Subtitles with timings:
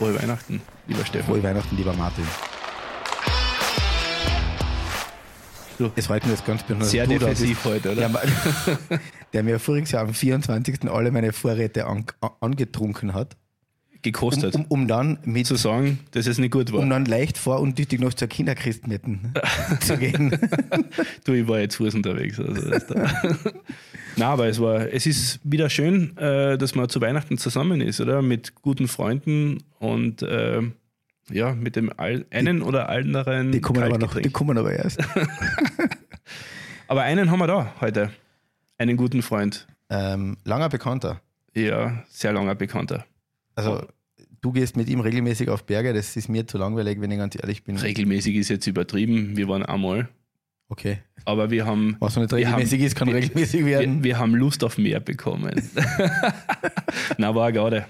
[0.00, 1.26] Frohe Weihnachten, lieber Stefan.
[1.26, 2.24] Frohe Weihnachten, lieber Martin.
[5.78, 5.92] So.
[5.94, 6.90] Es freut mich jetzt ganz besonders.
[6.90, 8.08] Sehr du defensiv heute, oder?
[8.08, 8.10] Der,
[9.34, 10.90] der mir voriges Jahr am 24.
[10.90, 12.06] alle meine Vorräte an,
[12.40, 13.36] angetrunken hat,
[14.02, 14.54] Gekostet.
[14.54, 16.80] um, um dann mit zu sagen, dass es nicht gut war.
[16.80, 19.34] um dann leicht vorundtüchtig noch zur Kinderchristmetten
[19.80, 20.38] zu gehen.
[21.24, 22.38] Du, ich war jetzt Fuß unterwegs.
[22.40, 22.94] Also.
[24.16, 28.00] Nein, aber es war, es ist wieder schön, äh, dass man zu Weihnachten zusammen ist,
[28.00, 28.22] oder?
[28.22, 30.62] Mit guten Freunden und äh,
[31.30, 33.52] ja, mit dem all, einen oder anderen.
[33.52, 35.00] Die kommen aber noch, die kommen aber erst.
[36.88, 38.10] aber einen haben wir da heute.
[38.78, 39.66] Einen guten Freund.
[39.90, 41.20] Ähm, langer Bekannter.
[41.54, 43.04] Ja, sehr langer Bekannter.
[43.66, 43.86] Also
[44.40, 47.34] du gehst mit ihm regelmäßig auf Berge, das ist mir zu langweilig, wenn ich ganz
[47.36, 47.76] ehrlich bin.
[47.76, 49.36] Regelmäßig ist jetzt übertrieben.
[49.36, 50.08] Wir waren einmal.
[50.68, 50.98] Okay.
[51.24, 51.96] Aber wir haben.
[52.00, 53.96] Was noch nicht regelmäßig haben, ist, kann wir, regelmäßig werden.
[53.98, 55.50] Wir, wir haben Lust auf mehr bekommen.
[57.18, 57.86] Na, war gerade.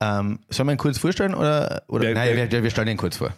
[0.00, 1.82] ähm, sollen wir ihn kurz vorstellen oder?
[1.88, 3.34] oder Wer- nein, wer- wir, wir stellen ihn kurz vor.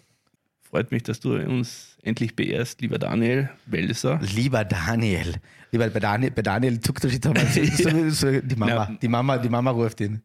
[0.62, 4.20] Freut mich, dass du uns endlich beehrst, lieber Daniel Welser.
[4.22, 5.36] Lieber Daniel.
[5.72, 8.86] Lieber bei Daniel, bei Daniel zuckt er sich da mal so, so, so, die Mama.
[8.90, 8.98] Na.
[9.00, 10.22] Die Mama, die Mama ruft ihn.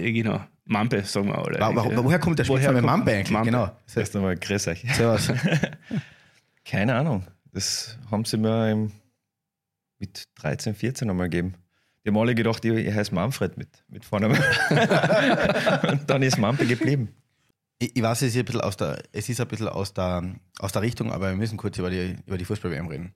[0.00, 0.40] Genau.
[0.64, 1.64] Mampe, sagen wir alle.
[1.64, 2.04] Eigentlich, ja.
[2.04, 3.30] woher kommt der Spitzname Mampe eigentlich?
[3.30, 3.50] Mampe?
[3.50, 3.70] Genau.
[3.94, 4.84] Erst einmal grüß euch.
[4.94, 5.32] Servus.
[6.64, 7.24] Keine Ahnung.
[7.52, 8.90] Das haben sie mir
[9.98, 11.54] mit 13, 14 einmal gegeben.
[12.04, 14.28] Die haben alle gedacht, ich, ich heiße Manfred mit, mit vorne.
[15.88, 17.14] Und dann ist Mampe geblieben.
[17.78, 20.34] Ich, ich weiß, es ist, ein bisschen aus der, es ist ein bisschen aus der,
[20.58, 23.14] aus der Richtung, aber wir müssen kurz über die, über die Fußball-WM reden.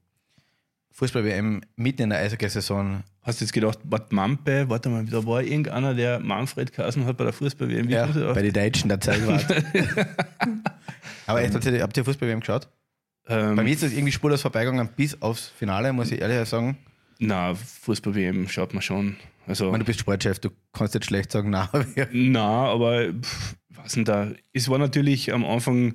[0.92, 3.02] Fußball-WM mitten in der Eishockey-Saison.
[3.22, 7.16] Hast du jetzt gedacht, was Mampe, warte mal, da war irgendeiner, der Manfred Kassen hat
[7.16, 7.88] bei der Fußball-WM.
[7.88, 9.40] Ja, bei den Deutschen der Zeit war.
[11.26, 12.68] aber echt, habt ihr, habt ihr Fußball-WM geschaut?
[13.28, 16.78] ähm, Bei mir ist das irgendwie spurlos vorbeigegangen bis aufs Finale, muss ich ehrlich sagen.
[17.18, 19.16] Na, Fußball-WM schaut man schon.
[19.46, 21.70] Also, Ich meine, du bist Sportchef, du kannst jetzt schlecht sagen, na,
[22.12, 24.28] na, aber pff, was denn da?
[24.52, 25.94] Es war natürlich am Anfang,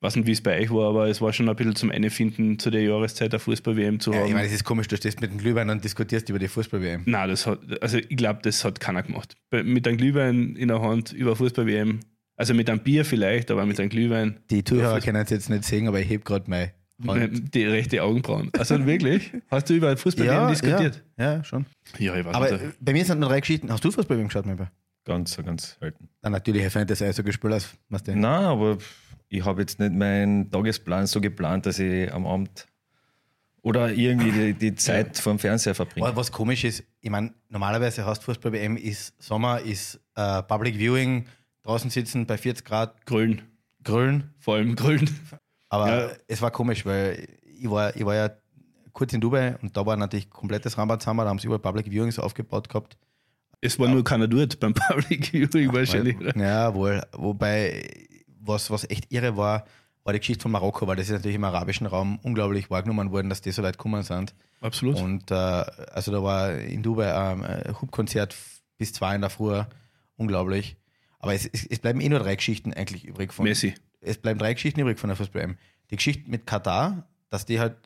[0.00, 2.58] weiß nicht, wie es bei euch war, aber es war schon ein bisschen zum Einfinden
[2.58, 4.26] zu der Jahreszeit der Fußball-WM zu ja, haben.
[4.28, 7.02] ich meine, es ist komisch, du stehst mit dem Glühwein und diskutierst über die Fußball-WM.
[7.06, 9.36] Nein, das hat, also ich glaube, das hat keiner gemacht.
[9.50, 12.00] Mit einem Glühwein in der Hand über Fußball-WM.
[12.36, 14.40] Also mit einem Bier vielleicht, aber mit einem Glühwein.
[14.48, 16.72] Die Zuhörer Ja, können es jetzt nicht sehen, aber ich heb gerade meine
[17.06, 17.54] Hand.
[17.54, 18.50] Die rechte Augenbrauen.
[18.56, 19.32] Also wirklich?
[19.50, 21.04] Hast du über Fußball-WM diskutiert?
[21.18, 21.66] Ja, ja, schon.
[21.98, 22.64] Ja, ich weiß Aber nicht.
[22.80, 23.70] bei mir sind nur drei Geschichten.
[23.70, 24.68] Hast du Fußball-WM geschaut, mein?
[25.04, 26.08] Ganz, ganz selten.
[26.22, 27.74] Na, natürlich, ich finde das Eis so gespielt aus.
[27.88, 28.20] Was denn?
[28.20, 28.78] Nein, aber
[29.30, 32.66] ich habe jetzt nicht meinen Tagesplan so geplant, dass ich am Abend
[33.62, 36.06] oder irgendwie die, die Zeit vor dem Fernseher verbringe.
[36.06, 41.26] Aber Was komisch ist, ich meine, normalerweise hast Fußball-WM ist Sommer, ist äh, Public Viewing,
[41.62, 43.42] draußen sitzen bei 40 Grad, Grün.
[43.84, 44.34] grillen.
[44.38, 45.08] Vor allem Grün.
[45.68, 46.10] Aber Ja.
[46.26, 48.30] es war komisch, weil ich war, ich war ja
[48.92, 52.18] kurz in Dubai und da war natürlich komplettes Rambazamba, da haben sie überall Public Viewings
[52.18, 52.96] aufgebaut gehabt.
[53.60, 56.18] Es war nur keiner dort beim Public Viewing wahrscheinlich.
[56.18, 57.02] Weil, ja, wohl.
[57.12, 57.84] Wobei,
[58.40, 59.64] was, was echt irre war,
[60.04, 63.28] war die Geschichte von Marokko, weil das ist natürlich im arabischen Raum unglaublich wahrgenommen worden,
[63.28, 64.34] dass die so weit gekommen sind.
[64.60, 64.96] Absolut.
[64.96, 68.34] Und äh, also da war in Dubai ähm, ein Hubkonzert
[68.78, 69.62] bis zwei in der Früh,
[70.16, 70.76] unglaublich.
[71.18, 73.44] Aber es, es, es bleiben eh nur drei Geschichten eigentlich übrig von.
[73.44, 73.74] Messi.
[74.00, 75.56] Es bleiben drei Geschichten übrig von der Fußball-WM.
[75.90, 77.76] Die Geschichte mit Katar, dass die halt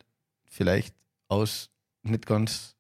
[0.49, 0.95] vielleicht
[1.29, 1.71] aus
[2.03, 2.75] nicht ganz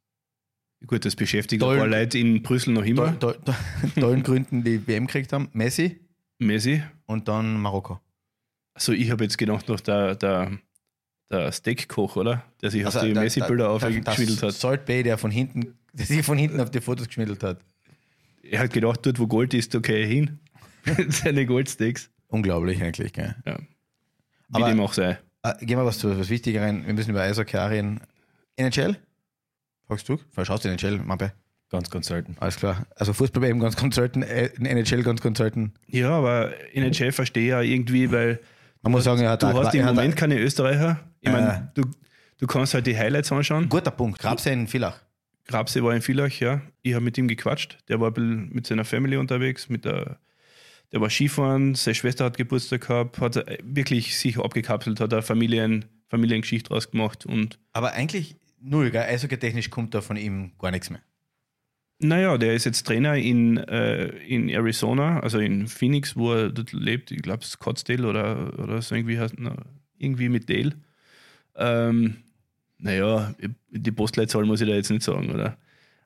[0.86, 1.76] Gut, das beschäftigt Toll.
[1.76, 3.18] ein paar Leute in Brüssel noch immer.
[3.18, 3.54] to, to,
[3.98, 5.48] tollen Gründen die WM gekriegt haben.
[5.54, 6.03] Messi
[6.44, 6.82] Messi.
[7.06, 8.00] und dann Marokko.
[8.75, 10.59] Also ich habe jetzt gedacht, noch der, der,
[11.31, 12.44] der Steakkoch, oder?
[12.62, 14.54] Der sich auf die der- Messi-Bilder der- aufgeschwindelt der hat.
[14.54, 17.60] Salt Bay, der von hinten, der sich von hinten auf die Fotos geschmiedelt hat.
[18.43, 20.38] Er hat gedacht, dort wo Gold ist, okay, hin.
[20.84, 22.10] Mit seinen Goldsteaks.
[22.28, 23.34] Unglaublich eigentlich, gell?
[23.47, 23.59] Ja.
[23.59, 23.66] Wie
[24.62, 25.19] Aber- dem auch sei.
[25.43, 26.87] Äh, gehen wir was zu was Wichtigeren.
[26.87, 28.00] Wir müssen über Eishockey reden.
[28.56, 28.97] NHL?
[29.87, 30.19] Fragst du?
[30.43, 31.33] Schaust du NHL, Mappe?
[31.74, 32.36] Ganz, ganz selten.
[32.38, 32.86] Alles klar.
[32.94, 35.72] Also Fußball eben ganz ganz selten, äh, NHL ganz ganz selten.
[35.88, 38.38] Ja, aber NHL verstehe ich ja irgendwie, weil
[38.82, 41.00] Man muss sagen, er hat du hast im er hat Moment keine Österreicher.
[41.20, 41.32] Ich Äh.
[41.32, 41.82] meine, du,
[42.38, 43.68] du kannst halt die Highlights anschauen.
[43.68, 44.20] Guter Punkt.
[44.20, 45.00] Grabse in Villach.
[45.46, 46.62] Grabse war in Villach, ja.
[46.82, 47.78] Ich habe mit ihm gequatscht.
[47.88, 50.18] Der war ein bisschen mit seiner Family unterwegs, mit der,
[50.92, 55.22] der war Skifahren, seine Schwester hat Geburtstag gehabt, hat äh, wirklich sich abgekapselt, hat eine
[55.22, 59.03] Familien, Familiengeschichte draus gemacht und Aber eigentlich null, gell?
[59.03, 61.00] Eishockey-technisch kommt da von ihm gar nichts mehr.
[62.00, 66.72] Naja, der ist jetzt Trainer in, äh, in Arizona, also in Phoenix, wo er dort
[66.72, 67.10] lebt.
[67.10, 69.56] Ich glaube, Scottsdale oder, oder so irgendwie, heißt- na,
[69.98, 70.72] irgendwie mit Dale.
[71.56, 72.16] Ähm,
[72.78, 73.34] naja,
[73.70, 75.56] die Postleitzahl muss ich da jetzt nicht sagen, oder?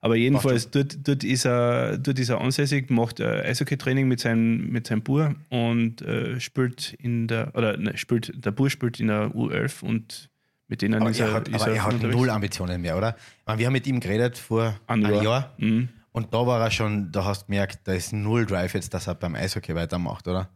[0.00, 4.70] Aber jedenfalls, dort, dort, ist er, dort ist er ansässig, macht äh, Eishockey-Training mit seinem,
[4.70, 9.08] mit seinem Bur und äh, spielt in der, oder ne, spielt, der Bur spielt in
[9.08, 10.30] der U11 und
[10.68, 12.16] mit denen Aber ist er er, hat, ist aber er hat unterwegs.
[12.16, 13.16] null Ambitionen mehr, oder?
[13.46, 15.24] Meine, wir haben mit ihm geredet vor Ein einem Jahr.
[15.24, 15.88] Jahr Mhm.
[16.12, 19.06] Und da war er schon, da hast du gemerkt, da ist null Drive jetzt, dass
[19.06, 20.48] er beim Eishockey weitermacht, oder?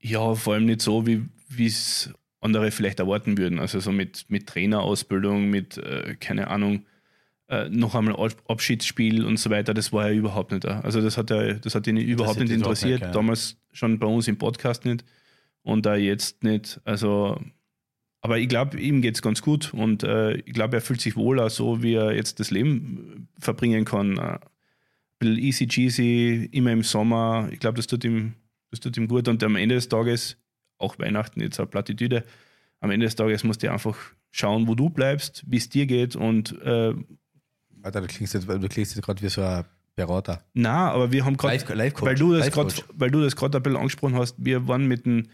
[0.00, 1.28] Ja, vor allem nicht so, wie
[1.66, 3.58] es andere vielleicht erwarten würden.
[3.58, 6.86] Also so mit, mit Trainerausbildung, mit, äh, keine Ahnung,
[7.48, 8.16] äh, noch einmal
[8.48, 10.80] Abschiedsspiel und so weiter, das war ja überhaupt nicht da.
[10.80, 13.02] Also das hat, er, das hat ihn überhaupt nicht interessiert.
[13.02, 15.04] Nicht, Damals schon bei uns im Podcast nicht
[15.62, 16.80] und da jetzt nicht.
[16.84, 17.38] Also,
[18.22, 21.16] aber ich glaube, ihm geht es ganz gut und äh, ich glaube, er fühlt sich
[21.16, 24.18] wohler, so wie er jetzt das Leben verbringen kann.
[24.18, 24.38] Äh, ein
[25.18, 27.48] bisschen easy cheesy, immer im Sommer.
[27.50, 28.34] Ich glaube, das tut ihm,
[28.70, 30.36] das tut ihm gut und am Ende des Tages,
[30.78, 32.24] auch Weihnachten jetzt eine Plattitüde,
[32.80, 33.96] am Ende des Tages musst du einfach
[34.30, 36.94] schauen, wo du bleibst, wie es dir geht und äh,
[37.82, 39.64] Alter, du klingst jetzt, du klingst jetzt gerade wie so ein
[39.94, 40.44] Berater.
[40.54, 41.58] Na, aber wir haben gerade,
[42.02, 45.06] weil du das gerade, weil du das gerade ein bisschen angesprochen hast, wir waren mit
[45.06, 45.28] dem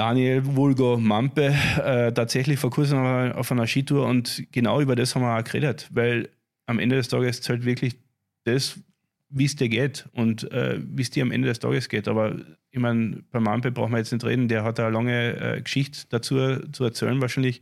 [0.00, 1.54] Daniel Vulgo Mampe
[1.84, 2.96] äh, tatsächlich vor kurzem
[3.32, 6.30] auf einer Skitour und genau über das haben wir auch geredet, weil
[6.64, 7.96] am Ende des Tages zählt wirklich
[8.44, 8.80] das,
[9.28, 12.08] wie es dir geht und äh, wie es dir am Ende des Tages geht.
[12.08, 12.34] Aber
[12.70, 16.06] ich meine, bei Mampe brauchen wir jetzt nicht reden, der hat eine lange äh, Geschichte
[16.08, 17.60] dazu zu erzählen wahrscheinlich.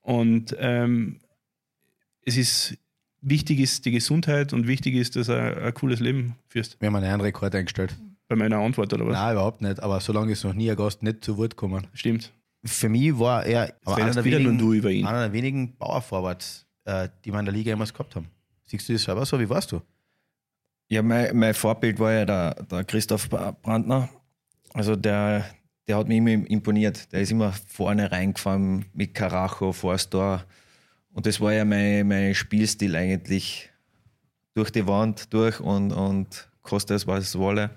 [0.00, 1.20] Und ähm,
[2.22, 2.78] es ist
[3.20, 6.80] wichtig ist die Gesundheit und wichtig ist, dass er ein cooles Leben führst.
[6.80, 7.94] Wir haben einen Rekord eingestellt.
[8.30, 9.12] Bei meiner Antwort, oder was?
[9.12, 9.82] Nein, überhaupt nicht.
[9.82, 11.88] Aber solange ist noch nie ein Gast nicht zu Wort gekommen.
[11.92, 12.32] Stimmt.
[12.64, 15.04] Für mich war er aber einer der, wenigen, du über ihn.
[15.04, 18.28] einer der wenigen Power-Forwards, äh, die wir in der Liga jemals gehabt haben.
[18.64, 19.40] Siehst du das selber so?
[19.40, 19.82] Wie warst du?
[20.88, 24.08] Ja, mein, mein Vorbild war ja der, der Christoph Brandner.
[24.74, 25.44] Also der,
[25.88, 27.12] der hat mich immer imponiert.
[27.12, 30.44] Der ist immer vorne reingefahren mit Karacho vor das Tor
[31.12, 33.70] und das war ja mein, mein Spielstil eigentlich
[34.54, 37.70] durch die Wand durch und, und koste es, was es wolle.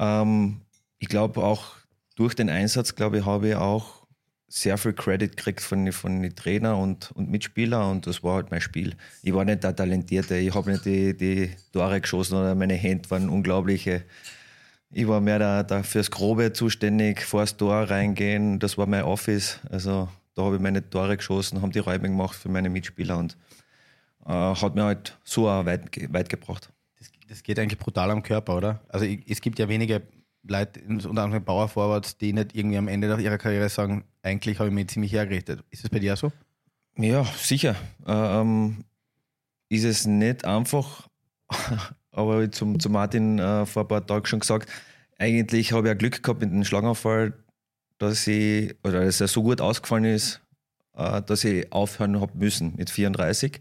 [0.00, 0.62] Ähm,
[0.98, 1.76] ich glaube auch
[2.16, 4.00] durch den Einsatz, glaube ich, habe ich auch
[4.48, 8.50] sehr viel Credit gekriegt von, von den Trainer und, und Mitspieler und das war halt
[8.50, 8.96] mein Spiel.
[9.22, 13.08] Ich war nicht der Talentierte, ich habe nicht die, die Tore geschossen oder meine Hände
[13.10, 14.04] waren unglaubliche.
[14.90, 19.04] Ich war mehr der, der fürs Grobe zuständig, vor das Tor reingehen, das war mein
[19.04, 19.60] Office.
[19.70, 23.36] Also da habe ich meine Tore geschossen, habe die Räume gemacht für meine Mitspieler und
[24.26, 26.72] äh, hat mir halt so weit, weit gebracht.
[27.30, 28.80] Das, geht eigentlich brutal am Körper, oder?
[28.88, 30.02] Also ich, es gibt ja wenige
[30.42, 34.68] Leute, unter anderem Power Forwards, die nicht irgendwie am Ende ihrer Karriere sagen, eigentlich habe
[34.68, 35.62] ich mich ziemlich hergerichtet.
[35.70, 36.32] Ist das bei dir so?
[36.96, 37.76] Ja, sicher.
[38.04, 38.84] Ähm,
[39.68, 41.08] ist es nicht einfach,
[42.10, 44.68] aber zum, zu Martin äh, vor ein paar Tagen schon gesagt,
[45.16, 47.34] eigentlich habe ich ja Glück gehabt mit dem Schlaganfall,
[47.98, 50.40] dass ich, oder dass er so gut ausgefallen ist,
[50.96, 53.60] äh, dass ich aufhören habe müssen mit 34.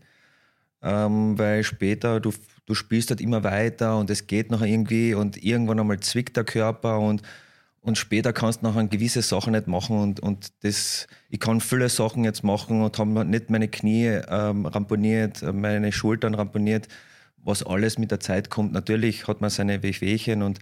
[0.81, 2.31] Ähm, weil später, du,
[2.65, 6.45] du spielst halt immer weiter und es geht nachher irgendwie und irgendwann einmal zwickt der
[6.45, 7.21] Körper und,
[7.81, 11.89] und später kannst du nachher gewisse Sachen nicht machen und, und das, ich kann viele
[11.89, 16.87] Sachen jetzt machen und habe nicht meine Knie ähm, ramponiert, meine Schultern ramponiert,
[17.37, 18.71] was alles mit der Zeit kommt.
[18.73, 20.59] Natürlich hat man seine Wehwehchen und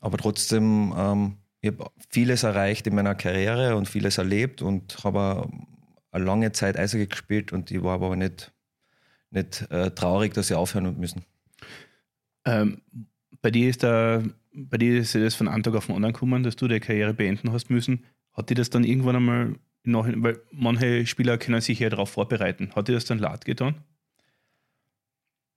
[0.00, 1.36] aber trotzdem ähm,
[1.66, 5.48] ich habe vieles erreicht in meiner Karriere und vieles erlebt und habe
[6.12, 8.52] eine lange Zeit Eishockey gespielt und ich war aber nicht,
[9.36, 11.24] nicht äh, traurig, dass ich aufhören müssen.
[12.44, 12.82] Ähm,
[13.42, 14.22] bei dir ist da,
[14.52, 17.14] bei dir ist das von einem Tag auf den anderen gekommen, dass du deine Karriere
[17.14, 18.04] beenden hast müssen.
[18.32, 19.54] Hat dir das dann irgendwann einmal
[19.84, 22.72] nach, weil manche Spieler können sich ja darauf vorbereiten.
[22.74, 23.76] Hat dir das dann leid getan?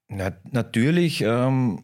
[0.07, 1.83] Na, natürlich ähm,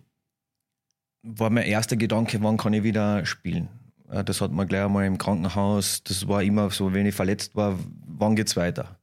[1.22, 3.70] war mein erster Gedanke, wann kann ich wieder spielen.
[4.10, 6.04] Äh, das hat man gleich einmal im Krankenhaus.
[6.04, 9.00] Das war immer so, wenn ich verletzt war, wann geht's weiter?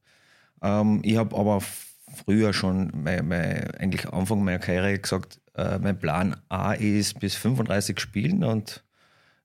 [0.61, 1.61] Ähm, ich habe aber
[2.13, 7.35] früher schon, mein, mein, eigentlich Anfang meiner Karriere gesagt, äh, mein Plan A ist bis
[7.35, 8.83] 35 spielen und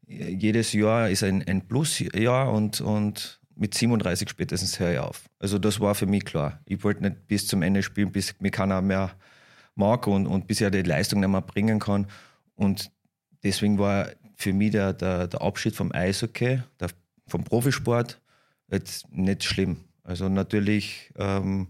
[0.06, 5.28] jedes Jahr ist ein, ein Plusjahr und, und mit 37 spätestens höre ich auf.
[5.38, 6.60] Also das war für mich klar.
[6.64, 9.10] Ich wollte nicht bis zum Ende spielen, bis mich keiner mehr
[9.74, 12.06] mag und, und bis ich die Leistung nicht mehr bringen kann.
[12.54, 12.90] Und
[13.42, 16.88] deswegen war für mich der, der, der Abschied vom Eishockey, der,
[17.26, 18.20] vom Profisport,
[18.70, 19.84] jetzt nicht schlimm.
[20.04, 21.68] Also natürlich, ähm,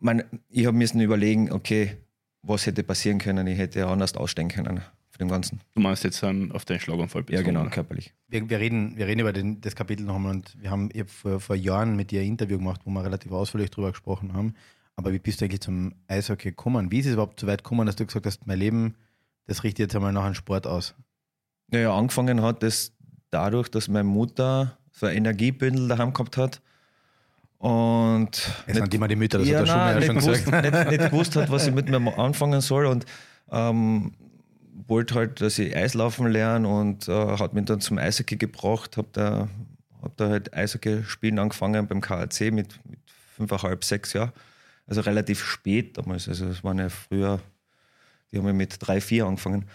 [0.00, 1.96] man, ich habe müssen überlegen, okay,
[2.42, 5.60] was hätte passieren können, ich hätte anders ausstehen können von dem Ganzen.
[5.74, 7.54] Du meinst jetzt um, auf deinen Schlaganfall bezogen?
[7.54, 8.14] Ja, genau, körperlich.
[8.28, 11.10] Wir, wir, reden, wir reden über den, das Kapitel nochmal und wir haben ich hab
[11.10, 14.54] vor, vor Jahren mit dir ein Interview gemacht, wo wir relativ ausführlich darüber gesprochen haben.
[14.96, 16.90] Aber wie bist du eigentlich zum Eishockey gekommen?
[16.90, 18.94] Wie ist es überhaupt so weit gekommen, dass du gesagt hast, mein Leben,
[19.46, 20.94] das richtet jetzt einmal nach einem Sport aus?
[21.68, 22.92] Naja, angefangen hat das
[23.30, 26.60] dadurch, dass meine Mutter so ein Energiebündel daheim gehabt hat.
[27.60, 28.30] Und
[28.66, 30.72] es sind immer die Mütter, das ja, hat er nein, schon, nicht schon gewusst, gesagt.
[30.72, 33.04] Nicht, nicht gewusst hat, was ich mit mir anfangen soll und
[33.52, 34.12] ähm,
[34.86, 39.08] wollte halt, dass ich Eislaufen lerne und äh, hat mich dann zum Eishockey gebracht, habe
[39.12, 39.48] da,
[40.00, 42.98] hab da halt Eishockey spielen angefangen beim KAC mit, mit
[43.36, 44.32] fünfeinhalb, sechs Jahren.
[44.86, 46.28] also relativ spät damals.
[46.30, 47.40] Also es waren ja früher,
[48.32, 49.66] die haben ja mit drei, vier angefangen.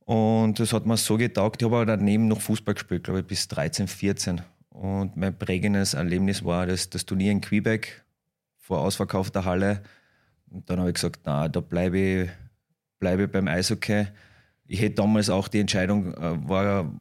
[0.00, 1.62] Und das hat mir so getaugt.
[1.62, 4.42] Ich habe aber daneben noch Fußball gespielt, glaube ich, bis 13, 14.
[4.70, 8.04] Und mein prägendes Erlebnis war das, das Turnier in Quebec
[8.56, 9.82] vor ausverkaufter Halle.
[10.50, 12.30] Und dann habe ich gesagt, na, da bleibe ich,
[12.98, 14.06] bleibe ich beim Eishockey.
[14.66, 16.92] Ich hätte damals auch die Entscheidung, äh, war,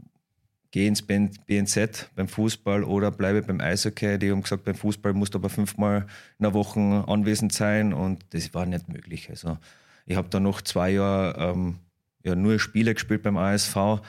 [0.72, 4.18] gehe ins BNZ beim Fußball oder bleibe beim Eishockey.
[4.18, 6.08] Die haben gesagt, beim Fußball musst du aber fünfmal
[6.40, 9.30] in der Woche anwesend sein und das war nicht möglich.
[9.30, 9.58] Also
[10.06, 11.80] ich habe dann noch zwei Jahre ähm,
[12.24, 14.02] ja, nur Spiele gespielt beim ASV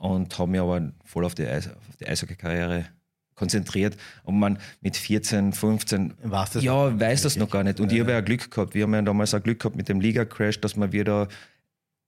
[0.00, 2.86] und habe mich aber voll auf die, Eis, auf die Eishockey-Karriere
[3.34, 3.96] konzentriert.
[4.24, 7.80] Und man mit 14, 15, War's das ja, weiß das noch gar nicht.
[7.80, 8.74] Und ich habe ja Glück gehabt.
[8.74, 11.28] Wir haben ja damals auch Glück gehabt mit dem Liga-Crash, dass wir wieder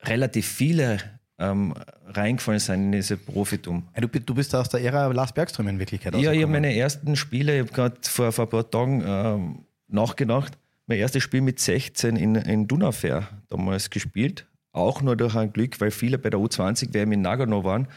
[0.01, 0.99] relativ viele
[1.39, 1.75] ähm,
[2.07, 3.87] reingefallen sind in diese Profitum.
[4.01, 7.15] Du, du bist aus der Ära Lars Bergström in Wirklichkeit Ja, ich habe meine ersten
[7.17, 10.57] Spiele, ich habe gerade vor, vor ein paar Tagen ähm, nachgedacht,
[10.87, 14.47] mein erstes Spiel mit 16 in, in Dunafair damals gespielt.
[14.73, 17.88] Auch nur durch ein Glück, weil viele bei der U20 WM in Nagano waren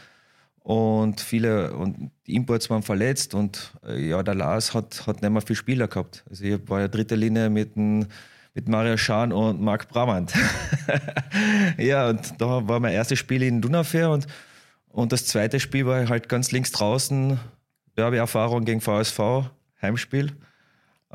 [0.66, 5.30] und viele und die Imports waren verletzt und äh, ja, der Lars hat, hat nicht
[5.30, 6.24] mehr viele Spieler gehabt.
[6.28, 8.06] Also ich war ja dritte Linie mit, dem,
[8.52, 10.34] mit Mario Schahn und Marc Bramant.
[11.78, 14.26] ja, und da war mein erstes Spiel in Dunafair und,
[14.88, 17.38] und das zweite Spiel war halt ganz links draußen,
[17.96, 19.20] Derby-Erfahrung gegen VSV,
[19.80, 20.32] Heimspiel.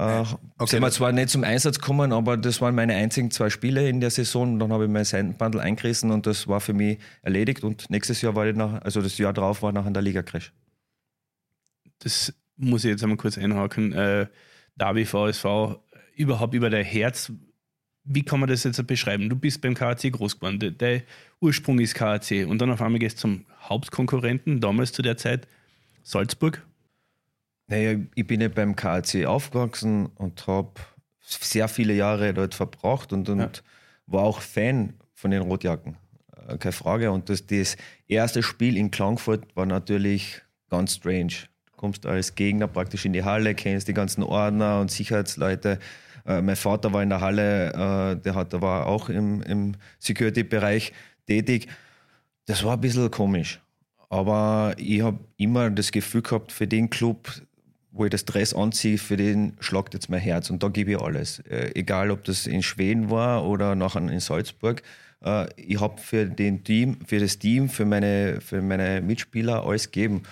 [0.01, 3.88] Äh, sind wir zwar nicht zum Einsatz gekommen, aber das waren meine einzigen zwei Spiele
[3.88, 4.53] in der Saison.
[4.53, 7.63] Und dann habe ich mein Seitenbandel eingerissen und das war für mich erledigt.
[7.63, 10.51] Und nächstes Jahr war ich nach, also das Jahr drauf war nachher der Liga-Crash.
[12.00, 13.91] das muss ich jetzt einmal kurz einhaken.
[13.93, 14.27] Äh,
[14.75, 15.46] Derby VSV,
[16.15, 17.31] überhaupt über dein Herz.
[18.03, 19.29] Wie kann man das jetzt beschreiben?
[19.29, 20.60] Du bist beim KAC groß geworden.
[20.60, 21.03] De- Dein
[21.39, 25.48] Ursprung ist KAC und dann auf einmal gehst du zum Hauptkonkurrenten, damals zu der Zeit
[26.03, 26.65] Salzburg.
[27.72, 30.72] Naja, ich bin ja beim KAC aufgewachsen und habe
[31.22, 33.50] sehr viele Jahre dort verbracht und, und Ja.
[34.08, 35.96] war auch Fan von den Rotjacken.
[36.50, 37.12] Äh, Keine Frage.
[37.13, 37.78] Und das, das
[38.10, 41.48] erste Spiel in Klagenfurt war natürlich ganz strange.
[41.72, 45.80] Du kommst als Gegner praktisch in die Halle, kennst die ganzen Ordner und Sicherheitsleute.
[46.25, 49.75] Äh, mein Vater war in der Halle, äh, der, hat, der war auch im, im
[50.00, 50.92] Security-Bereich
[51.25, 51.68] tätig.
[52.48, 53.62] Das war ein bisschen komisch.
[54.10, 57.32] Aber ich habe immer das Gefühl gehabt, für den Club,
[57.92, 60.50] wo ich das Dress anziehe, für den schlagt jetzt mein Herz.
[60.50, 61.40] Und da gebe ich alles.
[61.40, 64.82] Äh, egal, ob das in Schweden war oder nachher in Salzburg.
[65.24, 66.34] Äh, ich habe für,
[67.06, 70.24] für das Team, für meine, für meine Mitspieler alles gegeben.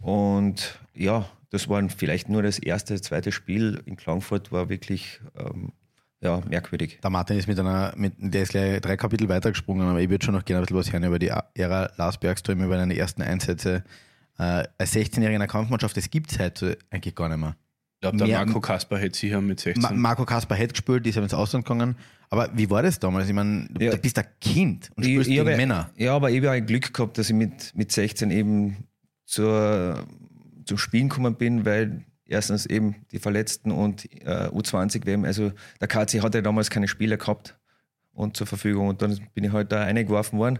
[0.00, 5.72] Und ja, das war vielleicht nur das erste, zweite Spiel in Klagenfurt, war wirklich ähm,
[6.20, 6.98] ja, merkwürdig.
[7.02, 10.24] Der Martin ist mit einer, mit, der ist gleich drei Kapitel weitergesprungen, aber ich würde
[10.24, 13.22] schon noch gerne ein bisschen was hören über die Ära Lars Bergström, über deine ersten
[13.22, 13.84] Einsätze
[14.38, 15.96] äh, als 16-Jähriger in der Kampfmannschaft.
[15.96, 17.56] Das gibt es heute eigentlich gar nicht mehr.
[17.96, 19.82] Ich glaube, der Mehr- Marco Kasper hätte sicher mit 16.
[19.82, 21.96] Ma Marco Kasper hat gespielt, ist aber ins Ausland gegangen.
[22.28, 23.28] Aber wie war das damals?
[23.28, 23.92] Ich meine, du, Ja.
[23.92, 25.90] du bist ein Kind und spielst ich gegen habe- Männer.
[25.96, 28.76] Ja, aber ich habe ein Glück gehabt, dass ich mit, mit 16 eben
[29.24, 30.04] zur,
[30.66, 35.88] zum Spielen gekommen bin, weil erstens eben die Verletzten und äh, U20 WM, also der
[35.88, 37.56] KC hatte damals keine Spieler gehabt
[38.12, 40.58] und zur Verfügung und dann bin ich halt da eingeworfen worden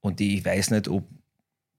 [0.00, 1.08] und ich weiß nicht, ob,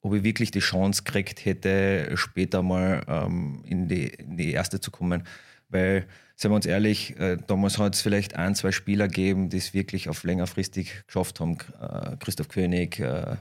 [0.01, 4.79] ob ich wirklich die Chance gekriegt hätte, später mal ähm, in, die, in die erste
[4.79, 5.23] zu kommen,
[5.69, 9.57] weil, seien wir uns ehrlich, äh, damals hat es vielleicht ein, zwei Spieler gegeben, die
[9.57, 11.57] es wirklich auf längerfristig geschafft haben.
[11.81, 13.37] Äh, Christoph König, äh, äh,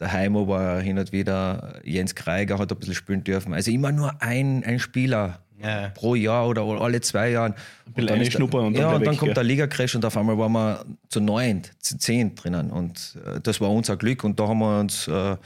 [0.00, 3.54] der Heimo war hin und wieder, Jens Kreiger hat ein bisschen spielen dürfen.
[3.54, 5.88] Also immer nur ein, ein Spieler Ja.
[5.90, 7.54] pro Jahr oder alle zwei Jahren.
[7.86, 9.34] Ein bisschen einschnuppern und dann ja, und dann weg, kommt gell?
[9.34, 12.70] der Liga-Crash und auf einmal waren wir zu neun, zu zehn drinnen.
[12.70, 14.22] Und äh, das war unser Glück.
[14.24, 15.36] Und da haben wir uns äh,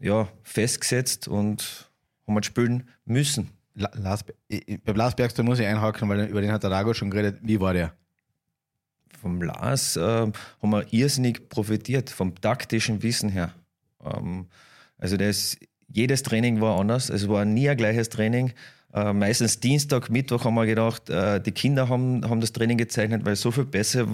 [0.00, 1.88] ja, festgesetzt und
[2.26, 3.50] haben wir spielen müssen.
[3.74, 6.92] La Lars, ich- bei Lars Bergström muss ich einhaken, weil über den hat der Rago
[6.94, 7.38] schon geredet.
[7.42, 7.92] Wie war der?
[9.20, 10.32] Vom Lars äh, haben
[10.62, 13.52] wir irrsinnig profitiert, vom taktischen Wissen her.
[14.04, 14.46] Ähm,
[14.98, 15.56] also das,
[15.88, 17.08] jedes Training war anders.
[17.08, 18.52] Es war nie ein gleiches Training.
[18.96, 23.26] Äh, meistens Dienstag, Mittwoch haben wir gedacht, äh, die Kinder haben, haben das Training gezeichnet,
[23.26, 24.06] weil so viel besser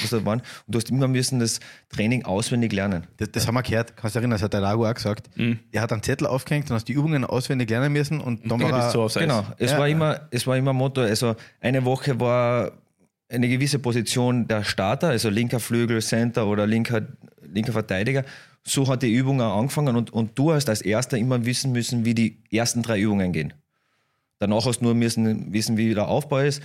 [0.00, 0.40] was da waren.
[0.66, 3.06] Und du hast immer müssen das Training auswendig lernen.
[3.18, 5.28] Das, das haben wir gehört, kannst du erinnern, das hat der Rago auch gesagt.
[5.72, 8.70] Er hat einen Zettel aufgehängt und hast die Übungen auswendig lernen müssen und dann Ja,
[8.70, 9.14] war das so aufs.
[9.14, 9.78] Genau, es Ja.
[9.78, 11.02] war immer, es war immer Motto.
[11.02, 12.72] Also eine Woche war
[13.28, 17.02] eine gewisse Position der Starter, also linker Flügel, Center oder linker,
[17.42, 18.24] linker Verteidiger.
[18.62, 22.06] So hat die Übung auch angefangen und, und du hast als Erster immer wissen müssen,
[22.06, 23.52] wie die ersten drei Übungen gehen.
[24.38, 26.62] Danach hast du nur müssen wissen, wie der Aufbau ist.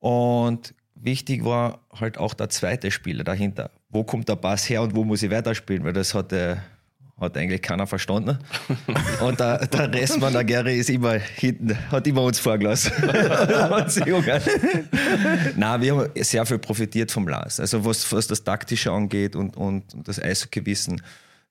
[0.00, 3.70] Und wichtig war halt auch der zweite Spieler dahinter.
[3.90, 5.84] Wo kommt der Pass her und wo muss ich weiterspielen?
[5.84, 6.56] Weil das hat, äh,
[7.20, 8.38] hat eigentlich keiner verstanden.
[9.20, 12.92] Und der, der Restmann, der Gary, ist immer hinten, hat immer uns vorgelassen.
[15.56, 17.60] Nein, wir haben sehr viel profitiert vom Lars.
[17.60, 21.00] Also was, was das Taktische angeht und, und, und das Eishockey-Wissen,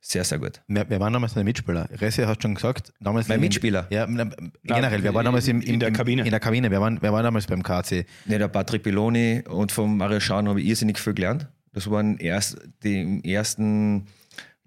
[0.05, 0.61] sehr, sehr gut.
[0.67, 1.87] Wir, wir waren damals ein Mitspieler.
[1.93, 3.29] Resse hat schon gesagt, damals.
[3.29, 3.87] Mein Mitspieler?
[3.89, 4.29] Ja, na,
[4.63, 5.01] generell.
[5.01, 6.23] Wir waren damals im, im, in der Kabine.
[6.23, 6.69] In der Kabine.
[6.69, 8.05] Wir waren, wir waren damals beim KC.
[8.25, 11.47] Ja, der Patrick Belloni und vom Mario Schahn habe ich irrsinnig viel gelernt.
[11.71, 14.07] Das waren erst die ersten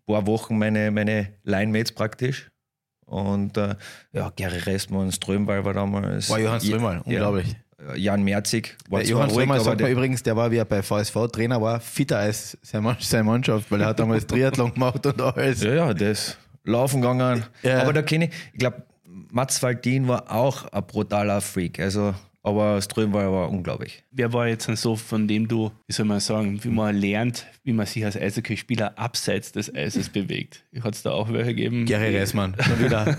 [0.07, 2.51] paar Wochen meine, meine Line-Mates praktisch.
[3.05, 3.77] Und äh,
[4.13, 6.31] ja, Gary Restmann, Strömball war damals.
[6.31, 7.03] War Johann Strömwall, Ja.
[7.05, 7.57] unglaublich.
[7.95, 10.83] Jan Merzig war Der Johann aber sagt man der, übrigens, der war, wie er bei
[10.83, 15.07] VSV Trainer war, fitter als seine Mann- seine Mannschaft, weil er hat damals Triathlon gemacht
[15.07, 15.63] und alles.
[15.63, 17.45] ja, ja, ist laufen gegangen.
[17.63, 17.83] Ja.
[17.83, 18.83] Aber da kenne ich, ich glaube,
[19.31, 21.79] Mats Waldin war auch ein brutaler Freak.
[21.79, 24.03] Also, aber Strömball war unglaublich.
[24.11, 27.73] Wer war jetzt so, von dem du, wie soll man sagen, wie man lernt, wie
[27.73, 30.65] man sich als Eishockeyspieler abseits des Eises bewegt?
[30.83, 31.87] Hat es da auch welche gegeben?
[31.87, 33.17] Gary Reismann, schon wieder.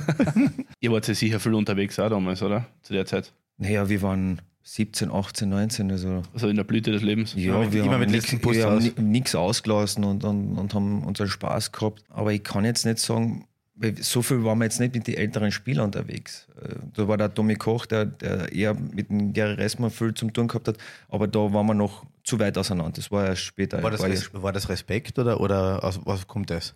[0.79, 2.65] Ihr wart ja sicher viel unterwegs auch damals, oder?
[2.83, 3.33] Zu der Zeit.
[3.57, 7.33] Naja, wir waren 17, 18, 19, also Also in der Blüte des Lebens.
[7.35, 11.03] Ja, mit- wir immer haben mit nix- wir haben nichts ausgelassen und, und, und haben
[11.03, 12.03] unseren Spaß gehabt.
[12.09, 15.15] Aber ich kann jetzt nicht sagen, weil so viel waren wir jetzt nicht mit den
[15.15, 16.47] älteren Spielern unterwegs.
[16.61, 20.33] Äh, Da war der Tommy Koch, der, der eher mit dem Gary Ressmann viel zum
[20.33, 22.91] tun gehabt hat, aber da waren wir noch zu weit auseinander.
[22.97, 23.81] Das war erst später.
[23.81, 26.75] War das, War Res war das Respekt oder, oder aus was kommt das?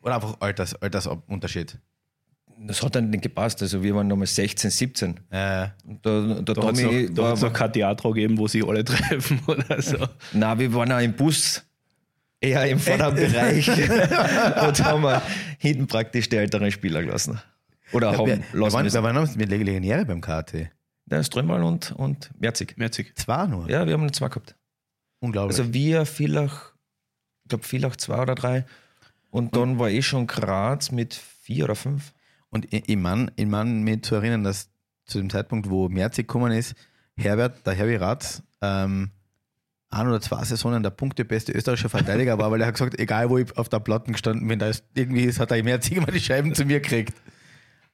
[0.00, 1.76] Oder einfach Alters, Altersunterschied?
[2.60, 3.62] Das hat dann nicht gepasst.
[3.62, 5.20] Also wir waren damals 16, 17.
[5.30, 8.84] Äh, Und Der, der Da hat es noch, da kein Theater gegeben, wo sich alle
[8.84, 9.96] treffen oder so.
[10.32, 11.64] Nein, wir waren auch im Bus,
[12.40, 15.22] eher im vorderen Bereich und haben wir
[15.58, 17.40] hinten praktisch die älteren Spieler gelassen.
[17.92, 19.02] Oder haben wer, wer, lassen waren, müssen.
[19.02, 20.70] wer waren mit Legionäre beim KT?
[21.06, 22.76] Der Strömwall und, und Merzig.
[22.76, 23.16] Merzig.
[23.16, 23.68] Zwei nur.
[23.70, 24.54] Ja, wir haben zwei gehabt.
[25.20, 25.58] Unglaublich.
[25.58, 26.72] Also wir, Villach,
[27.44, 28.66] ich glaube Villach zwei oder drei.
[29.30, 32.12] Und dann war ich schon Graz mit vier oder fünf.
[32.50, 34.70] Und ich, ich meine, ich mein, mich zu erinnern, dass
[35.04, 36.74] zu dem Zeitpunkt, wo Merzig gekommen ist,
[37.16, 39.10] Herbert, der Herbie Ratz, ähm,
[39.90, 43.38] ein oder zwei Saisonen der punktebeste österreichische Verteidiger war, weil er hat gesagt, egal wo
[43.38, 46.20] ich auf der Platten gestanden bin, da ist irgendwie ist, hat er Merzig immer die
[46.20, 47.14] Scheiben zu mir gekriegt.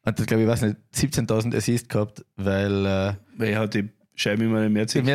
[0.05, 3.89] Und das glaube ich, weiß nicht, 17.000 Assist gehabt, weil äh, Weil er hat die
[4.17, 5.07] Scheibe immer Merzig ähm,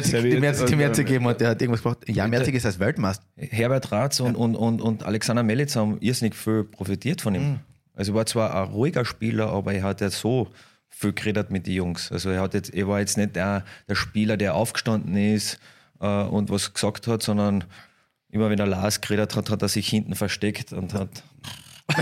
[1.06, 2.00] gegeben hat, der hat irgendwas gemacht.
[2.08, 3.26] Ja, Merzig ist als Weltmeister.
[3.36, 7.60] Herbert Ratz und, und, und, und Alexander Melitz haben irrsinnig viel profitiert von ihm.
[8.00, 10.48] Also er war zwar ein ruhiger Spieler, aber er hat ja so
[10.88, 12.12] viel geredet mit den Jungs.
[12.12, 15.60] Also er, hat jetzt, er war jetzt nicht der, der Spieler, der aufgestanden ist
[16.00, 17.66] äh, und was gesagt hat, sondern
[18.30, 21.24] immer wenn der Lars geredet hat, hat er sich hinten versteckt und hat,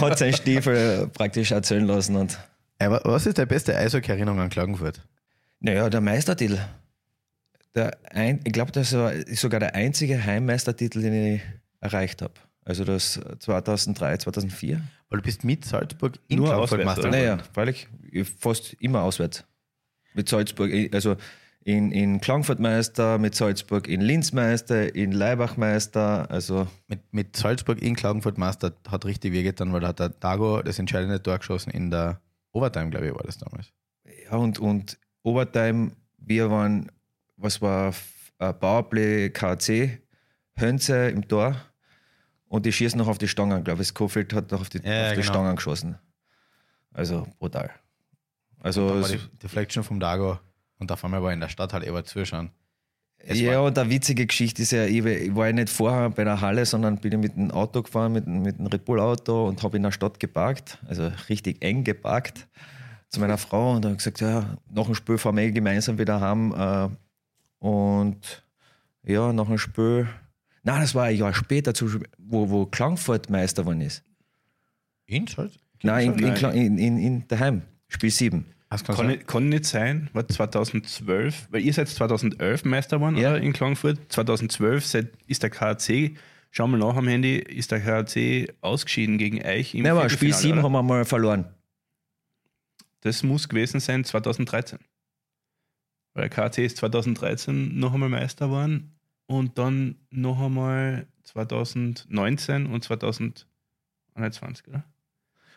[0.00, 2.16] hat seinen Stiefel praktisch erzählen lassen.
[2.16, 2.38] Und
[2.78, 5.00] Aber was ist deine beste Eishockey-Erinnerung an Klagenfurt?
[5.60, 6.58] naja, der Meistertitel.
[7.74, 11.42] Der ein, ich glaube, das war- ist sogar der einzige Heimmeistertitel, den ich
[11.80, 12.34] erreicht habe.
[12.64, 14.80] Also das 2003, 2004.
[15.08, 17.10] Weil du bist mit Salzburg in Nur Klagenfurt auswärts.
[17.10, 17.88] Naja, freilich,
[18.38, 19.44] fast immer auswärts.
[20.14, 21.16] Mit Salzburg, also
[21.62, 27.36] in, in Klagenfurt Meister, mit Salzburg in Linz Meister, in Leibach Meister, also Mit, mit
[27.36, 31.38] Salzburg in Klagenfurt Meister hat richtig wehgetan, weil da hat der Dago das entscheidende Tor
[31.38, 32.20] geschossen in der
[32.52, 33.72] Overtime, glaube ich, war das damals.
[34.24, 36.90] ja und, und Overtime, wir waren,
[37.36, 37.94] was war,
[38.38, 40.00] äh, Powerplay KC,
[40.54, 41.56] Hönze im Tor
[42.50, 43.88] und die schießen noch auf die Stangen, glaube ich.
[43.88, 45.32] Schofield hat noch auf die, Ja, auf die genau.
[45.32, 45.98] Stangen geschossen.
[46.92, 47.70] Also brutal.
[48.58, 50.38] Also Da war die Deflection vom Dago
[50.78, 52.50] und auf einmal war in der Stadt halt eben zuschauen.
[53.18, 56.40] Es ja, und eine witzige Geschichte ist ja, ich, war ja nicht vorher bei der
[56.40, 59.76] Halle, sondern bin mit dem Auto gefahren, mit, mit dem Red Bull Auto und habe
[59.76, 62.48] in der Stadt geparkt, also richtig eng geparkt
[63.10, 66.52] zu meiner Frau und habe gesagt, ja, nach dem Spiel fahren wir gemeinsam wieder heim
[66.52, 66.88] äh,
[67.64, 68.42] und
[69.04, 70.08] ja, nach dem Spiel,
[70.62, 71.72] nein, das war ein Jahr später,
[72.18, 74.02] wo, wo Klangfurt Meister geworden ist.
[75.06, 75.58] In Salz?
[75.82, 78.44] Nein, in, in, in, in, in daheim, Spiel 7.
[78.68, 83.34] Das kann Kann, nicht, sein, war 2012, weil ihr seid 2011 Meister geworden Ja.
[83.36, 83.98] in Klagenfurt.
[84.12, 86.12] 2012 seid, ist der KAC,
[86.52, 90.28] schau mal nach am Handy, ist der KAC ausgeschieden gegen euch im Nein, aber Spiel
[90.32, 90.62] Viertelfinale, 7 oder?
[90.62, 91.46] haben wir mal verloren.
[93.00, 94.78] Das muss gewesen sein 2013.
[96.14, 98.94] Weil der KAC ist 2013 noch einmal Meister geworden
[99.30, 104.82] und dann noch einmal 2019 und 2021, oder?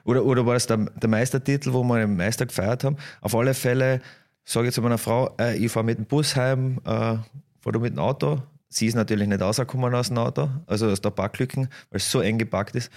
[0.04, 2.98] Oder, oder war es der, der Meistertitel, wo wir den Meister gefeiert haben?
[3.22, 4.00] Auf alle Fälle
[4.46, 7.80] sage ich zu meiner Frau, äh, ich fahre mit dem Bus heim, äh, fahre du
[7.80, 8.44] mit dem Auto.
[8.70, 12.22] Sie ist natürlich nicht rausgekommen aus dem Auto, also aus der Parklücken, weil es so
[12.22, 12.92] eng gepackt ist.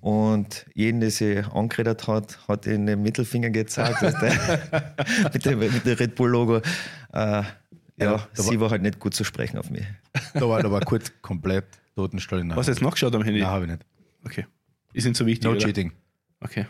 [0.00, 4.02] Und jeden, der sie angeredet hat, hat in den Mittelfinger gezeigt,
[5.32, 6.60] mit, dem, mit dem Red Bull-Logo.
[7.14, 7.44] Äh,
[8.04, 9.84] ja, da sie war halt nicht gut zu sprechen auf mich.
[10.34, 13.40] Da war, da war kurz komplett Totenstall in der Hast du jetzt nachgeschaut am Handy?
[13.40, 13.84] Nein, habe ich nicht.
[14.24, 14.46] Okay.
[14.92, 15.44] Ist nicht so wichtig.
[15.44, 15.58] No oder?
[15.60, 15.92] cheating.
[16.40, 16.66] Okay.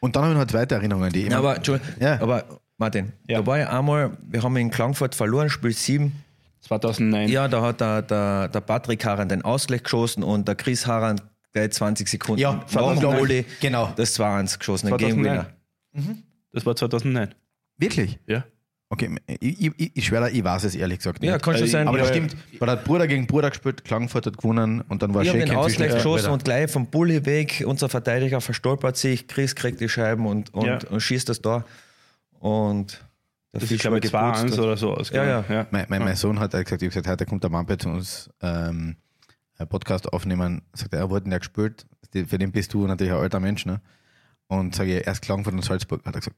[0.00, 1.58] Und dann habe ich noch zweite Erinnerungen, die Ja, aber,
[2.00, 2.20] Ja.
[2.20, 2.44] aber
[2.76, 3.40] Martin, Ja.
[3.40, 6.12] da war ja einmal, wir haben in Klangfurt verloren, Spiel 7.
[6.60, 7.28] 2009.
[7.28, 11.20] Ja, da hat der, der, der Patrick Haran den Ausgleich geschossen und der Chris Haran
[11.52, 13.18] gleich 20 Sekunden Ja, nach dem 2009.
[13.18, 13.92] Goalie Genau.
[13.96, 15.46] das 2-1 geschossen, ein Game 2009.
[15.92, 16.16] Winner.
[16.52, 17.34] Das war 2009.
[17.76, 18.18] Wirklich?
[18.26, 18.44] Ja.
[18.94, 21.28] Okay, ich, ich, ich schwöre, ich weiß es ehrlich gesagt nicht.
[21.30, 21.88] Ja, kann schon Äh, sein.
[21.88, 25.12] aber das Ja, stimmt, weil hat Bruder gegen Bruder gespielt, Klagenfurt hat gewonnen und dann
[25.14, 29.26] war Ich habe den Ausgleich geschossen und gleich vom Bulli weg, unser Verteidiger verstolpert sich,
[29.28, 30.78] Chris kriegt die Scheiben und, und, Ja.
[30.90, 31.64] und schießt das da.
[32.40, 33.00] Und
[33.52, 34.58] der Das ist, glaube ich, war 2-1 geputzt.
[34.58, 35.44] oder so ausgegangen.
[35.48, 35.66] Ja, ja.
[35.70, 38.28] Mein, mein, mein Sohn hat gesagt, ich hab gesagt, heute kommt der Mampe zu uns
[38.42, 38.96] ähm,
[39.56, 40.62] einen Podcast aufnehmen.
[40.72, 41.86] Sagt er, er wurde ja gespielt.
[42.12, 43.64] Für den bist du natürlich ein alter Mensch.
[43.66, 43.80] Ne?
[44.48, 46.04] Und sage ich, erst Klagenfurt und Salzburg.
[46.04, 46.36] Hat er gesagt,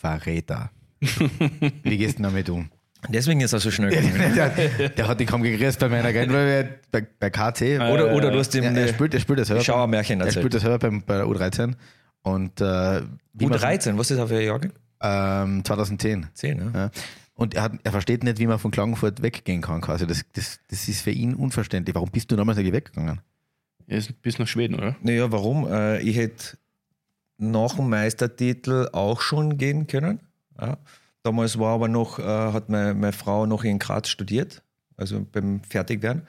[0.00, 0.70] Verräter.
[1.00, 2.70] Wie gehst du damit um?
[3.08, 4.34] Deswegen ist er so schnell gekommen.
[4.34, 7.78] der, der hat dich kaum gegrüßt bei meiner wir bei, bei KC.
[7.80, 9.62] Oder, oder du hast ihm Ja, er spielt, er spielt das selber.
[9.62, 10.42] Schauermärchen Er erzählt.
[10.42, 11.74] spielt das selber beim, bei der U13.
[12.22, 13.02] Und äh,
[13.34, 14.72] wie man- U13, was ist das für ein Jahrgang?
[15.00, 16.26] Ähm, 2010.
[16.34, 16.70] 10, ja.
[16.80, 16.90] Ja.
[17.34, 19.80] Und er, hat, er versteht nicht, wie man von Klagenfurt weggehen kann.
[19.80, 20.04] Quasi.
[20.08, 21.94] Das, das, das ist für ihn unverständlich.
[21.94, 23.20] Warum bist du damals nicht weggegangen?
[23.86, 24.96] Er ist bis nach Schweden, oder?
[25.02, 25.68] Naja, warum?
[25.70, 26.58] Äh, ich hätte
[27.38, 30.18] nach dem Meistertitel auch schon gehen können.
[30.60, 30.78] Ja.
[31.22, 34.62] Damals war aber noch, äh, hat meine, meine Frau noch in Graz studiert,
[34.96, 36.22] also beim Fertigwerden.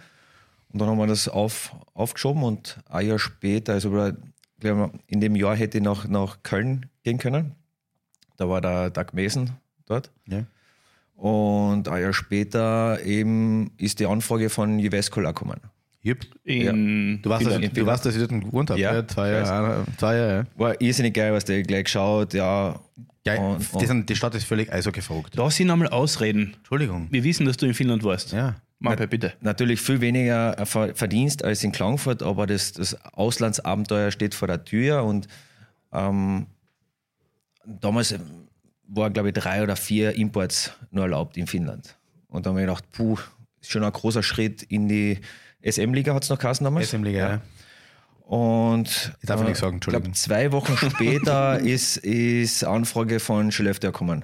[0.71, 4.11] Und dann haben wir das auf, aufgeschoben und ein Jahr später, also
[4.61, 7.55] in dem Jahr hätte ich nach, nach Köln gehen können.
[8.37, 9.51] Da war der Doug Mason
[9.85, 10.11] dort.
[10.27, 10.43] Ja.
[11.15, 15.59] Und ein Jahr später eben ist die Anfrage von Jyväskylä gekommen.
[16.01, 16.19] Jupp.
[16.45, 17.77] In Du, weißt, dass, Finnland.
[17.77, 18.79] du weißt, dass ich dort gewohnt habe.
[18.79, 20.47] Ja, Ja, zwei, ich Jahre, zwei Jahre.
[20.55, 22.79] War irrsinnig geil, was der gleich geschaut, ja.
[23.35, 23.41] Ja.
[23.41, 23.41] Ja,
[23.73, 25.37] Und- die, sind, die Stadt ist völlig verrückt.
[25.37, 26.53] Da sind einmal Ausreden.
[26.57, 27.07] Entschuldigung.
[27.11, 28.31] Wir wissen, dass du in Finnland warst.
[28.31, 28.55] Ja.
[28.81, 29.33] Mappe, bitte.
[29.41, 34.47] Natürlich viel weniger äh, Ver- Verdienst als in Klagenfurt, aber das, das Auslandsabenteuer steht vor
[34.47, 35.27] der Tür und
[35.91, 36.45] ähm,
[37.65, 38.21] damals ähm,
[38.87, 41.95] war, glaube ich, drei oder vier Imports nur erlaubt in Finnland.
[42.29, 43.17] Und da haben wir gedacht, puh,
[43.61, 45.19] ist schon ein großer Schritt in die
[45.61, 46.89] SM-Liga, hat es noch geheißen damals.
[46.89, 47.41] SM-Liga, ja.
[48.29, 50.03] Und Ich darf äh, nichts sagen, Entschuldigung.
[50.03, 54.23] glaub, zwei Wochen später ist, ist Anfrage von Skellefteå gekommen.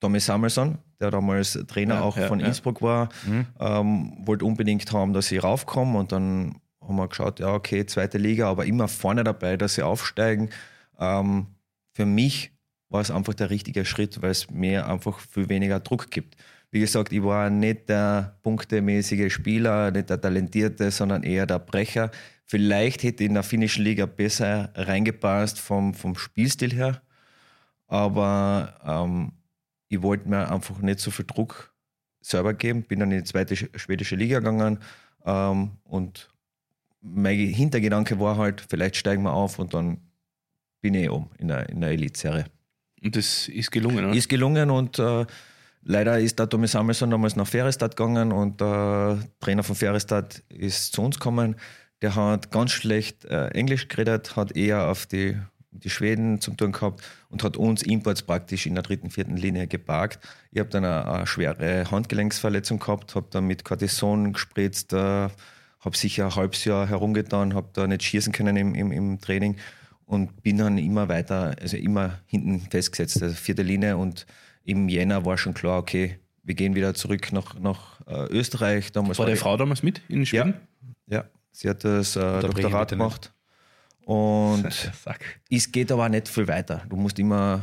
[0.00, 2.46] Tommy Samuelsson, der damals Trainer Ja, auch ja, von ja.
[2.46, 3.46] Innsbruck war, Mhm.
[3.60, 5.94] ähm, wollte unbedingt haben, dass sie raufkommen.
[5.94, 9.82] Und dann haben wir geschaut, ja, okay, zweite Liga, aber immer vorne dabei, dass sie
[9.82, 10.50] aufsteigen.
[10.98, 11.46] Ähm,
[11.92, 12.50] für mich
[12.88, 16.36] war es einfach der richtige Schritt, weil es mir einfach viel weniger Druck gibt.
[16.72, 22.10] Wie gesagt, ich war nicht der punktemäßige Spieler, nicht der Talentierte, sondern eher der Brecher.
[22.46, 27.02] Vielleicht hätte ich in der finnischen Liga besser reingepasst vom, vom Spielstil her,
[27.86, 29.32] aber ähm,
[29.88, 31.72] ich wollte mir einfach nicht so viel Druck
[32.20, 32.82] selber geben.
[32.82, 34.78] Bin dann in die zweite sch- schwedische Liga gegangen
[35.24, 36.30] ähm, und
[37.00, 39.98] mein Hintergedanke war halt, vielleicht steigen wir auf und dann
[40.80, 42.46] bin ich um in der, in der Elite-Serie.
[43.02, 44.14] Und das ist gelungen, oder?
[44.14, 45.26] Ist gelungen und äh,
[45.82, 50.94] leider ist der Tommy Samuelsson damals nach Ferestad gegangen und der Trainer von Ferestad ist
[50.94, 51.56] zu uns gekommen.
[52.02, 55.36] Der hat ganz schlecht äh, Englisch geredet, hat eher auf die,
[55.70, 59.66] die Schweden zum tun gehabt und hat uns Imports praktisch in der dritten, vierten Linie
[59.66, 60.18] geparkt.
[60.50, 65.96] Ich habe dann eine, eine schwere Handgelenksverletzung gehabt, habe dann mit Cortison gespritzt, äh, habe
[65.96, 69.56] sicher ein halbes Jahr herumgetan, habe da nicht schießen können im, im, im Training
[70.06, 74.26] und bin dann immer weiter, also immer hinten festgesetzt, also vierte Linie und
[74.64, 78.92] im Jänner war schon klar, okay, wir gehen wieder zurück nach, nach äh, Österreich.
[78.92, 80.54] Damals War die- die Frau damals mit in Schweden?
[81.06, 81.24] Ja,
[81.54, 83.32] sie hat das äh, Doktorat gemacht.
[84.04, 84.66] Und
[85.50, 86.82] es geht aber nicht viel weiter.
[86.88, 87.62] Du musst immer,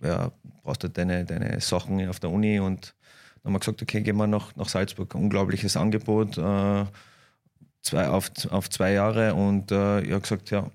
[0.00, 2.94] ja, brauchst halt deine, deine Sachen auf der Uni und
[3.42, 5.14] dann haben wir gesagt, okay, gehen wir nach, nach Salzburg.
[5.14, 6.84] Unglaubliches Angebot, äh,
[7.82, 10.70] zwei, auf, auf zwei Jahre und äh, ich habe gesagt, ja,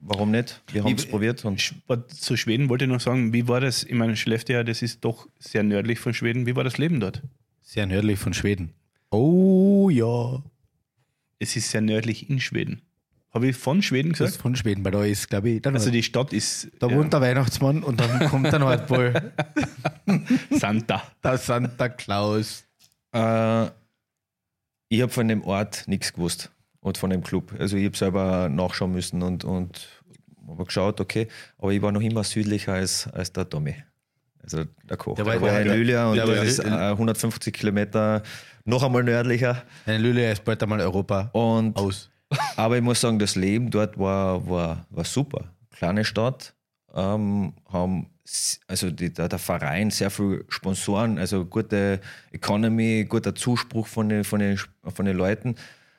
[0.00, 0.62] warum nicht?
[0.72, 1.60] Wir haben es probiert und
[2.08, 3.84] Zu Schweden wollte ich noch sagen, wie war das?
[3.84, 6.46] Ich meine, Skellefteå, das ist doch sehr nördlich von Schweden.
[6.46, 7.22] Wie war das Leben dort?
[7.60, 8.72] Sehr nördlich von Schweden.
[9.10, 10.42] Oh ja.
[11.40, 12.82] Es ist sehr nördlich in Schweden.
[13.32, 14.42] Habe ich von Schweden Das ist gesagt?
[14.42, 17.12] von Schweden, weil da ist, glaube ich, da, Also die Stadt ist da ja, wohnt
[17.12, 19.32] der Weihnachtsmann und dann kommt der Nordpol.
[20.50, 21.02] Santa.
[21.24, 22.64] der Santa Claus.
[23.12, 23.66] Äh,
[24.88, 26.50] ich habe von dem Ort nichts gewusst
[26.80, 27.54] und von dem Club.
[27.58, 29.88] Also ich habe selber nachschauen müssen und, und
[30.48, 33.76] habe geschaut, okay, aber ich war noch immer südlicher als, als der Tommy.
[34.52, 35.16] Also der Koch.
[35.16, 38.22] Der Der war- der- in Lylia und der das ist äh, 150 Kilometer
[38.64, 39.62] noch einmal nördlicher.
[39.86, 42.10] Eine Lülle ist bald einmal Europa Und, aus.
[42.56, 45.52] aber ich muss sagen, das Leben dort war, war, war super.
[45.70, 46.54] Kleine Stadt,
[46.94, 48.10] ähm, haben
[48.68, 54.22] also die, der, der Verein sehr viel Sponsoren, also gute Economy, guter Zuspruch von den,
[54.24, 55.56] von den, von den Leuten.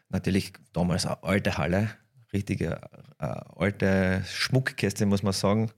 [0.09, 1.89] Natürlich damals eine alte Halle,
[2.31, 2.79] richtige
[3.19, 3.25] äh,
[3.57, 5.71] alte Schmuckkäste, muss man sagen.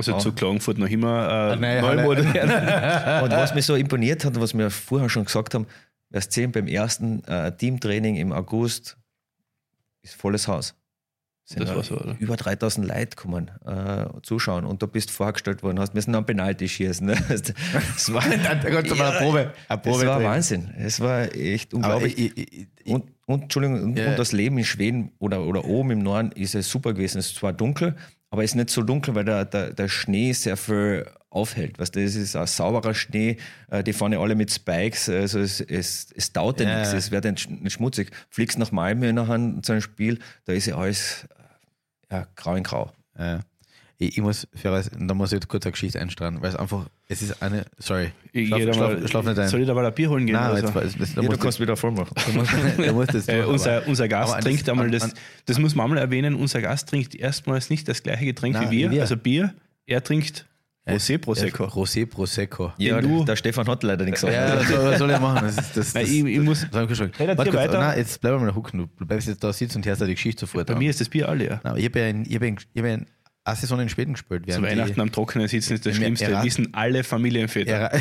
[0.00, 0.18] Also Ja.
[0.18, 2.02] zu Klagenfurt noch immer äh, Halle.
[2.02, 2.26] modern.
[3.24, 5.66] Und was mich so imponiert hat, was wir vorher schon gesagt haben,
[6.10, 8.96] wir sehen beim ersten äh, Teamtraining im August
[10.02, 10.74] ist volles Haus.
[11.44, 12.14] Sind Das da war so, oder?
[12.20, 16.68] Über 3000 Leute kommen äh, zuschauen und du bist vorgestellt worden, hast müssen einen Penalty
[16.68, 17.06] schießen.
[17.06, 17.14] Ne?
[17.96, 20.22] Es war, mal eine Probe, eine Probe es war.
[20.22, 20.72] Wahnsinn.
[20.78, 22.16] Es war echt unglaublich.
[22.18, 24.10] ich, ich, ich, Und, und, Entschuldigung, und, Ja.
[24.10, 27.18] und das Leben in Schweden oder, oder oben im Norden ist es super gewesen.
[27.18, 27.96] Es ist zwar dunkel,
[28.30, 31.78] aber es ist nicht so dunkel, weil der, der, der Schnee sehr viel aufhält.
[31.78, 33.36] Weißt du, es ist ein sauberer Schnee,
[33.70, 36.78] äh, die fahren ja alle mit Spikes, also es, es, es dauert ja Ja.
[36.78, 38.10] nichts, es wird nicht schmutzig.
[38.30, 41.26] Fliegst nach Malmö nachher zu einem Spiel, da ist ja alles
[42.08, 42.92] äh, ja, grau in grau.
[43.18, 43.40] Ja.
[44.02, 46.86] Ich, ich muss, fairerweise, da muss ich jetzt kurz eine Geschichte einstrahlen, weil es einfach,
[47.06, 49.48] es ist eine, sorry, Ich schlaf, schlaf, mal- schlaf nicht ein.
[49.48, 50.36] Soll ich da mal ein Bier holen gehen?
[50.36, 52.14] Nein, oder jetzt, jetzt, jetzt, da Ja, du musst kannst wieder voll machen.
[52.26, 55.02] du musst, du musst das Äh, tun, unser, unser Gast aber trinkt das- einmal das,
[55.02, 55.12] an-
[55.44, 58.78] das muss man einmal erwähnen, unser Gast trinkt erstmals nicht das gleiche Getränk Nein, wie
[58.78, 59.02] wir, wir.
[59.02, 59.52] also Bier,
[59.84, 60.46] er trinkt
[60.86, 61.64] Ja, Rosé Prosecco.
[61.64, 62.72] Ja, Rosé Prosecco.
[62.78, 64.34] Ja, du- der, Stefan hat leider nichts gesagt.
[64.34, 65.42] Ja, das soll, was soll ich machen?
[65.46, 67.78] Das ist, das, Nein, das, ich- ich muss- das ich Warte kurz, weiter.
[67.80, 68.88] Nein, jetzt bleib mal hucken.
[68.98, 70.78] Du bleibst jetzt da sitzen und hörst die Geschichte sofort Bei an.
[70.78, 71.60] mir ist das Bier alle leer.
[71.64, 73.06] Nein, ich habe ja in, ich hab in, ich hab ja in
[73.44, 74.42] eine Saison in Schweden gespielt.
[74.42, 76.26] Zu während Weihnachten die- am Trockenen sitzen ist das Schlimmste.
[76.26, 77.90] Erat- wissen alle Familienväter.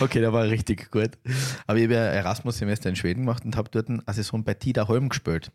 [0.00, 1.10] Okay, der war richtig gut.
[1.66, 4.54] Aber ich habe ja ein Erasmus-Semester in Schweden gemacht und habe dort eine Saison bei
[4.54, 5.50] Tidaholm gespielt.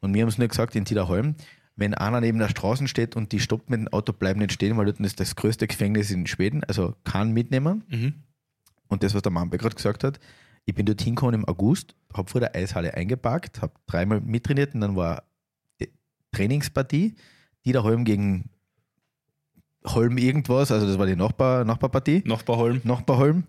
[0.00, 1.36] Und mir haben es nur gesagt, in Tidaholm,
[1.74, 4.76] wenn einer neben der Straße steht und die stoppt mit dem Auto, bleiben nicht stehen,
[4.76, 7.84] weil dort ist das größte Gefängnis in Schweden, also kann mitnehmen.
[7.88, 8.14] Mhm.
[8.88, 10.20] Und das, was der Mampe gerade gesagt hat,
[10.66, 14.82] ich bin dort hingekommen im August, habe vor der Eishalle eingeparkt, habe dreimal mittrainiert und
[14.82, 15.22] dann war
[16.36, 17.14] die Trainingspartie,
[17.64, 18.50] Tidaholm gegen
[19.84, 22.22] Holm irgendwas, also das war die Nachbar, Nachbarpartie.
[22.26, 22.80] Nachbarholm.
[22.84, 23.44] Nachbarholm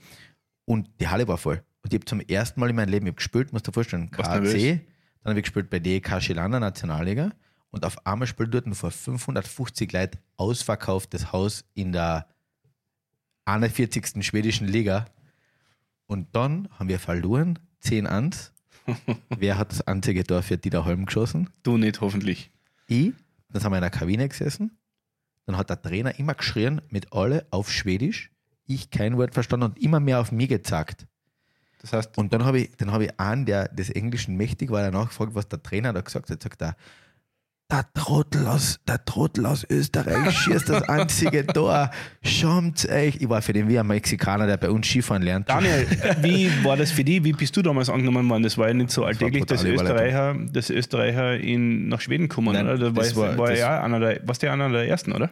[0.65, 1.63] und die Halle war voll.
[1.81, 4.81] Und ich habe zum ersten Mal in meinem Leben, gespielt, musst du dir vorstellen, KC,
[5.23, 7.31] dann habe ich gespielt bei DEK Schilana Nationalliga
[7.71, 12.27] und auf einmal spielt dort vor 550 Leuten ausverkauftes Haus in der
[13.45, 14.25] 41.
[14.25, 15.05] schwedischen Liga.
[16.05, 18.53] Und dann haben wir verloren, 10 1.
[19.37, 21.49] Wer hat das einzige Tor für Dieter Holm geschossen?
[21.63, 22.51] Du nicht, hoffentlich.
[22.87, 23.13] Ich,
[23.49, 24.77] dann sind wir in der Kabine gesessen.
[25.45, 28.31] Dann hat der Trainer immer geschrien, mit alle auf Schwedisch.
[28.65, 31.07] Ich kein Wort verstanden und immer mehr auf mich gezackt.
[31.81, 34.81] Das heißt, Und dann habe ich, dann habe ich einen, der des Englischen mächtig war,
[34.81, 36.41] danach gefragt, was der Trainer da gesagt hat.
[36.41, 36.75] Sagt er,
[37.69, 41.91] der Trottel aus, der Trottel aus Österreich schießt das einzige Tor.
[42.23, 43.17] Schaut euch.
[43.19, 45.49] Ich war für den wie ein Mexikaner, der bei uns Skifahren lernt.
[45.49, 45.85] Daniel,
[46.21, 47.23] wie war das für dich?
[47.25, 48.43] Wie bist du damals angenommen worden?
[48.43, 52.53] Das war ja nicht so alltäglich, dass brutale Österreicher, dass Österreicher in, nach Schweden kommen,
[52.53, 52.77] Nein, oder?
[52.77, 55.11] Da war, das war- war das- ja einer der, warst du ja einer der ersten,
[55.11, 55.29] oder?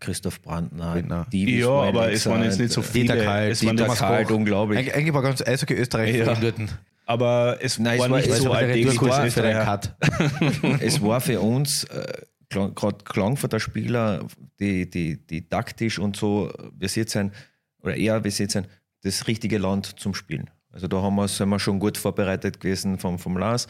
[0.00, 1.26] Christoph Brandner, Brandner.
[1.32, 3.14] Divis ja, aber es waren jetzt nicht so äh, viele.
[3.14, 4.78] Dieter Kalt, es Dieter Kalt, unglaublich.
[4.78, 6.24] Eigentlich, eigentlich war ganz Eishockey Österreich Ja.
[6.26, 6.34] ja.
[6.36, 6.54] dort.
[7.08, 9.00] Aber es Nein, war war- nicht so der alltäglich,
[10.80, 14.26] es war für uns, äh, gerade Klangfurter Spieler,
[14.60, 17.32] die, die, die taktisch und so versiert sein,
[17.80, 18.66] oder eher versiert sein,
[19.02, 20.50] das richtige Land zum Spielen.
[20.70, 23.68] Also da haben wir, sind wir schon gut vorbereitet gewesen vom, vom Lars.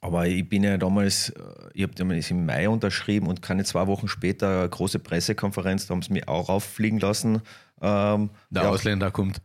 [0.00, 1.42] Aber ich bin ja damals, äh,
[1.74, 5.94] ich habe damals im Mai unterschrieben und keine zwei Wochen später eine große Pressekonferenz, da
[5.94, 7.42] haben sie mich auch rauffliegen lassen.
[7.80, 9.40] Ähm, Der ja, Ausländer kommt.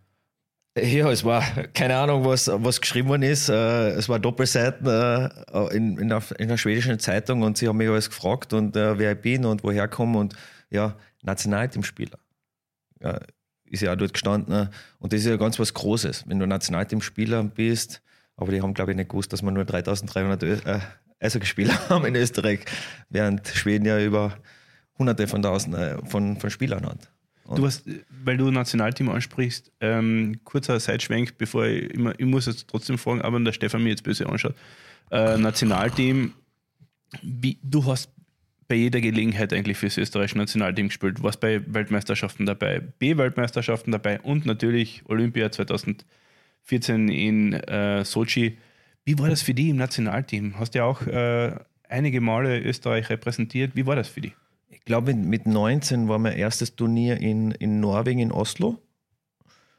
[0.77, 1.41] Ja, es war
[1.73, 3.49] keine Ahnung, was, was geschrieben worden ist.
[3.49, 7.77] Äh, Es war Doppelseiten äh, in, in, der, in der schwedischen Zeitung und sie haben
[7.77, 10.35] mich alles gefragt und äh, wer ich bin und woher komme und
[10.69, 12.17] ja, Nationalteamspieler.
[13.01, 13.19] Ja,
[13.65, 14.53] ist ja auch dort gestanden.
[14.53, 14.67] äh,
[14.99, 18.01] Und das ist ja ganz was Großes, wenn du Nationalteamspieler bist.
[18.38, 20.79] Aber die haben, glaube ich, nicht gewusst, dass wir nur 3300 Ö- äh,
[21.19, 22.65] Eishockeyspieler haben in Österreich,
[23.09, 24.38] während Schweden ja über
[24.97, 27.09] hunderte von tausend äh, von, von Spielern hat.
[27.53, 27.84] Du hast,
[28.23, 33.21] weil du Nationalteam ansprichst, ähm, kurzer Seitschwenk, bevor ich immer, ich muss jetzt trotzdem fragen,
[33.21, 34.55] aber wenn der Stefan mir jetzt böse anschaut.
[35.12, 36.34] Äh, Nationalteam,
[37.21, 38.10] wie, du hast
[38.67, 41.19] bei jeder Gelegenheit eigentlich fürs österreichische Nationalteam gespielt.
[41.19, 48.58] Du warst bei Weltmeisterschaften dabei, B-Weltmeisterschaften dabei und natürlich Olympia 2014 in äh, Sochi.
[49.05, 50.58] Wie war das für dich im Nationalteam?
[50.58, 51.55] Hast ja auch äh,
[51.89, 53.75] einige Male Österreich repräsentiert.
[53.75, 54.34] Wie war das für dich?
[54.85, 58.77] Ich glaube, mit, mit 19 war mein erstes Turnier in, in Norwegen, in Oslo.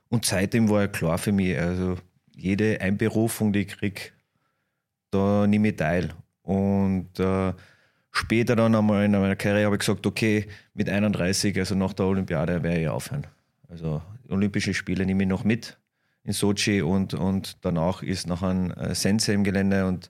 [0.08, 1.96] Und seitdem war ja klar für mich, also
[2.34, 4.00] jede Einberufung, die ich kriege,
[5.12, 6.12] da nehme ich teil.
[6.42, 7.52] Und äh,
[8.10, 12.06] später dann einmal in meiner Karriere habe ich gesagt, okay, mit 31, also nach der
[12.06, 13.28] Olympiade, werde ich aufhören.
[13.68, 15.78] Also Olympische Spiele nehme ich noch mit
[16.24, 20.08] in Sochi und, und danach ist noch ein äh, Sense im Gelände und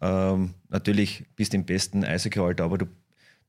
[0.00, 2.86] ähm, natürlich bist du im besten Eishockeyalter, aber du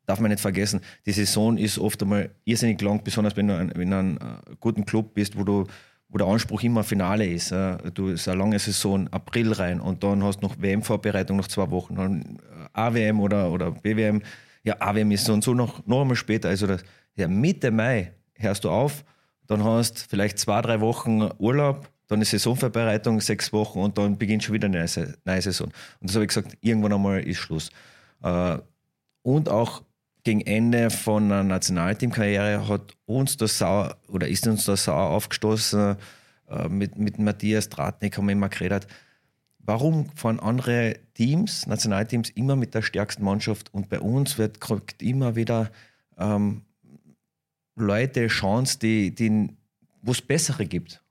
[0.07, 3.93] darf man nicht vergessen, die Saison ist oft einmal irrsinnig lang, besonders wenn du in
[3.93, 5.65] einem äh, guten Club bist, wo du,
[6.09, 7.53] wo der Anspruch immer Finale ist.
[7.93, 11.69] Du ist eine lange Saison, April rein und dann hast du noch WM-Vorbereitung noch zwei
[11.69, 12.39] Wochen, dann
[12.73, 14.23] äh, AWM oder, oder BWM.
[14.63, 16.47] Ja, AWM ist so und so noch, noch einmal später.
[16.47, 16.83] Also das,
[17.15, 19.03] ja, Mitte Mai hörst du auf,
[19.47, 24.17] dann hast du vielleicht zwei, drei Wochen Urlaub, dann ist Saisonvorbereitung, sechs Wochen und dann
[24.17, 24.85] beginnt schon wieder eine
[25.25, 25.67] neue Saison.
[25.99, 27.69] Und das habe ich gesagt, irgendwann einmal ist Schluss.
[28.23, 28.59] Äh,
[29.23, 29.83] und auch
[30.27, 35.95] gegen Ende von einer Nationalteamkarriere hat uns das sauer oder ist uns das sauer aufgestoßen.
[36.49, 38.87] Äh, mit, mit Matthias Tratnik haben wir immer geredet.
[39.59, 44.59] Warum fahren andere Teams, Nationalteams, immer mit der stärksten Mannschaft und bei uns wird
[45.01, 45.71] immer wieder
[46.17, 46.63] ähm,
[47.77, 49.55] Leute Chance, die, die,
[50.01, 51.01] wo es bessere gibt.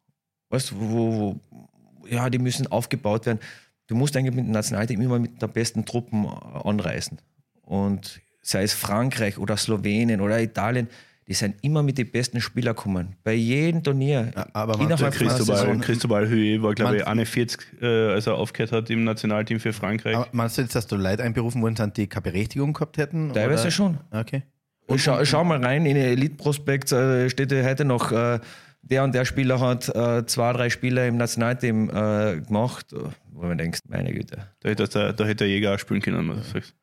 [0.51, 3.41] Weißt wo, wo, ja, die müssen aufgebaut werden.
[3.87, 7.17] Du musst eigentlich mit dem Nationalteam immer mit der besten Truppen anreisen.
[7.63, 10.89] Und sei es Frankreich oder Slowenien oder Italien,
[11.29, 13.17] die sind immer mit den besten Spielern gekommen.
[13.25, 14.31] Bei jedem Turnier.
[14.35, 18.91] Ja, aber innerhalb Cristobal, Cristobal Hüe war, glaube ich, 41, äh, als er aufgehört hat
[18.91, 20.15] im Nationalteam für Frankreich.
[20.15, 23.33] Aber meinst du jetzt, dass du Leute einberufen worden sind, die keine Berechtigung gehabt hätten?
[23.33, 23.71] Teilweise oder?
[23.73, 23.99] schon.
[24.13, 24.43] Okay.
[24.87, 28.39] Und schau, schau, mal rein, in den Elite-Prospekt äh, steht ja heute noch, äh,
[28.83, 32.95] der und der Spieler hat äh, zwei, drei Spiele im Nationalteam äh, gemacht,
[33.33, 34.47] wo man denkt, meine Güte.
[34.61, 36.75] Da hätte der, da hätte der Jäger auch spielen können, was du sagst.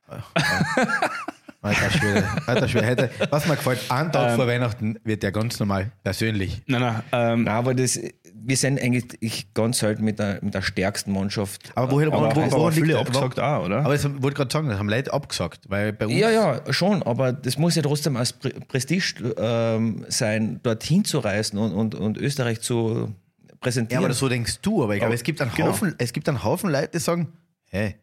[1.63, 3.09] Alter Schwede, alter Schwede.
[3.29, 6.61] was mir gefällt, einen Tag ähm, vor Weihnachten wird der ganz normal persönlich.
[6.67, 7.97] Nein, nein, ähm, nein aber das,
[8.33, 11.71] wir sind eigentlich ganz selten mit der, mit der stärksten Mannschaft.
[11.75, 13.85] Aber woher aber, wo, wo, wo viele abgesagt auch, oder?
[13.85, 16.15] Aber ich wollte gerade sagen, das haben Leute abgesagt, weil bei uns.
[16.15, 21.57] Ja, ja, schon, aber das muss ja trotzdem als Prestige ähm, sein, dorthin zu reisen
[21.57, 23.15] und, und, und Österreich zu
[23.61, 24.01] präsentieren.
[24.01, 25.69] Ja, aber so denkst du, aber ich glaube, es gibt einen genau.
[25.69, 27.31] Haufen, es gibt einen Haufen Leute, die sagen,
[27.69, 27.95] hey,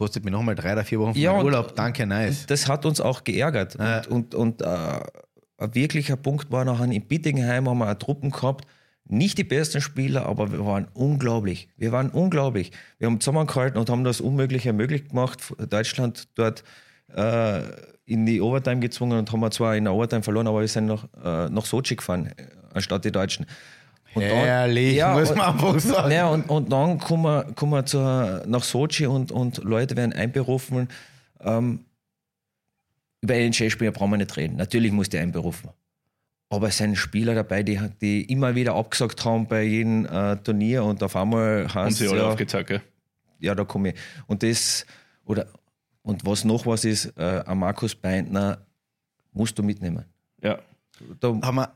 [0.00, 2.46] kostet mir nochmal drei oder vier Wochen ja, Urlaub, danke, nice.
[2.46, 3.76] Das hat uns auch geärgert.
[3.78, 3.98] Ja.
[4.08, 4.66] Und, und, und äh,
[5.58, 8.66] ein wirklicher Punkt war nachher in Bittingheim, haben wir eine Truppen gehabt,
[9.04, 11.68] nicht die besten Spieler, aber wir waren unglaublich.
[11.76, 12.72] Wir waren unglaublich.
[12.98, 15.52] Wir haben zusammengehalten und haben das Unmögliche möglich gemacht.
[15.68, 16.64] Deutschland dort
[17.14, 17.60] äh,
[18.06, 20.86] in die Overtime gezwungen und haben wir zwar in der Overtime verloren, aber wir sind
[20.86, 23.44] nach, äh, nach Sochi gefahren, äh, anstatt die Deutschen.
[24.14, 26.12] Und Herrlich, dann, ja, muss man einfach sagen.
[26.12, 30.12] Ja, und, und dann kommen wir, kommen wir zur, nach Sochi und, und Leute werden
[30.12, 30.88] einberufen.
[31.40, 31.84] Ähm,
[33.20, 34.56] über NHL-Spieler brauchen wir nicht reden.
[34.56, 35.70] Natürlich muss der einberufen.
[36.48, 40.82] Aber es sind Spieler dabei, die, die immer wieder abgesagt haben bei jedem äh, Turnier
[40.82, 42.82] und auf einmal Haben sie alle ja, aufgezeigt,
[43.38, 43.94] Ja, da komme ich.
[44.26, 44.84] Und das,
[45.24, 45.46] oder,
[46.02, 48.66] und was noch was ist, äh, ein Markus Beintner
[49.32, 50.04] musst du mitnehmen.
[50.42, 50.58] Ja.
[51.20, 51.72] Da haben wir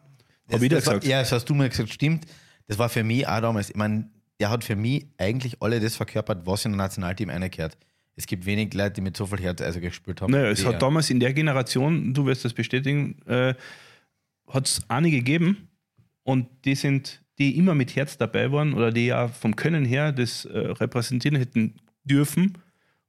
[0.49, 1.05] das, wieder das gesagt.
[1.05, 2.27] War, ja, das hast du mir gesagt, stimmt.
[2.67, 4.09] Das war für mich auch damals, ich meine,
[4.41, 7.77] der hat für mich eigentlich alle das verkörpert, was in ein Nationalteam einkehrt.
[8.17, 10.33] Es gibt wenig Leute, die mit so viel Herz also gespielt haben.
[10.33, 13.55] Naja, es hat damals in der Generation, du wirst das bestätigen, äh,
[14.49, 15.69] hat es einige gegeben
[16.23, 20.13] und die sind, die immer mit Herz dabei waren oder die ja vom Können her
[20.13, 22.59] das äh, repräsentieren hätten dürfen.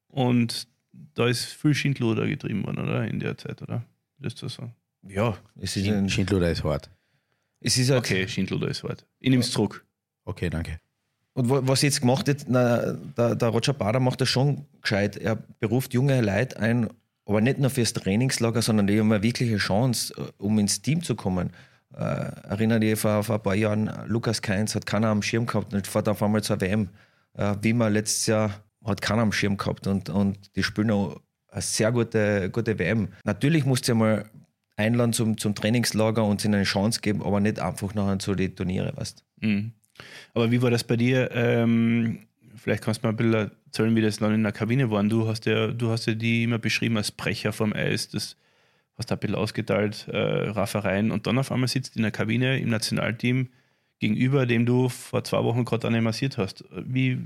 [0.07, 0.67] Und
[1.13, 3.05] da ist viel Schindluder getrieben worden, oder?
[3.05, 3.83] In der Zeit, oder?
[4.17, 4.71] Das ist so.
[5.07, 6.89] Ja, es ist Schindluder ist hart.
[7.59, 9.05] Es ist halt okay, Schindluder ist hart.
[9.19, 9.85] Ich nehme es zurück.
[10.25, 10.79] Okay, danke.
[11.33, 15.17] Und was jetzt gemacht wird, na, der, der Roger Bader macht das schon gescheit.
[15.17, 16.89] Er beruft junge Leute ein,
[17.25, 21.03] aber nicht nur fürs Trainingslager, sondern die haben eine wirkliche Chance, äh, um ins Team
[21.03, 21.51] zu kommen.
[21.93, 25.73] Äh, erinnere dich vor, vor ein paar Jahren, Lukas Keins hat keiner am Schirm gehabt
[25.73, 26.89] und fährt auf einmal zur WM.
[27.33, 31.19] Äh, wie man letztes Jahr hat keiner am Schirm gehabt und, und die spielen auch
[31.49, 33.09] eine sehr gute, gute WM.
[33.23, 34.25] Natürlich musst du mal
[34.77, 38.55] einladen zum, zum Trainingslager und ihnen eine Chance geben, aber nicht einfach nachher zu den
[38.55, 39.71] Turniere, weißt mhm.
[40.33, 41.31] Aber wie war das bei dir?
[41.31, 45.03] Ähm, vielleicht kannst du mal ein bisschen erzählen, wie das dann in der Kabine war.
[45.03, 48.35] Du hast ja, du hast ja die immer beschrieben als Brecher vom Eis, das
[48.97, 52.59] hast du ein bisschen ausgeteilt, äh, Raffereien und dann auf einmal sitzt in der Kabine
[52.59, 53.49] im Nationalteam
[53.99, 56.65] gegenüber, dem du vor zwei Wochen gerade animasiert hast.
[56.71, 57.19] Wie,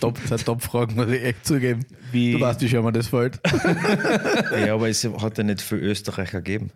[0.00, 1.84] Top, Top-Fragen, muss ich echt zugeben.
[2.10, 3.40] Wie, du weißt wie schon mal das fällt.
[4.66, 6.70] ja, aber es hat ja nicht viel Österreicher gegeben.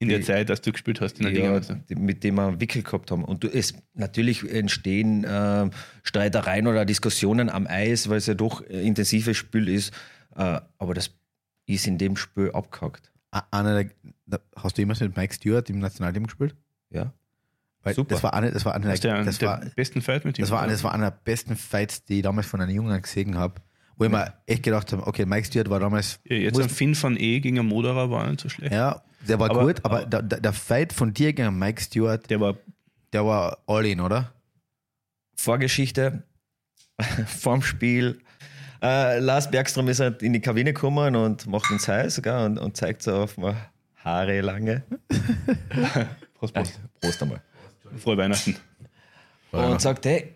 [0.00, 1.80] In der Zeit, als du gespielt hast, in der ja, Liga.
[1.96, 3.24] Mit dem wir Wickel gehabt haben.
[3.24, 5.68] Und du, es natürlich entstehen äh,
[6.04, 9.92] Streitereien oder Diskussionen am Eis, weil es ja doch ein intensives Spiel ist.
[10.36, 11.10] Äh, aber das
[11.66, 13.10] ist in dem Spiel abgehakt.
[13.50, 13.86] Einer
[14.54, 16.54] hast du jemals mit Mike Stewart im Nationalteam gespielt?
[16.90, 17.12] Ja.
[17.88, 18.14] Weil Super.
[18.14, 20.42] Das war eine, das war eine, das der, das der war, besten Fight mit ihm.
[20.42, 23.00] Das war, eine, das war einer der besten Fights, die ich damals von einem Jungen
[23.00, 23.54] gesehen habe.
[23.96, 26.20] Wo ich mir echt gedacht habe, okay, Mike Stewart war damals.
[26.24, 28.72] Ja, jetzt ein Finn von E gegen einen Moderer war nicht so schlecht.
[28.72, 32.28] Ja, der war aber, gut, aber, aber der, der, Fight von dir gegen Mike Stewart,
[32.30, 32.56] der war,
[33.12, 34.32] der war all in, oder?
[35.34, 36.22] Vorgeschichte,
[37.26, 38.20] vorm Spiel.
[38.82, 42.58] Äh, Lars Bergström ist halt in die Kabine gekommen und macht uns heiß gell, und,
[42.58, 43.56] und zeigt so auf mal
[43.96, 44.84] Haare lange.
[46.34, 46.80] Prost, Prost.
[47.00, 47.42] Prost einmal.
[47.98, 48.56] Frohe Weihnachten.
[49.52, 50.34] und sagt, hey,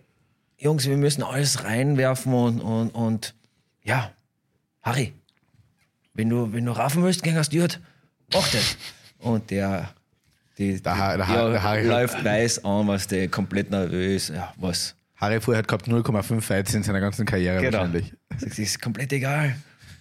[0.59, 3.35] Jungs, wir müssen alles reinwerfen und, und, und
[3.83, 4.11] ja,
[4.83, 5.13] Harry,
[6.15, 7.81] wenn du, wenn du raffen willst gegen das Stewart,
[8.33, 8.77] mach das.
[9.19, 9.93] Und der,
[10.59, 14.53] die, Der Ha- der ja, der Harry- läuft weiß an, was der komplett nervös, ja,
[14.57, 14.95] was.
[15.17, 17.79] Harry vorher hat gehabt 0,5 Fights in seiner ganzen Karriere Genau.
[17.79, 18.13] wahrscheinlich.
[18.41, 19.55] Das ist komplett egal.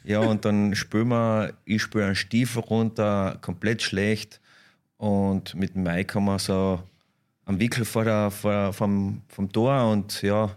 [0.04, 4.40] Ja, und dann spüren wir, ich spüre einen Stiefel runter, komplett schlecht.
[4.98, 6.82] Und mit dem Mike haben wir so
[7.52, 10.56] am Wickel vor der, vor, vom, vom Tor und ja,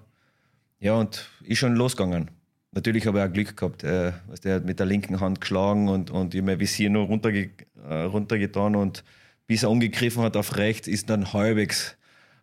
[0.79, 2.31] ja, und ist schon losgegangen.
[2.73, 3.85] Natürlich habe ich auch Glück gehabt.
[3.85, 7.07] Äh, was der hat mit der linken Hand geschlagen und, und ich mein Visier nur
[7.07, 7.51] runterge
[7.89, 9.05] äh, runtergetan und
[9.47, 11.97] bis er umgegriffen hat auf rechts, ist dann halbwegs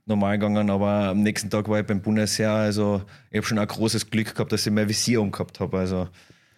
[0.05, 0.69] normal gegangen.
[0.69, 2.51] Aber am nächsten Tag war ich beim Bundesheer.
[2.51, 5.79] Also ich habe schon ein großes Glück gehabt, dass ich mein Visier umgehabt habe.
[5.79, 6.09] Also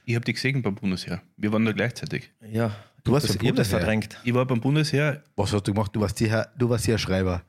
[0.06, 1.22] Ich habe dich gesehen beim Bundesheer.
[1.38, 2.32] Wir waren da gleichzeitig.
[2.52, 4.18] ja, Du warst das, beim ich hab das verdrängt.
[4.24, 5.94] Ich war beim Bundesheer, Was hast du gemacht?
[5.96, 7.44] Du warst hier, du warst hier Schreiber.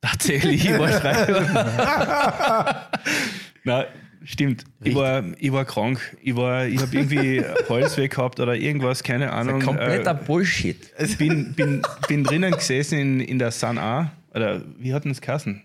[0.00, 2.88] Tatsächlich, ich war Schreiber.
[3.64, 3.84] Nein,
[4.24, 4.64] stimmt.
[4.82, 6.00] Ich war, ich war krank.
[6.22, 9.60] Ich, war, ich habe irgendwie Hals weg gehabt oder irgendwas, keine Ahnung.
[9.60, 10.92] Kompletter Äh, Bullshit.
[11.18, 14.12] bin, bin, bin drinnen gesessen in, in der San A.
[14.34, 15.62] Oder wie hat denn das geheißen?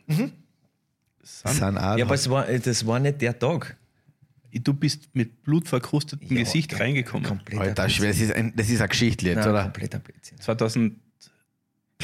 [1.21, 1.99] San San Adler.
[1.99, 3.77] Ja, aber es war, das war nicht der Tag.
[4.51, 7.27] Du bist mit blutverkrustetem Ja, Gesicht reingekommen.
[7.27, 9.63] Kompletter Alter, das ist, ein, das ist eine Geschichte jetzt, Nein, oder?
[9.63, 10.39] kompletter Blödsinn.
[10.39, 10.95] 2000,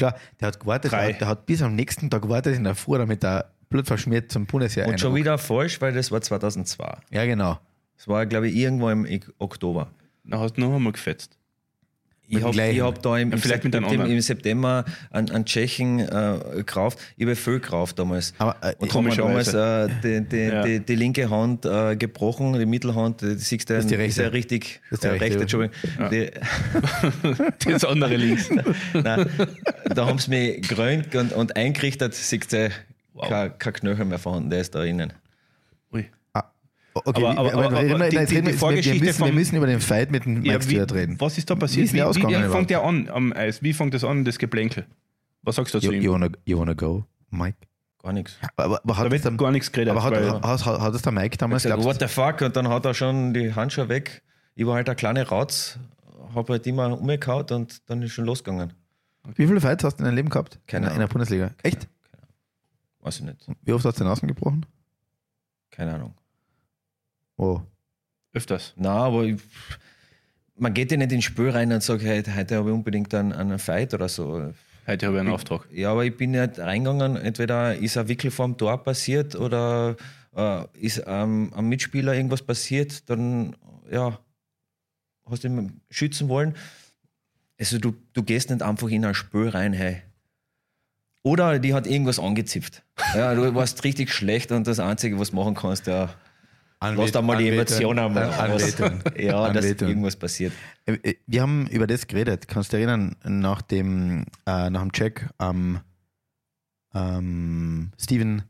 [0.00, 0.98] Klar, der hat gewartet, Drei.
[0.98, 4.32] der hat, der hat bis am nächsten Tag gewartet in der Früh, damit er blutverschmiert
[4.32, 6.98] zum Bundesheer Und schon wieder falsch, weil das war 2002.
[7.10, 7.58] Ja, genau.
[7.96, 9.06] Das war, glaube ich, irgendwo im
[9.38, 9.90] Oktober.
[10.24, 11.38] dann hast du noch einmal gefetzt.
[12.32, 16.38] Ich habe hab da im, Ja, vielleicht mit September, im September an, an Tschechen äh,
[16.56, 16.98] gekauft.
[17.16, 18.32] Ich habe viel gekauft damals.
[18.38, 20.62] Aber, äh, und haben mir damals äh, die, die, Ja.
[20.62, 24.22] die, die linke Hand äh, gebrochen, die Mittelhand, die siehst du, ist die ist rechte.
[24.22, 25.76] ja richtig, Das ist die äh, rechte, Entschuldigung.
[27.64, 28.48] Das andere links.
[28.94, 29.26] Nein,
[29.94, 32.70] da haben sie mich gerönt und, und eingerichtet, siehst du,
[33.28, 35.12] kein, kein Knöchel mehr vorhanden, der ist da innen.
[35.92, 36.06] Ui.
[36.92, 39.00] Okay, Aber- aber- wir- wir- aber- reden wir- aber die- die- reden wir- die Vorgeschichte
[39.00, 41.20] wir, müssen, wir vom- müssen über den Fight mit dem Mike Ja, Stewart reden.
[41.20, 41.92] was ist da Wie passiert?
[41.92, 42.52] Wie, der wie, wie überhaupt?
[42.52, 43.62] fängt der an am Eis?
[43.62, 44.86] Wie fängt das an, das Geplänkel?
[45.42, 46.02] Was sagst du zu You, ihm?
[46.02, 47.56] you, wanna, you wanna go, Mike?
[48.02, 48.36] Gar nichts.
[48.56, 49.92] Aber, aber, hat, da das wird der, gar nichts geredet.
[49.92, 52.40] aber hat, hat, hat, hat das der Mike damals glaubst what the fuck?
[52.40, 54.22] Und dann hat er schon die Handschuhe weg.
[54.56, 55.78] Ich war halt ein kleiner Rauz,
[56.34, 58.72] habe halt immer umgehauen und dann ist schon losgegangen.
[59.24, 60.58] du, Wie viele Fights hast du in deinem Leben gehabt?
[60.66, 61.50] Keine in, in der Bundesliga.
[61.62, 61.86] Echt?
[63.02, 63.46] Weiß ich nicht.
[63.62, 64.66] Wie oft hast du den Außen gebrochen?
[65.70, 66.14] Keine Ahnung.
[67.40, 67.62] Oh.
[68.34, 68.74] öfters.
[68.76, 69.40] Na, aber ich,
[70.56, 73.32] man geht ja nicht ins Spiel rein und sagt, hey, heute habe ich unbedingt einen,
[73.32, 74.52] einen Fight oder so.
[74.86, 75.66] Heute habe ich einen Auftrag.
[75.72, 79.96] Ja, aber ich bin nicht reingegangen, entweder ist ein Wickel vorm Tor passiert oder
[80.36, 83.56] äh, ist ähm, am Mitspieler irgendwas passiert, dann
[83.90, 84.18] ja,
[85.24, 86.54] hast du ihn schützen wollen.
[87.58, 90.02] Also du, du gehst nicht einfach in ein Spiel rein, hey.
[91.22, 92.82] Oder die hat irgendwas angezipft.
[93.14, 96.14] Ja, du warst richtig schlecht und das Einzige, was du machen kannst, ja,
[96.80, 98.76] lass da mal die Emotionen mal raus.
[99.18, 99.88] Ja, dass Anbeten.
[99.88, 100.52] irgendwas passiert.
[100.86, 102.48] Äh, äh, Wir haben über das geredet.
[102.48, 105.80] Kannst du dich erinnern, nach dem, äh, nach dem Check am
[106.94, 108.42] ähm, Steven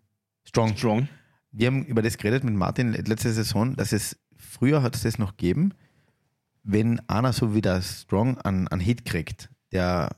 [0.45, 0.77] Strong.
[0.77, 1.09] Strong.
[1.53, 5.19] Wir haben über das geredet mit Martin letzte Saison, dass es früher hat es das
[5.19, 5.75] noch gegeben,
[6.63, 10.17] wenn einer so wie der Strong einen, einen Hit kriegt, der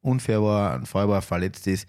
[0.00, 1.88] unfair war, ein Feuerwehr verletzt ist,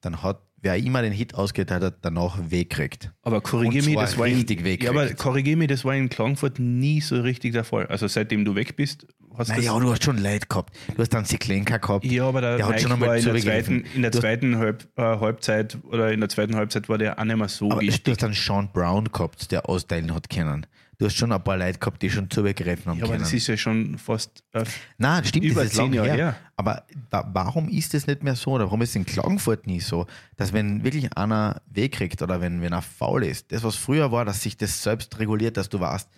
[0.00, 3.12] dann hat wer immer den Hit ausgeht, hat er danach wegkriegt.
[3.22, 6.08] Aber korrigier mich, das war in, richtig weg Ja, aber korrigier mich, das war in
[6.08, 7.86] Klagenfurt nie so richtig der Fall.
[7.86, 9.06] Also seitdem du weg bist,
[9.38, 9.82] hast du Naja, das.
[9.82, 10.74] du hast schon Leid gehabt.
[10.94, 12.04] Du hast dann Siklenka gehabt.
[12.04, 14.86] Ja, aber der, Der hat schon einmal in der zweiten, in der Du zweiten Halb,
[14.96, 17.86] äh, Halbzeit oder in der zweiten Halbzeit war der auch nicht mehr so Aber du
[17.86, 18.12] wichtig.
[18.12, 20.66] hast dann Sean Brown gehabt, der austeilen hat können.
[21.00, 23.22] Du hast schon ein paar Leute gehabt, die schon zugegriffen haben Ja, aber können.
[23.22, 24.42] das ist ja schon fast.
[24.52, 24.64] Äh,
[24.96, 26.16] Nein, stimmt, über das ist zehn Jahre her.
[26.16, 26.36] her.
[26.56, 28.50] Aber wa warum ist es nicht mehr so?
[28.50, 32.60] Oder warum ist es in Klagenfurt nie so, dass wenn wirklich einer wegkriegt oder wenn,
[32.62, 35.78] wenn er faul ist, das was früher war, dass sich das selbst reguliert, dass du
[35.78, 36.08] weißt,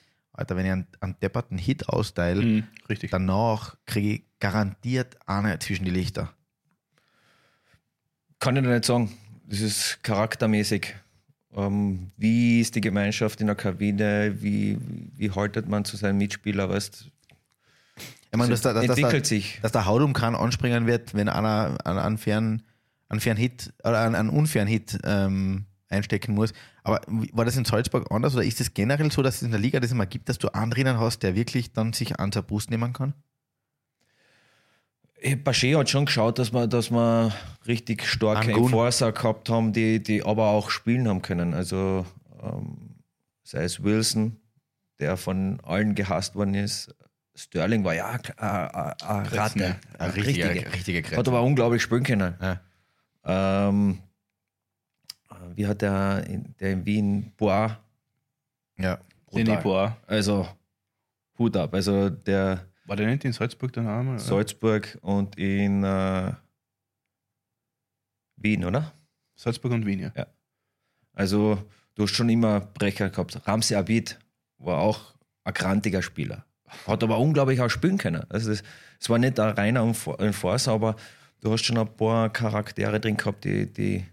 [0.40, 3.10] Alter, wenn ich einen, einen depperten Hit austeile, mh, richtig.
[3.10, 6.32] danach kriege ich garantiert einer zwischen die Lichter.
[8.38, 9.10] Kann ich noch nicht sagen.
[9.46, 10.94] Das ist charaktermäßig.
[11.54, 14.36] Ähm, wie ist die Gemeinschaft in der Kabine?
[14.40, 14.78] Wie,
[15.16, 16.70] wie, haltet man zu seinen Mitspielern?
[16.70, 17.06] Weißt,
[18.30, 19.58] Ich meine, dass, da- dass, dass, entwickelt da- sich.
[19.60, 22.62] dass der Haudumkran anspringen wird, wenn einer einen, einen, fairen,
[23.08, 26.52] einen fairen Hit oder einen, einen unfairen Hit ähm, einstecken muss.
[26.82, 29.60] Aber war das in Salzburg anders oder ist es generell so, dass es in der
[29.60, 32.42] Liga das immer gibt, dass du einen drinnen hast, der wirklich dann sich an zur
[32.42, 33.14] Brust nehmen kann?
[35.44, 37.34] Paché hat schon geschaut, dass wir, dass wir
[37.66, 38.52] richtig starke.
[38.52, 41.52] Enforcer gehabt haben, die, die aber auch spielen haben können.
[41.52, 42.06] Also
[42.42, 42.96] ähm,
[43.42, 44.40] sei es Wilson,
[44.98, 46.94] der von allen gehasst worden ist.
[47.34, 49.76] Sterling war ja eine Ratte.
[49.98, 50.72] Eine richtige, richtige.
[50.72, 51.16] richtige.
[51.16, 52.34] Hat aber unglaublich spielen können.
[52.40, 53.68] Ja.
[53.68, 53.98] Ähm,
[55.54, 57.76] wie hat der, in- der in Wien, Bois,
[58.78, 58.98] Ja.
[59.32, 59.96] Denis Bois.
[60.06, 60.48] also
[61.38, 61.72] Hut ab.
[61.74, 64.18] Also der War der nicht in Salzburg dann auch mal?
[64.18, 66.32] Salzburg und in äh,
[68.36, 68.92] Wien, oder?
[69.36, 70.26] Salzburg und Wien, ja.
[71.12, 71.58] Also
[71.94, 73.46] du hast schon immer Brecher gehabt.
[73.46, 74.18] Ramsey Abid
[74.58, 75.14] war auch
[75.44, 76.44] ein grantiger Spieler.
[76.86, 78.24] Hat aber unglaublich auch spielen können.
[78.30, 78.62] Also es,
[79.00, 80.96] es war nicht ein reiner Enfor- Enforcer, aber
[81.40, 84.06] du hast schon ein paar Charaktere drin gehabt, die, die,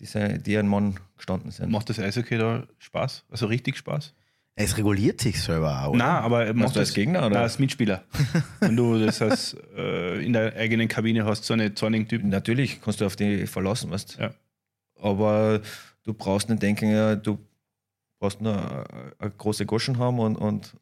[0.00, 1.70] die, ein Mann gestanden sind.
[1.70, 3.24] Macht das Eishockey da Spaß?
[3.30, 4.14] Also richtig Spaß?
[4.56, 5.94] Es reguliert sich selber auch.
[5.94, 7.30] Nein, aber Machst macht du als das Gegner, oder?
[7.30, 8.04] Nein, als Mitspieler.
[8.60, 12.28] Wenn du das als, äh, in der eigenen Kabine hast, so eine zornigen Typen.
[12.28, 14.34] Natürlich kannst du auf die verlassen, weißt Ja.
[15.00, 15.62] Aber
[16.04, 17.38] du brauchst nicht denken, ja, du
[18.18, 18.84] brauchst nur eine,
[19.18, 20.76] eine große Goschen haben und, und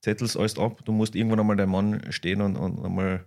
[0.00, 0.84] zettelst alles ab.
[0.84, 3.24] Du musst irgendwann einmal dein Mann stehen und, und einmal.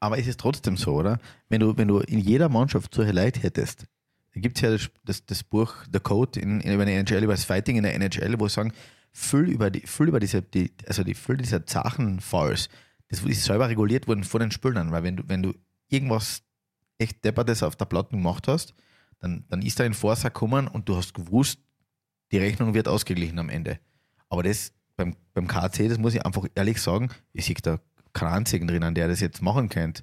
[0.00, 1.20] Aber es ist trotzdem so, oder?
[1.48, 3.86] Wenn du, wenn du in jeder Mannschaft solche Leute hättest,
[4.34, 7.24] da gibt es ja das, das, das Buch The Code in, in, über die NHL,
[7.24, 8.72] über das Fighting in der NHL, wo sie sagen,
[9.12, 12.68] füll über, die, füll über diese, die, also die Füll dieser Zachenfalls,
[13.08, 15.54] das ist selber reguliert worden von den Spielern, weil wenn du, wenn du
[15.88, 16.42] irgendwas
[16.98, 18.74] echt Deppertes auf der Platte gemacht hast,
[19.18, 21.58] dann, dann ist da ein Vorsack gekommen und du hast gewusst,
[22.30, 23.80] die Rechnung wird ausgeglichen am Ende.
[24.28, 27.80] Aber das beim, beim KC, das muss ich einfach ehrlich sagen, ich sehe da
[28.12, 30.02] keinen einzigen drinnen, der das jetzt machen könnte.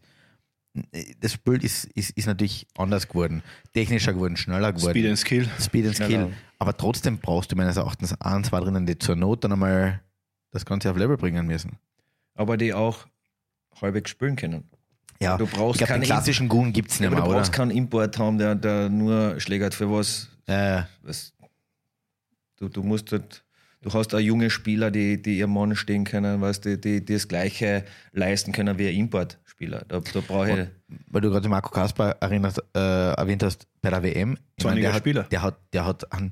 [1.20, 3.42] Das Spiel ist, ist, ist natürlich anders geworden,
[3.74, 4.92] technischer geworden, schneller geworden.
[4.92, 5.50] Speed and Skill.
[5.60, 6.26] Speed and Schneller.
[6.28, 6.38] Skill.
[6.60, 10.02] Aber trotzdem brauchst du meines Erachtens ein, zwei drinnen, die zur Not dann einmal
[10.52, 11.78] das Ganze auf Level bringen müssen.
[12.36, 13.06] Aber die auch
[13.82, 14.64] halbwegs spielen können.
[15.20, 17.40] Ja, Du brauchst ich keinen den klassischen Gun gibt es nicht aber mehr, du oder?
[17.40, 20.30] brauchst keinen Import haben, der, der nur schlägert für was.
[20.46, 21.34] Äh, was
[22.58, 23.44] du, du musst halt,
[23.82, 27.14] du hast auch junge Spieler, die, die ihrem Mann stehen können, weißt, die, die, die
[27.14, 28.96] das Gleiche leisten können wie ein
[29.58, 29.86] Importspieler.
[29.88, 30.98] Da, da brauche ich.
[31.08, 34.38] weil du gerade Marco Kasper erinnerst, äh, erwähnt hast bei der WM.
[34.56, 35.24] Ich Zorniger der hat, Spieler.
[35.24, 36.32] Der hat, der hat an,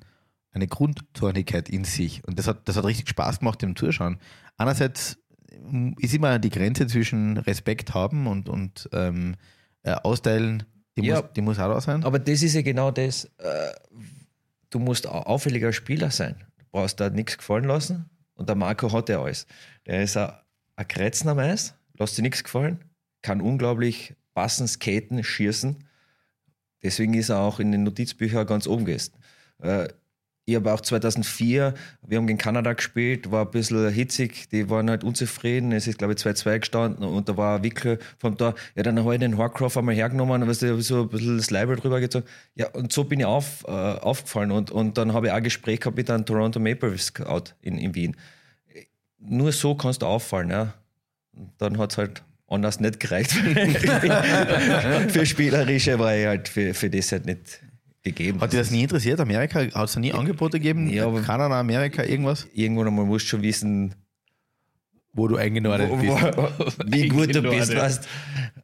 [0.51, 2.23] eine Grundzornigkeit in sich.
[2.26, 4.19] Und das hat, das hat richtig Spaß gemacht im Zuschauen.
[4.57, 5.17] Einerseits
[5.61, 9.36] mm, ist immer die Grenze zwischen Respekt haben und, und ähm,
[9.84, 10.63] äh, austeilen,
[10.97, 11.21] die, Ja.
[11.21, 12.03] muss, die muss auch da sein.
[12.03, 13.26] Aber das ist ja genau das.
[13.38, 13.73] Äh,
[14.69, 16.36] du musst ein auffälliger Spieler sein.
[16.57, 18.09] Du brauchst da nichts gefallen lassen.
[18.36, 19.47] Und der Marco hat ja alles.
[19.86, 20.32] Der ist ein,
[20.76, 22.84] ein Kretzen am Eis, lässt sich nichts gefallen,
[23.26, 25.84] kann unglaublich passen, skaten, schießen.
[26.84, 29.13] Deswegen ist er auch in den Notizbüchern ganz oben gewesen.
[29.63, 29.88] Äh,
[30.47, 31.73] ich habe auch 2004,
[32.03, 35.97] wir haben gegen Kanada gespielt, war ein bisschen hitzig, die waren halt unzufrieden, es ist
[35.97, 39.19] glaube ich 2-2 gestanden und da war ein Wickel vom Tor, ja dann habe ich
[39.21, 42.28] den Horcroft einmal hergenommen und weißt du, so ein bisschen das Label drüber gezogen.
[42.53, 45.43] Ja und so bin ich auf, äh, aufgefallen und, und dann habe ich auch ein
[45.43, 47.11] Gespräch gehabt mit einem Toronto Maple Leafs
[47.63, 48.15] in, in Wien.
[49.17, 50.76] Nur so kannst du auffallen, ja.
[51.34, 53.32] Und dann hat es halt anders nicht gereicht
[55.10, 57.62] für Spielerische, weil ich halt für, für das halt nicht
[58.04, 59.20] gegeben Hat dir das nie interessiert?
[59.20, 59.60] Amerika?
[59.62, 60.88] Hat es nie Angebote gegeben?
[60.89, 62.48] Ja, Kanada, Amerika, irgendwas?
[62.54, 63.96] Irgendwann einmal musst du schon wissen,
[65.14, 66.38] Wo du eingenordet wo, bist.
[66.38, 67.76] wo, wie gut du bist.
[67.76, 68.08] Weißt,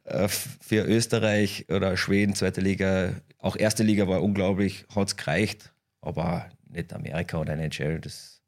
[0.04, 5.72] Äh, für Österreich oder Schweden, zweite Liga, auch erste Liga war unglaublich, hat es gereicht,
[6.00, 8.00] aber nicht Amerika oder NHL.
[8.00, 8.42] Das,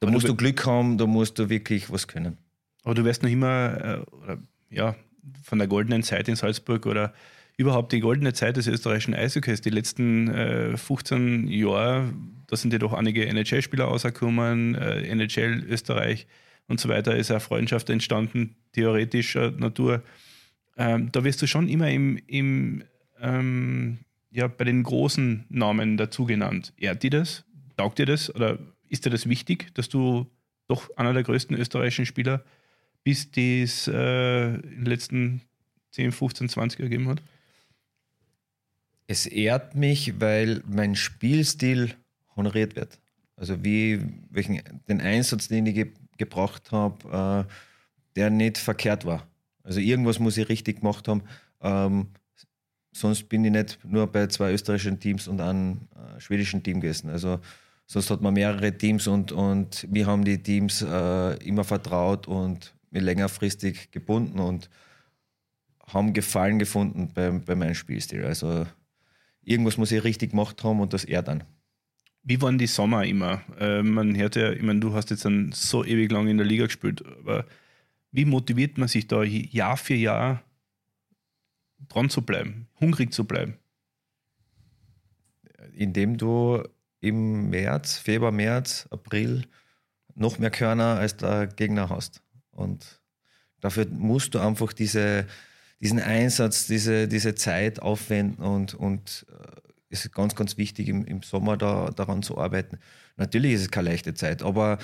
[0.00, 2.36] da Aber musst du- du Glück haben, da musst du wirklich was können.
[2.82, 4.38] Aber du wirst noch immer, äh, oder,
[4.70, 4.94] ja,
[5.42, 7.12] von der goldenen Zeit in Salzburg oder
[7.56, 12.12] überhaupt die goldene Zeit des österreichischen Eishockeys, die letzten äh, 15 Jahre,
[12.46, 16.26] da sind ja doch einige NHL-Spieler rausgekommen, äh, NHL, Österreich
[16.68, 20.02] und so weiter, ist eine Freundschaft entstanden, theoretischer Natur.
[20.76, 22.84] Ähm, da wirst du schon immer im, im
[23.20, 23.98] ähm,
[24.30, 26.72] ja, bei den großen Namen dazu genannt.
[26.76, 27.44] Ehrt dir das?
[27.76, 28.32] Taugt dir das?
[28.32, 28.58] Oder
[28.88, 30.30] ist dir das wichtig, dass du
[30.68, 32.57] doch einer der größten österreichischen Spieler bist,
[33.06, 35.40] die es äh, in den letzten
[35.92, 37.22] 10, 15, 20 ergeben hat?
[39.06, 41.94] Es ehrt mich, weil mein Spielstil
[42.36, 42.98] honoriert wird.
[43.36, 47.52] Also wie welchen, den Einsatz, den ich ge gebracht habe, äh,
[48.16, 49.28] der nicht verkehrt war.
[49.62, 51.22] Also irgendwas muss ich richtig gemacht haben.
[51.60, 52.08] Ähm,
[52.92, 57.08] sonst bin ich nicht nur bei zwei österreichischen Teams und einem äh, schwedischen Team gewesen.
[57.08, 57.38] Also
[57.86, 62.74] sonst hat man mehrere Teams und, und wir haben die Teams äh, immer vertraut und
[62.90, 64.70] längerfristig gebunden und
[65.86, 68.24] haben Gefallen gefunden bei, bei meinem Spielstil.
[68.24, 68.66] Also
[69.42, 71.44] irgendwas muss ich richtig gemacht haben und das ehrt dann.
[72.22, 73.42] Wie waren die Sommer immer?
[73.58, 76.46] Äh, man hört ja, ich meine, du hast jetzt dann so ewig lang in der
[76.46, 77.46] Liga gespielt, aber
[78.12, 80.42] wie motiviert man sich da Jahr für Jahr
[81.88, 83.54] dran zu bleiben, hungrig zu bleiben?
[85.72, 86.62] Indem du
[87.00, 89.44] im März, Februar, März, April
[90.14, 92.22] noch mehr Körner als der Gegner hast.
[92.58, 93.00] Und
[93.60, 95.26] dafür musst du einfach diese,
[95.80, 101.04] diesen Einsatz, diese, diese Zeit aufwenden und, und äh, es ist ganz, ganz wichtig, im,
[101.04, 102.78] im Sommer da, daran zu arbeiten.
[103.16, 104.78] Natürlich ist es keine leichte Zeit, aber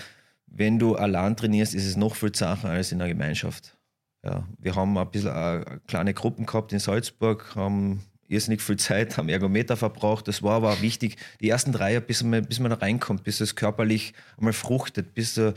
[0.46, 3.76] wenn du allein trainierst, ist es noch viel Sachen als in der Gemeinschaft.
[4.22, 9.18] Ja, wir haben ein bisschen äh, kleine Gruppen gehabt in Salzburg, haben irrsinnig viel Zeit,
[9.18, 10.28] haben Ergometer verbraucht.
[10.28, 13.24] Das war aber auch wichtig, die ersten drei Jahre, bis man, bis man da reinkommt,
[13.24, 15.52] bis es körperlich einmal fruchtet, bis du,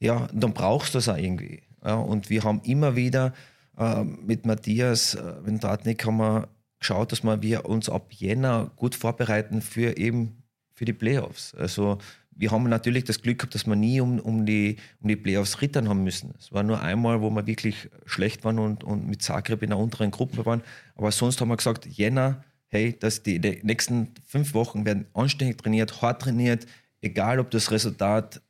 [0.00, 1.62] ja, dann brauchst du das auch irgendwie.
[1.84, 3.32] Ja, und wir haben immer wieder
[3.78, 9.62] äh, mit Matthias äh, Vendatnik haben wir geschaut, dass wir uns ab Jänner gut vorbereiten
[9.62, 10.42] für eben
[10.74, 11.54] für die Playoffs.
[11.54, 11.98] Also
[12.30, 15.62] wir haben natürlich das Glück gehabt, dass wir nie um, um, die, um die Playoffs
[15.62, 16.34] rittern haben müssen.
[16.38, 19.78] Es war nur einmal, wo wir wirklich schlecht waren und, und mit Zagreb in der
[19.78, 20.62] unteren Gruppe waren.
[20.96, 25.56] Aber sonst haben wir gesagt, Jänner, hey, dass die, die nächsten fünf Wochen werden anständig
[25.58, 26.66] trainiert, hart trainiert,
[27.00, 28.42] egal ob das Resultat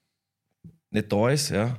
[0.91, 1.51] nicht da ist.
[1.51, 1.79] Ja.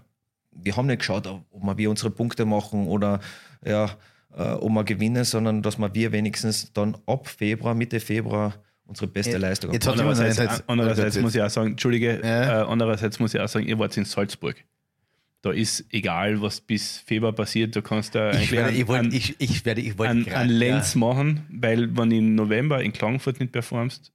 [0.52, 3.20] Wir haben nicht geschaut, ob wir unsere Punkte machen oder
[3.66, 3.92] ja,
[4.36, 8.54] äh, ob wir gewinnen, sondern dass wir wenigstens dann ab Februar, Mitte Februar
[8.86, 9.94] unsere beste Ja, Leistung jetzt haben.
[9.96, 12.62] hat jemand Andererseits, einerseits- andererseits muss ich auch sagen, Entschuldige, Ja.
[12.62, 14.56] äh, andererseits muss ich auch sagen, ihr wart in Salzburg.
[15.42, 19.66] Da ist egal, was bis Februar passiert, da kannst du Ich werde, ich ich, ich
[19.66, 19.98] ich
[20.50, 24.12] Lenz machen, weil wenn du im November in Klagenfurt nicht performst,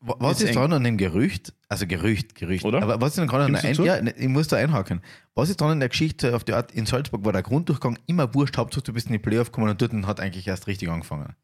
[0.00, 1.54] Was Ist ist dran an dem Gerücht?
[1.68, 2.64] Also Gerücht, Gerücht.
[2.64, 2.82] Oder?
[2.82, 5.00] Aber was ist denn gerade an ein, ja, ne, Ich muss da einhaken.
[5.34, 8.32] Was ist dran an der Geschichte auf die Art in Salzburg war der Grunddurchgang immer
[8.34, 11.34] wurscht, Hauptsache du bist in die Playoff gekommen und dort hat eigentlich erst richtig angefangen.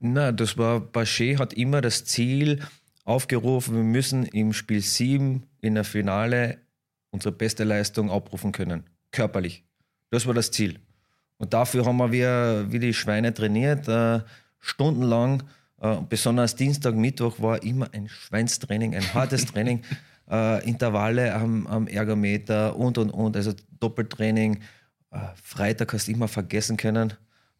[0.00, 2.62] Na, das war, Bachet hat immer das Ziel
[3.04, 6.58] aufgerufen, wir müssen im Spiel 7 in der Finale
[7.10, 8.84] unsere beste Leistung abrufen können.
[9.12, 9.64] Körperlich.
[10.10, 10.80] Das war das Ziel.
[11.38, 14.20] Und dafür haben wir wie, wie die Schweine trainiert, äh,
[14.58, 15.44] stundenlang.
[15.84, 19.82] Äh, besonders Dienstag, Mittwoch war immer ein Schweinstraining, ein hartes Training.
[20.30, 23.36] Äh, Intervalle am, am Ergometer und und und.
[23.36, 24.60] Also Doppeltraining.
[25.10, 27.12] Äh, Freitag hast du immer vergessen können.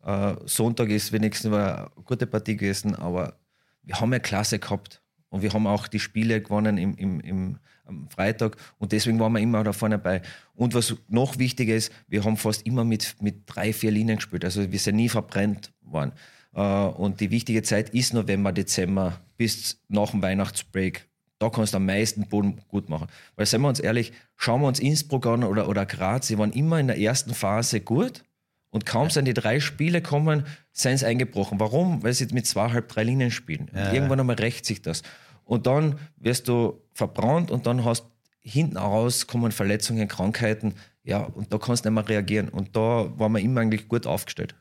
[0.03, 3.37] Äh, Sonntag ist wenigstens eine gute Partie gewesen, aber
[3.83, 5.03] wir haben ja Klasse gehabt.
[5.29, 9.33] Und wir haben auch die Spiele gewonnen im, im, im, am Freitag und deswegen waren
[9.33, 10.22] wir immer da vorne bei.
[10.55, 14.45] Und was noch wichtiger ist, wir haben fast immer mit, mit drei, vier Linien gespielt.
[14.45, 16.12] Also wir sind nie verbrennt worden.
[16.55, 21.07] Äh, Und die wichtige Zeit ist November, Dezember bis nach dem Weihnachtsbreak.
[21.38, 23.09] Da kannst du am meisten Boden gut machen.
[23.36, 26.52] Weil, seien wir uns ehrlich, schauen wir uns Innsbruck an oder, oder Graz, sie waren
[26.52, 28.22] immer in der ersten Phase gut
[28.70, 31.59] und kaum sind die drei Spiele kommen, sind sie eingebrochen.
[31.61, 32.02] Warum?
[32.02, 33.68] Weil sie mit zweieinhalb, drei Linien spielen.
[33.72, 33.92] Und Ja.
[33.92, 35.02] irgendwann einmal rächt sich das.
[35.44, 38.05] Und dann wirst du verbrannt und dann hast
[38.40, 40.74] hinten raus kommen Verletzungen, Krankheiten.
[41.02, 42.48] Ja, und da kannst du nicht mehr reagieren.
[42.48, 44.55] Und da waren wir immer eigentlich gut aufgestellt.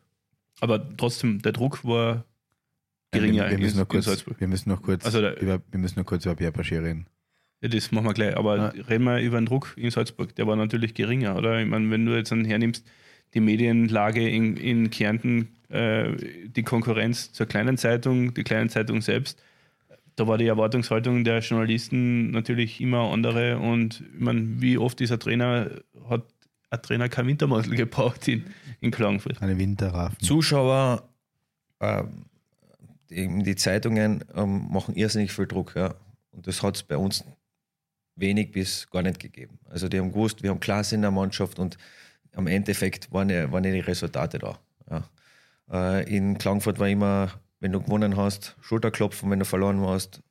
[0.63, 2.25] Aber trotzdem, der Druck war
[3.11, 4.39] geringer wir, wir, müssen in, noch kurz, Salzburg.
[4.39, 7.05] wir müssen noch kurz Also der- über, wir müssen noch kurz über Pierre Bachet reden.
[7.61, 8.35] Ja, das machen wir gleich.
[8.35, 8.67] Aber Ja.
[8.89, 10.35] reden wir über den Druck in Salzburg.
[10.35, 11.61] Der war natürlich geringer, oder?
[11.61, 12.85] Ich meine, wenn du jetzt dann hernimmst,
[13.33, 16.11] die Medienlage in, in Kärnten, äh,
[16.47, 19.41] die Konkurrenz zur kleinen Zeitung, die kleinen Zeitung selbst,
[20.15, 23.57] da war die Erwartungshaltung der Journalisten natürlich immer andere.
[23.59, 25.69] Und ich meine, wie oft dieser Trainer
[26.09, 26.23] hat
[26.73, 28.45] ein Trainer kein Wintermantel gebraucht in,
[28.79, 29.41] in Klagenfurt?
[29.41, 30.19] Eine Winterraffen.
[30.19, 31.07] Zuschauer,
[31.79, 32.25] ähm,
[33.09, 35.75] die, die Zeitungen ähm, machen irrsinnig viel Druck.
[35.75, 35.93] Ja.
[36.31, 37.23] Und das hat es bei uns
[38.15, 39.59] wenig bis gar nicht gegeben.
[39.69, 41.77] Also die haben gewusst, wir haben Klasse in der Mannschaft und
[42.35, 44.59] am Endeffekt waren ja, waren ja die Resultate da.
[44.89, 45.03] Ja.
[45.71, 50.21] Äh, in Klagenfurt war immer, wenn du gewonnen hast, Schulterklopfen, wenn du verloren hast,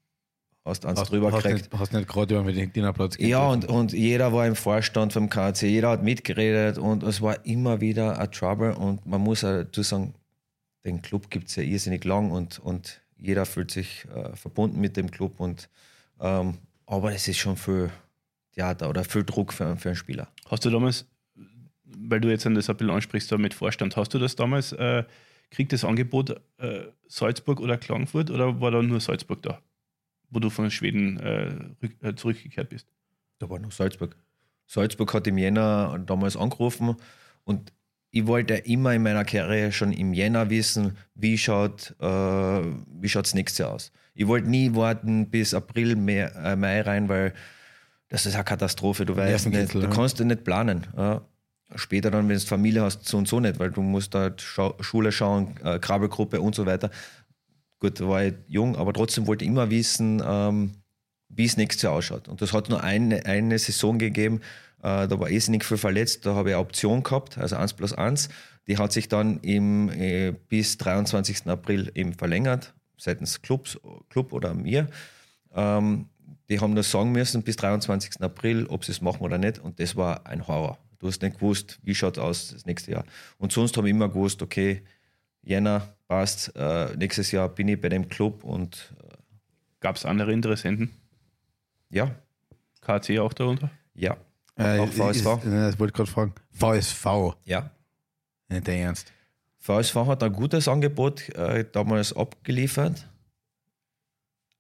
[0.65, 1.73] hast du eins Hast, drüber hast, gekriegt.
[1.73, 5.29] nicht, hast nicht gerade über den Dienerplatz Ja, und, und jeder war im Vorstand vom
[5.29, 9.63] KC, jeder hat mitgeredet und es war immer wieder ein Trouble und man muss auch
[9.65, 10.15] dazu sagen,
[10.85, 14.97] den Club gibt es ja irrsinnig lang und, und jeder fühlt sich äh, verbunden mit
[14.97, 15.69] dem Club und
[16.21, 17.91] ähm, aber es ist schon viel
[18.55, 20.29] Theater oder viel Druck für, für einen Spieler.
[20.51, 21.07] Hast du damals,
[21.85, 24.73] weil du jetzt an das ein bisschen ansprichst, da mit Vorstand, hast du das damals,
[24.73, 25.05] äh,
[25.51, 29.61] kriegt das Angebot äh, Salzburg oder Klagenfurt oder war da nur Salzburg da,
[30.33, 31.55] wo du von Schweden äh,
[32.01, 32.89] äh, zurückgekehrt bist?
[33.39, 34.17] Da war noch Salzburg.
[34.67, 36.97] Salzburg hat im Jänner damals angerufen
[37.45, 37.73] und
[38.11, 43.35] ich wollte immer in meiner Karriere schon im Jänner wissen, wie schaut äh, wie schaut's
[43.35, 43.93] nächstes Jahr aus.
[44.15, 47.33] Ich wollte nie warten bis April, Mai, äh, Mai rein, weil
[48.09, 49.07] das ist eine Katastrophe.
[49.07, 49.93] Du weißt nicht, kitzel, du ja.
[49.93, 50.87] kannst ja nicht planen.
[50.97, 51.23] Ja.
[51.75, 54.77] Später dann, wenn du Familie hast, so und so nicht, weil du musst da Schau
[54.81, 56.91] Schule schauen, äh, Krabbelgruppe und so weiter.
[57.83, 60.71] Gut, war ich jung, aber trotzdem wollte ich immer wissen, ähm,
[61.29, 62.29] wie es nächstes Jahr ausschaut.
[62.29, 64.41] Und das hat nur eine, eine Saison gegeben,
[64.85, 67.93] äh, da war irrsinnig viel verletzt, da habe ich eine Option gehabt, also 1 plus
[67.93, 68.29] 1.
[68.69, 71.49] Die hat sich dann im, äh, bis 23.
[71.49, 73.77] April eben verlängert, seitens Clubs,
[74.11, 74.87] Club oder mir.
[75.53, 76.07] Ähm,
[76.49, 78.21] die haben nur sagen müssen bis 23.
[78.21, 79.59] April, ob sie es machen oder nicht.
[79.59, 80.79] Und das war ein Horror.
[81.01, 83.05] Du hast nicht gewusst, wie schaut es aus das nächste Jahr.
[83.39, 84.85] Und sonst habe ich immer gewusst, okay,
[85.43, 89.17] Jänner passt, äh, nächstes Jahr bin ich bei dem Club und äh,
[89.81, 90.91] Gab es andere Interessenten?
[91.89, 92.15] ja,
[92.83, 93.71] KC auch darunter?
[93.95, 94.17] ja,
[94.57, 95.27] Äh, auch ist, VSV.
[95.47, 96.35] äh, das wollte ich gerade fragen.
[96.53, 97.07] VSV,
[97.47, 97.71] Ja.
[98.51, 99.11] nicht der Ernst.
[99.59, 103.09] VSV hat ein gutes Angebot äh, damals abgeliefert,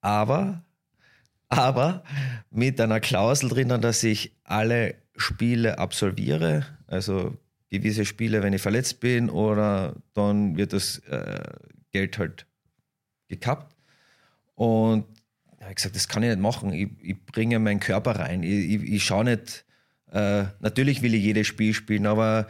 [0.00, 0.62] aber,
[1.48, 2.02] aber
[2.50, 7.36] mit einer Klausel drinnen, dass ich alle Spiele absolviere, also
[7.72, 11.40] gewisse Spiele, wenn ich verletzt bin, oder dann wird das äh,
[11.90, 12.46] Geld halt
[13.28, 13.74] gekappt.
[14.54, 15.06] Und
[15.56, 16.72] da habe ich gesagt, das kann ich nicht machen.
[16.72, 18.42] Ich, ich bringe meinen Körper rein.
[18.42, 19.64] Ich, ich, ich schaue nicht,
[20.12, 22.46] äh, natürlich will ich jedes Spiel spielen, aber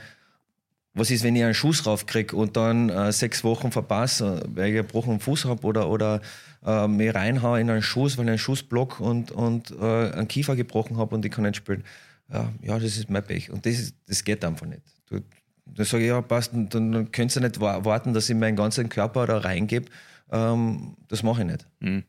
[0.94, 4.78] was ist, wenn ich einen Schuss raufkriege und dann äh, sechs Wochen verpasse, weil ich
[4.78, 6.20] einen gebrochenen Fuß habe oder, oder
[6.66, 10.28] äh, mir reinhaue in einen Schuss, weil ich einen Schuss block und, und äh, einen
[10.28, 11.84] Kiefer gebrochen habe und ich kann nicht spielen.
[12.30, 13.50] Ja, ja, das ist mein Pech.
[13.50, 14.82] Und das, das geht einfach nicht.
[15.12, 15.22] Du,
[15.66, 18.56] dann sage ich, ja, passt, dann, dann könnt ihr nicht wa- warten, dass ich meinen
[18.56, 19.86] ganzen Körper da reingebe.
[20.30, 21.66] Ähm, das mache ich nicht.
[21.80, 22.02] Mhm.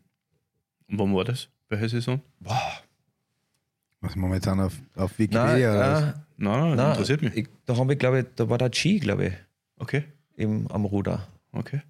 [0.89, 1.49] Und wann war das?
[1.69, 2.21] Welche Saison?
[2.39, 2.73] Boah,
[4.01, 5.71] Was machen wir jetzt an auf, auf nein, Wikipedia?
[5.71, 6.01] oder was?
[6.01, 7.35] nein, Nein, nein, interessiert mich.
[7.37, 9.33] Ich, da habe ich, glaube ich, da war der G, glaube ich,
[9.77, 10.03] Okay,
[10.35, 11.27] im, am Ruder.
[11.51, 11.81] okay.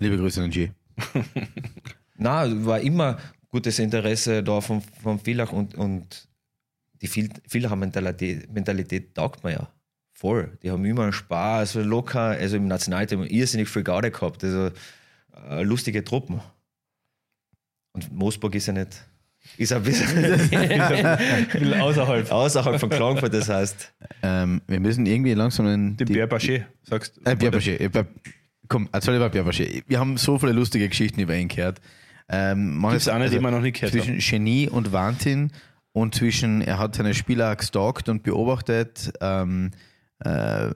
[0.00, 0.70] Liebe Grüße an G.
[2.16, 3.18] Na, war immer
[3.50, 6.28] gutes Interesse da von, von Villach und, und
[7.02, 9.68] die Vil- Villacher Mentalität, Mentalität taugt mir ja
[10.18, 10.56] voll.
[10.62, 14.70] Die haben immer einen Spaß, locker, also im Nationalteam irrsinnig viel Garde gehabt, also
[15.50, 16.40] äh, lustige Truppen.
[17.92, 19.04] Und Moosburg ist ja nicht,
[19.58, 20.08] ist ein bisschen
[21.80, 22.30] außerhalb.
[22.30, 23.92] außerhalb von Klagenfurt, das heißt,
[24.22, 27.92] Ähm, wir müssen irgendwie langsam in Den Pierre Bachet, sagst Äh, Pierre Bachet.
[27.92, 28.08] Bleib-
[28.68, 29.84] Komm, erzähl über Pierre Bachet.
[29.86, 31.80] Wir haben so viele lustige Geschichten über ihn gehört.
[32.28, 35.52] Ähm, man hat- eine, die wir noch nicht gehört Zwischen Genie und Wahnsinn
[35.92, 39.70] und zwischen, er hat seine Spieler gestalkt und beobachtet, ähm,
[40.20, 40.70] äh,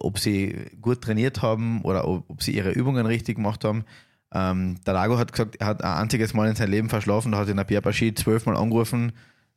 [0.00, 3.84] ob sie gut trainiert haben oder ob, ob sie ihre Übungen richtig gemacht haben.
[4.32, 7.38] Ähm, der Lago hat gesagt, er hat ein einziges Mal in seinem Leben verschlafen, da
[7.38, 9.12] hat ihn der Pierre Bachet zwölfmal angerufen,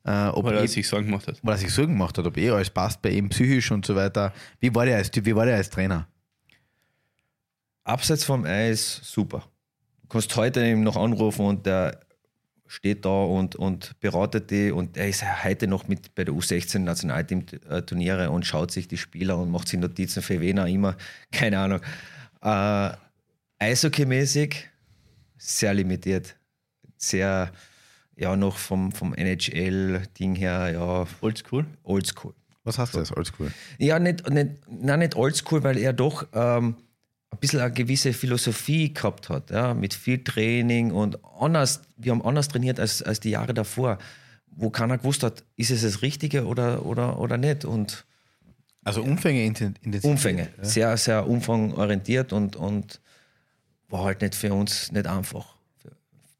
[0.06, 1.40] äh, ob weil er eh- sich Sorgen gemacht hat.
[1.44, 3.96] weil er sich Sorgen gemacht hat, ob eh alles passt bei ihm psychisch und so
[3.96, 4.34] weiter.
[4.60, 6.08] Wie war der als Typ, wie war der als Trainer?
[7.84, 9.44] abseits vom Eis super.
[10.04, 12.00] Du kannst heute ihm noch anrufen und der
[12.72, 16.80] steht da und, und beratet die und er ist heute noch mit bei der U16
[16.80, 20.96] Nationalteam-Turniere und schaut sich die Spieler und macht sich Notizen für wen auch immer.
[21.34, 21.82] Keine Ahnung.
[22.42, 22.96] Äh,
[23.60, 24.56] Eishockey-mäßig
[25.38, 26.38] sehr limitiert.
[26.96, 27.52] Sehr,
[28.16, 31.66] ja, noch vom, vom NHL-Ding her, ja, Oldschool.
[31.84, 32.34] oldschool.
[32.64, 33.16] Was heißt das?
[33.16, 33.52] Oldschool.
[33.80, 36.78] Ja, nicht, nicht, nein, nicht oldschool, weil er doch ähm,
[37.32, 42.22] ein bisschen eine gewisse Philosophie gehabt hat, ja, mit viel Training und anders, wir haben
[42.22, 43.98] anders trainiert als, als die Jahre davor,
[44.48, 47.64] wo keiner gewusst hat, ist es das Richtige oder, oder, oder nicht.
[47.64, 48.06] Und
[48.84, 50.04] Also Umfänge inten- intensiv.
[50.12, 53.00] Umfänge, sehr, sehr umfangorientiert und, und
[53.88, 55.56] war halt nicht für uns nicht einfach.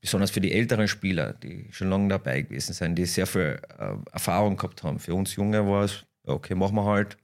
[0.02, 3.94] Besonders für die älteren Spieler, die schon lange dabei gewesen sind, die sehr viel äh,
[4.12, 5.00] Erfahrung gehabt haben.
[5.00, 7.18] Für uns Junge war es, ja, okay, machen wir halt.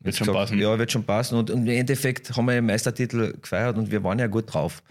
[0.00, 0.58] Wird schon passen.
[0.58, 1.36] Ja, wird schon passen.
[1.36, 4.82] Und, und im Endeffekt haben wir den Meistertitel gefeiert und wir waren ja gut drauf.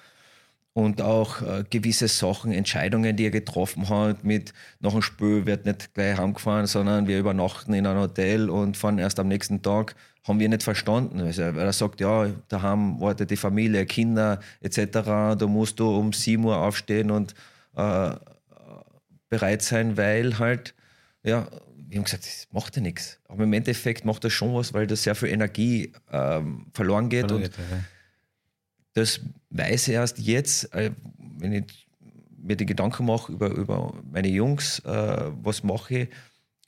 [0.73, 5.65] Und auch äh, gewisse Sachen, Entscheidungen, die er getroffen hat, mit nach dem Spiel wird
[5.65, 9.95] nicht gleich heimgefahren, sondern wir übernachten in einem Hotel und fahren erst am nächsten Tag,
[10.27, 11.21] haben wir nicht verstanden.
[11.21, 16.13] Also, weil er sagt, ja, daheim wartet die Familie, Kinder etc., da musst du um
[16.13, 17.33] 7 Uhr aufstehen und
[17.75, 18.11] äh,
[19.29, 20.75] bereit sein, weil halt,
[21.23, 21.47] ja,
[21.89, 23.19] wir haben gesagt, das macht ja nichts.
[23.27, 27.31] Aber im Endeffekt macht das schon was, weil da sehr viel Energie ähm, verloren geht.
[27.31, 27.49] Und
[28.93, 29.19] das
[29.51, 30.91] weiß ich erst jetzt, äh,
[31.39, 31.87] wenn ich
[32.37, 36.09] mir die Gedanken mache über, über meine Jungs, äh, was mache ich,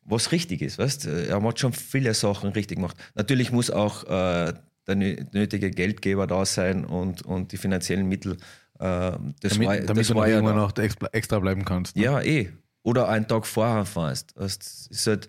[0.04, 0.78] was richtig ist.
[0.78, 1.06] Weißt?
[1.06, 2.98] Er hat schon viele Sachen richtig gemacht.
[3.16, 4.54] Natürlich muss auch äh,
[4.88, 8.34] der nö- nötige Geldgeber da sein und, und die finanziellen Mittel.
[8.34, 8.38] Äh,
[8.80, 11.96] das damit war, damit das du war ja noch extra, extra bleiben kannst.
[11.96, 12.04] ne?
[12.04, 12.50] Ja, eh.
[12.90, 14.34] Oder einen Tag vorher fährst.
[14.36, 15.28] Das ist halt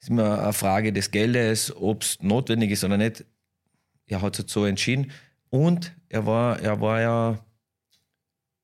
[0.00, 3.24] ist immer eine Frage des Geldes, ob es notwendig ist oder nicht.
[4.06, 5.12] Er hat es so entschieden.
[5.50, 7.38] Und er war, er war ja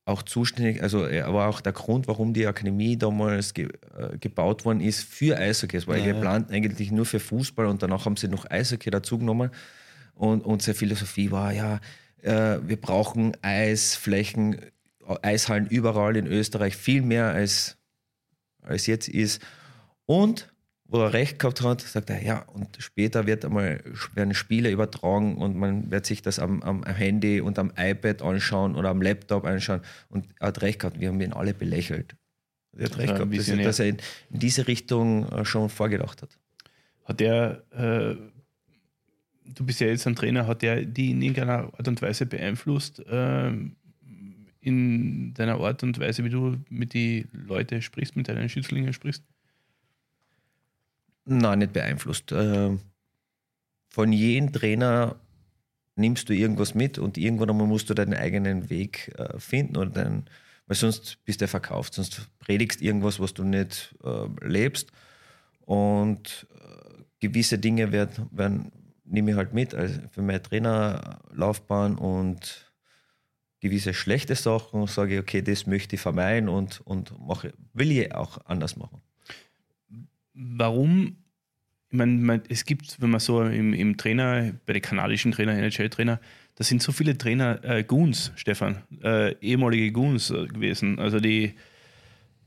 [0.05, 4.65] auch zuständig, also er war auch der Grund, warum die Akademie damals ge, äh, gebaut
[4.65, 5.77] worden ist für Eishockey.
[5.77, 6.13] Es war Ja, ja.
[6.13, 9.51] geplant eigentlich nur für Fußball und danach haben sie noch Eishockey dazugenommen.
[10.15, 11.79] Und unsere Philosophie war, ja,
[12.21, 14.59] äh, wir brauchen Eisflächen,
[15.21, 17.77] Eishallen überall in Österreich, viel mehr als,
[18.69, 19.41] als jetzt ist.
[20.05, 20.51] Und
[20.91, 23.83] wo er recht gehabt hat, sagt er, ja, und später wird einmal,
[24.15, 28.75] werden Spiele übertragen und man wird sich das am, am Handy und am iPad anschauen
[28.75, 29.81] oder am Laptop anschauen.
[30.09, 32.15] Und er hat recht gehabt, wir haben ihn alle belächelt.
[32.75, 33.97] Er hat recht Ja, gehabt, dass, er- dass er in,
[34.31, 36.39] in diese Richtung äh, schon vorgedacht hat.
[37.05, 38.15] Hat der äh,
[39.45, 43.01] du bist ja jetzt ein Trainer, hat der die in irgendeiner Art und Weise beeinflusst
[43.09, 43.75] ähm,
[44.61, 49.23] in deiner Art und Weise, wie du mit den Leuten sprichst, mit deinen Schützlingen sprichst?
[51.25, 52.31] Nein, nicht beeinflusst.
[52.31, 52.79] Ähm,
[53.89, 55.15] von jedem Trainer
[55.95, 59.95] nimmst du irgendwas mit und irgendwann einmal musst du deinen eigenen Weg äh, finden und
[59.95, 60.25] dann,
[60.67, 64.91] weil sonst bist du verkauft, sonst predigst irgendwas, was du nicht äh, lebst
[65.61, 68.71] und äh, gewisse Dinge werden, werden
[69.05, 72.68] nehme ich halt mit also für meine Trainerlaufbahn und
[73.61, 78.13] gewisse schlechte Sachen sage ich, okay, das möchte ich vermeiden und, und mache, will ich
[78.13, 79.01] auch anders machen.
[80.33, 81.17] Warum
[81.91, 86.19] ich meine, es gibt, wenn man so im, im Trainer, bei den kanadischen Trainer, NHL-Trainer,
[86.55, 90.99] da sind so viele Trainer äh, Goons, Stefan, äh, ehemalige Goons äh, gewesen.
[90.99, 91.53] Also die,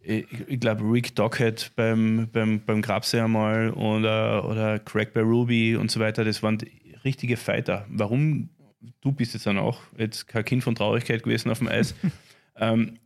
[0.00, 5.74] ich, ich glaube, Rick Dockett beim, beim, beim Grabse einmal oder, oder Craig bei Ruby
[5.74, 6.58] und so weiter, das waren
[7.04, 7.84] richtige Fighter.
[7.88, 8.48] Warum,
[9.00, 11.94] du bist jetzt dann auch jetzt kein Kind von Traurigkeit gewesen auf dem Eis,
[12.56, 12.98] ähm,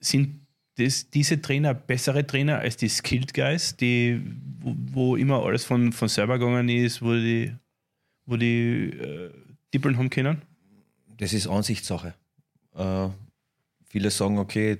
[0.00, 0.46] sind
[0.76, 4.20] das, diese Trainer bessere Trainer als die Skilled Guys, die,
[4.60, 7.54] wo, wo immer alles von, von selber gegangen ist, wo die,
[8.26, 9.30] wo die äh,
[9.74, 10.42] Dippeln haben können?
[11.18, 12.14] Das ist Ansichtssache.
[12.74, 13.08] Äh,
[13.84, 14.78] viele sagen, okay,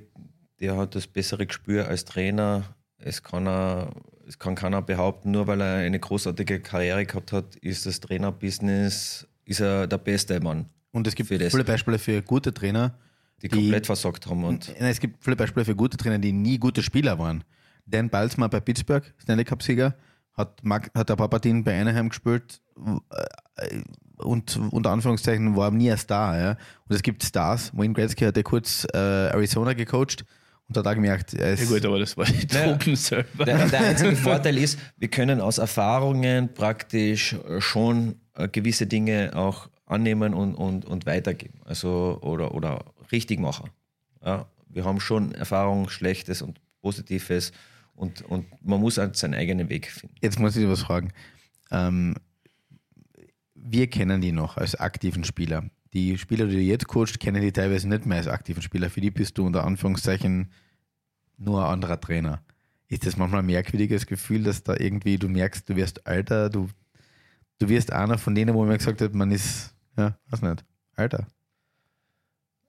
[0.61, 2.75] der hat das bessere Gespür als Trainer.
[2.99, 3.93] Es kann, er,
[4.27, 9.27] es kann keiner behaupten, nur weil er eine großartige Karriere gehabt hat, ist das Trainerbusiness,
[9.51, 10.67] ist er der beste Mann.
[10.93, 12.95] Und es gibt viele Beispiele für gute Trainer,
[13.43, 14.45] die, die komplett versagt haben.
[14.45, 17.43] Und es gibt viele Beispiele für gute Trainer, die nie gute Spieler waren.
[17.85, 19.97] Dan Balzmann bei Pittsburgh, Stanley Cup-Sieger,
[20.35, 20.63] hat,
[20.95, 22.61] hat ein paar Partien bei Anaheim gespielt
[23.57, 23.81] äh,
[24.19, 26.39] und unter Anführungszeichen war nie ein Star.
[26.39, 26.51] Ja.
[26.89, 27.73] Und es gibt Stars.
[27.75, 30.25] Wayne Gretzky hat ja kurz äh, Arizona gecoacht
[30.69, 31.65] und hat auch gemerkt, er ist.
[31.65, 33.45] Ja, gut, aber das war die Truppen selber.
[33.45, 38.15] Der, der einzige Vorteil ist, wir können aus Erfahrungen praktisch schon
[38.49, 41.61] gewisse Dinge auch annehmen und, und, und weitergeben.
[41.65, 43.71] Also, oder, oder richtig machen.
[44.25, 47.53] Ja, wir haben schon Erfahrung, Schlechtes und Positives
[47.95, 50.15] und, und man muss halt seinen eigenen Weg finden.
[50.23, 51.13] Jetzt muss ich dir was fragen.
[51.71, 52.15] Ähm,
[53.55, 55.69] wir kennen die noch als aktiven Spieler.
[55.93, 58.91] Die Spieler, die du jetzt coachst, kennen die teilweise nicht mehr als aktiven Spieler.
[58.91, 60.51] Für die bist du unter Anführungszeichen
[61.37, 62.43] nur ein anderer Trainer.
[62.89, 66.69] Ist das manchmal ein merkwürdiges Gefühl, dass da irgendwie du merkst, du wirst alter, du,
[67.61, 70.65] du wirst einer von denen, wo man gesagt hat, man ist, ja, weiß nicht,
[70.97, 71.27] alter.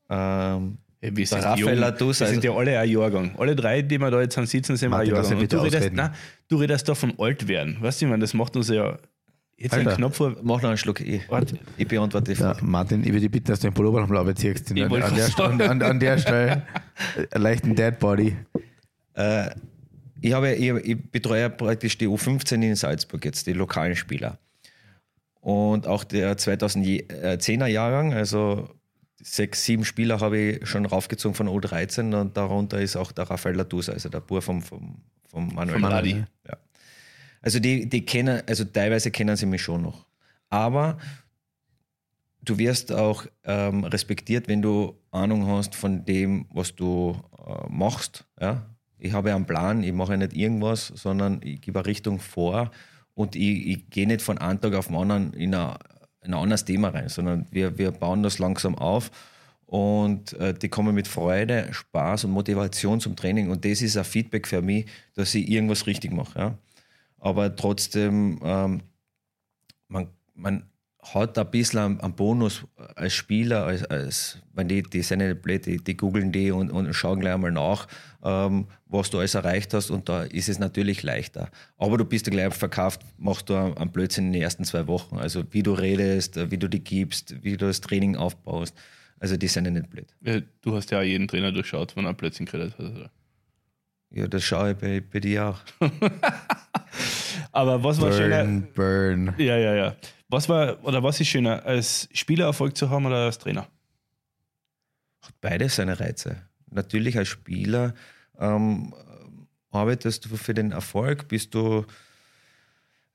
[0.09, 3.33] Ähm, ja, wir sind Raphael Ladus, wir sind ja alle ein Jahrgang.
[3.37, 5.39] Alle drei, die wir da jetzt sitzen, sind Martin, ein Jahrgang.
[5.39, 6.11] Und du redest, nein,
[6.47, 7.77] du redest da von alt werden.
[7.79, 8.99] Weißt du, ich meine, das macht uns ja
[9.57, 9.89] jetzt Alter.
[9.89, 10.35] einen Knopf vor.
[10.43, 10.99] Mach noch einen Schluck.
[10.99, 11.21] Ich,
[11.77, 12.59] ich beantworte die Frage.
[12.59, 14.71] Ja, Martin, ich würde dich bitten, dass du den Pullover nochmal abziehst.
[14.71, 16.67] An, an, der, an, an der Stelle
[17.31, 18.35] einen leichten Dead Body.
[19.13, 19.49] Äh,
[20.19, 24.37] ich, habe, ich, ich betreue praktisch die U15 in Salzburg jetzt, die lokalen Spieler.
[25.41, 28.69] Und auch der 2010er Jahrgang, also
[29.21, 33.55] sechs, sieben Spieler habe ich schon raufgezogen von U13 und darunter ist auch der Rafael
[33.55, 36.23] Ladus, also der Bur vom, vom, vom Manuel vom Ladi.
[36.47, 36.57] Ja.
[37.41, 40.05] Also die, die kennen, also teilweise kennen sie mich schon noch.
[40.49, 40.99] Aber
[42.43, 48.25] du wirst auch ähm, respektiert, wenn du Ahnung hast von dem, was du äh, machst.
[48.39, 48.67] Ja?
[48.99, 52.69] Ich habe einen Plan, ich mache nicht irgendwas, sondern ich gebe eine Richtung vor
[53.13, 55.77] und ich, ich gehe nicht von einem Tag auf den anderen in eine
[56.21, 59.11] ein anderes Thema rein, sondern wir, wir bauen das langsam auf
[59.65, 64.03] und äh, die kommen mit Freude, Spaß und Motivation zum Training und das ist ein
[64.03, 64.85] Feedback für mich,
[65.15, 66.39] dass ich irgendwas richtig mache.
[66.39, 66.57] Ja?
[67.19, 68.81] Aber trotzdem, ähm,
[69.87, 70.69] man, man
[71.01, 72.63] hat ein bisschen einen Bonus
[72.95, 76.69] als Spieler, als, als wenn die, die sind nicht blöd, die, die googeln die und,
[76.69, 77.87] und schauen gleich einmal nach,
[78.23, 81.49] ähm, was du alles erreicht hast und da ist es natürlich leichter.
[81.77, 85.17] Aber du bist ja gleich verkauft, machst du einen Blödsinn in den ersten zwei Wochen.
[85.17, 88.75] Also wie du redest, wie du die gibst, wie du das Training aufbaust.
[89.19, 90.07] Also die sind ja nicht blöd.
[90.21, 93.11] Ja, du hast ja jeden Trainer durchschaut, wenn er Blödsinn geredet hat, oder?
[94.13, 95.59] Ja, das schaue ich bei, bei dir auch.
[97.51, 98.45] Aber was war burn, schöner?
[98.75, 99.33] Burn.
[99.37, 99.95] Ja, ja, ja.
[100.31, 103.67] Was war oder was ist schöner, als Spieler Erfolg zu haben oder als Trainer?
[105.21, 106.37] Hat beides seine Reize.
[106.69, 107.93] Natürlich als Spieler
[108.39, 108.93] ähm,
[109.71, 111.85] arbeitest du für den Erfolg, bist du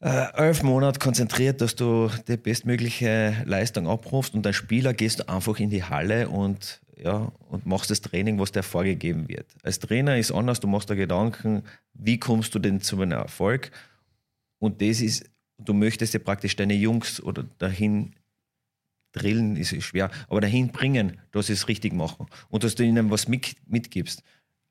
[0.01, 5.29] äh, elf Monate konzentriert, dass du die bestmögliche Leistung abrufst und als Spieler gehst du
[5.29, 9.47] einfach in die Halle und ja, und machst das Training, was dir vorgegeben wird.
[9.63, 11.63] Als Trainer ist anders, du machst dir Gedanken,
[11.95, 13.71] wie kommst du denn zu einem Erfolg?
[14.59, 15.25] Und das ist
[15.59, 18.15] du möchtest ja praktisch deine Jungs oder dahin
[19.13, 23.11] drillen, ist schwer, aber dahin bringen, dass sie es richtig machen und dass du ihnen
[23.11, 24.23] was mit, mitgibst.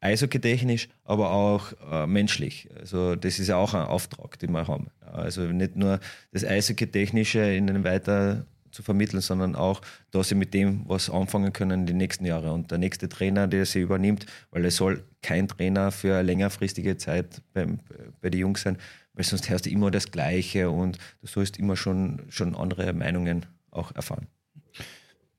[0.02, 2.70] Eishockey-technisch, aber auch äh, menschlich.
[2.78, 4.88] Also das ist ja auch ein Auftrag, den wir haben.
[5.00, 6.00] Also nicht nur
[6.32, 11.86] das Eishockey-technische ihnen weiter zu vermitteln, sondern auch, dass sie mit dem was anfangen können
[11.86, 12.50] den nächsten Jahren.
[12.50, 16.98] Und der nächste Trainer, der sie übernimmt, weil es soll kein Trainer für eine längerfristige
[16.98, 17.80] Zeit beim,
[18.22, 18.78] bei den Jungs sein,
[19.14, 23.46] weil sonst hörst du immer das Gleiche und du sollst immer schon, schon andere Meinungen
[23.72, 24.28] auch erfahren.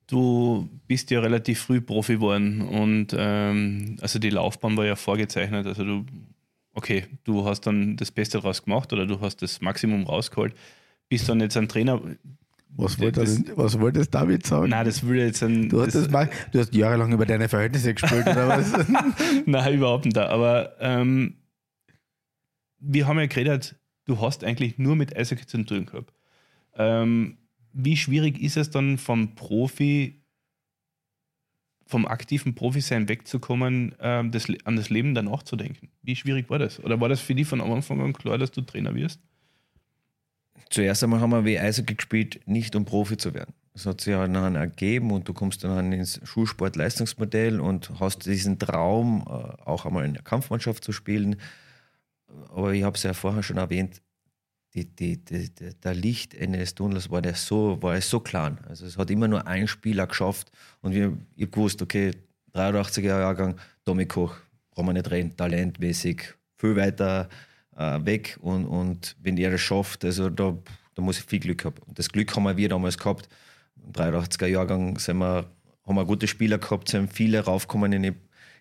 [0.07, 5.67] Du bist ja relativ früh Profi geworden und ähm, also die Laufbahn war ja vorgezeichnet.
[5.67, 6.05] Also du,
[6.73, 10.55] okay, du hast dann das Beste daraus gemacht oder du hast das Maximum rausgeholt.
[11.09, 12.01] Bist dann jetzt ein Trainer.
[12.77, 14.69] Was wollte das, was das damit sagen?
[14.69, 15.67] Nein, das würde jetzt ein.
[15.67, 18.71] Du hast, das, das, du hast jahrelang über deine Verhältnisse gespielt oder was?
[19.45, 20.17] Nein, überhaupt nicht.
[20.17, 21.37] Aber ähm,
[22.79, 23.75] wir haben ja geredet,
[24.05, 26.13] du hast eigentlich nur mit Eishockey zu tun gehabt.
[26.75, 27.39] Ähm,
[27.73, 30.21] wie schwierig ist es dann vom Profi,
[31.87, 35.89] vom aktiven Profi-Sein wegzukommen, ähm, das, an das Leben danach zu denken?
[36.03, 36.79] Wie schwierig war das?
[36.83, 39.19] Oder war das für dich von Anfang an klar, dass du Trainer wirst?
[40.69, 43.53] Zuerst einmal haben wir wie Eishockey gespielt, nicht um Profi zu werden.
[43.73, 48.57] Das hat sich ja dann ergeben und du kommst dann ins Schulsport-Leistungsmodell und hast diesen
[48.57, 49.31] Traum, äh,
[49.65, 51.35] auch einmal in der Kampfmannschaft zu spielen.
[52.49, 54.01] Aber ich habe es ja vorher schon erwähnt,
[54.73, 58.57] die, die, die, der Lichtende des Tunnels war, der so, war so klein.
[58.67, 60.51] Also es hat immer nur ein Spieler geschafft
[60.81, 62.11] und wir, ich habe gewusst, okay,
[62.53, 64.35] 83er Jahrgang, Tommy Koch,
[64.71, 67.29] brauchen wir nicht reden, talentmäßig, viel weiter
[67.77, 70.57] äh, weg und, und wenn er das schafft, also da,
[70.95, 71.77] da muss ich viel Glück haben.
[71.85, 73.29] Und das Glück haben wir damals gehabt.
[73.83, 75.45] Im 83er Jahrgang sind wir,
[75.85, 78.13] haben wir gute Spieler gehabt, sind viele raufgekommen in die,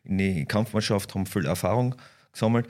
[0.05, 1.95] in die Kampfmannschaft, haben viel Erfahrung
[2.33, 2.69] gesammelt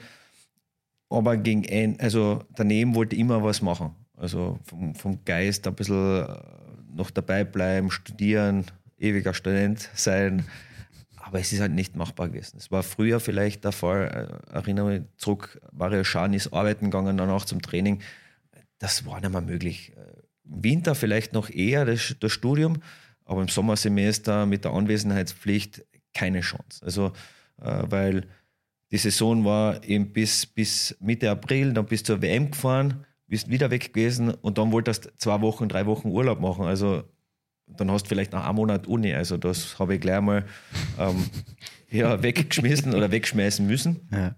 [1.09, 3.95] aber gegen ein, also daneben wollte ich immer was machen.
[4.15, 6.37] Also vom, vom Geist ein bisschen äh,
[6.93, 8.65] noch dabei bleiben, studieren,
[8.97, 10.45] ewiger Student sein.
[11.27, 12.57] Aber es ist halt nicht machbar gewesen.
[12.57, 17.17] Es war früher vielleicht der Fall, äh, erinnere mich zurück, Mario Schan ist arbeiten gegangen,
[17.17, 18.01] danach zum Training.
[18.79, 19.91] Das war nicht mehr möglich.
[20.49, 22.81] Winter vielleicht noch eher das, das Studium,
[23.25, 26.83] aber im Sommersemester mit der Anwesenheitspflicht keine Chance.
[26.83, 27.11] Also,
[27.61, 28.27] äh, weil
[28.91, 33.49] die Saison war eben bis, bis Mitte April, dann bist du zur WM gefahren, bist
[33.49, 36.65] wieder weg gewesen und dann wolltest du zwei Wochen, drei Wochen Urlaub machen.
[36.65, 37.03] Also
[37.67, 39.13] dann hast du vielleicht noch einen Monat Uni.
[39.13, 40.45] Also das habe ich gleich mal
[40.99, 41.25] ähm,
[41.89, 44.07] ja, weggeschmissen oder wegschmeißen müssen.
[44.11, 44.35] Ja.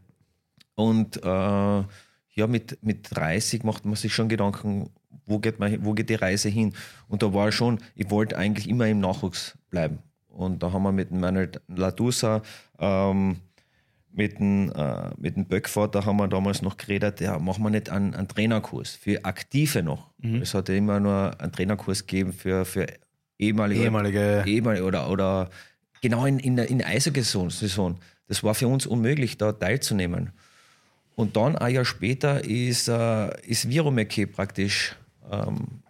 [0.76, 4.90] Und äh, ja, mit, mit 30 macht man sich schon Gedanken,
[5.26, 6.74] wo geht, man, wo geht die Reise hin?
[7.08, 10.00] Und da war schon, ich wollte eigentlich immer im Nachwuchs bleiben.
[10.28, 12.42] Und da haben wir mit Manuel Ladusa
[12.80, 13.38] ähm,
[14.12, 17.90] mit dem, äh, mit dem Böckvater haben wir damals noch geredet, ja, machen wir nicht
[17.90, 20.10] einen, einen Trainerkurs für Aktive noch.
[20.18, 20.42] Mhm.
[20.42, 22.88] Es hat ja immer nur einen Trainerkurs gegeben für, für
[23.40, 24.44] ehemalige, ehemalige.
[24.46, 25.50] ehemalige oder, oder
[26.02, 27.98] genau in, in der, in der Eishockey-Saison.
[28.28, 30.32] Das war für uns unmöglich, da teilzunehmen.
[31.16, 34.96] Und dann ein Jahr später ist, äh, ist Viromeke praktisch
[35.32, 35.82] ähm,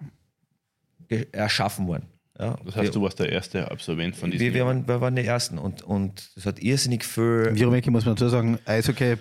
[1.31, 2.05] erschaffen worden.
[2.39, 4.47] Ja, das heißt, wir, du warst der erste Absolvent von diesem.
[4.47, 7.49] Wir, wir, waren, wir waren die Ersten und, und das hat irrsinnig viel.
[7.51, 9.17] Viromeki muss man dazu sagen, Eishockey,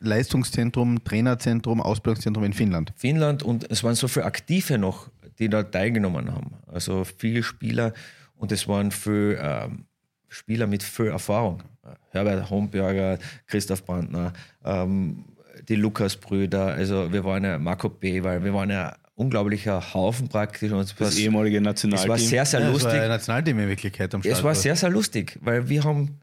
[0.00, 2.92] Leistungszentrum, Trainerzentrum, Ausbildungszentrum in Finnland.
[2.96, 5.08] Finnland und es waren so viele Aktive noch,
[5.42, 6.54] die da teilgenommen haben.
[6.66, 7.92] Also viele Spieler
[8.36, 9.84] und es waren viele ähm,
[10.28, 11.62] Spieler mit viel Erfahrung.
[12.10, 14.32] Herbert Homberger, Christoph Brandner,
[14.64, 15.24] ähm,
[15.68, 20.70] die Lukas-Brüder, also wir waren ja Marco B., weil wir waren ja unglaublicher Haufen praktisch.
[20.72, 22.04] Und das ehemalige Nationalteam.
[22.04, 22.88] Es war sehr, sehr ja, lustig.
[22.88, 24.36] Es war ein Nationalteam in Wirklichkeit am Start.
[24.36, 26.20] Es war sehr, sehr lustig, weil wir haben,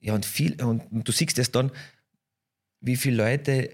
[0.00, 1.70] ja, und viel, und du siehst es dann,
[2.80, 3.70] wie viele Leute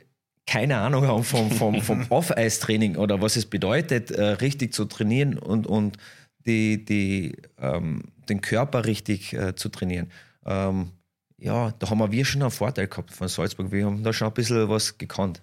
[0.51, 5.39] keine Ahnung haben vom, vom, vom Off-Eis-Training oder was es bedeutet, äh, richtig zu trainieren
[5.39, 5.97] und, und
[6.45, 10.11] die, die, ähm, den Körper richtig äh, zu trainieren.
[10.45, 10.91] Ähm,
[11.39, 13.71] ja, da haben wir schon einen Vorteil gehabt von Salzburg.
[13.71, 15.41] Wir haben da schon ein bisschen was gekannt.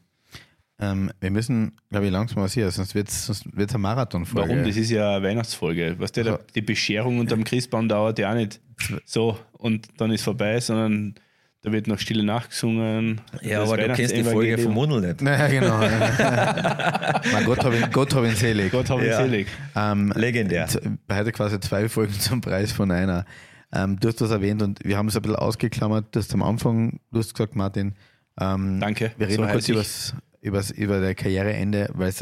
[0.77, 4.49] Ähm, wir müssen, glaube ich, langsam was hier, sonst wird es wird's eine Marathonfolge.
[4.49, 4.65] Warum?
[4.65, 5.97] Das ist ja eine Weihnachtsfolge.
[5.97, 8.59] Weißt du, also, die Bescherung unterm Christbaum dauert ja auch nicht
[9.05, 11.15] so und dann ist vorbei, sondern
[11.61, 13.21] da wird noch Stille Nacht gesungen.
[13.41, 15.21] Ja, aber du kennst die Folge vom Mundel nicht.
[15.27, 15.79] Naja, genau.
[17.31, 18.71] Na, Gott habe ihn, Gott hab ihn selig.
[18.71, 19.17] Gott hab ihn ja.
[19.17, 19.47] selig.
[19.75, 20.67] Ähm, Legendär.
[21.11, 23.25] Heute quasi zwei Folgen zum Preis von einer.
[23.73, 26.15] Ähm, du hast was erwähnt und wir haben es ein bisschen ausgeklammert.
[26.15, 27.95] Du hast am Anfang, du hast gesagt, Martin,
[28.39, 29.11] ähm, Danke.
[29.17, 32.13] Wir reden so kurz über das übers, über der Karriereende, weil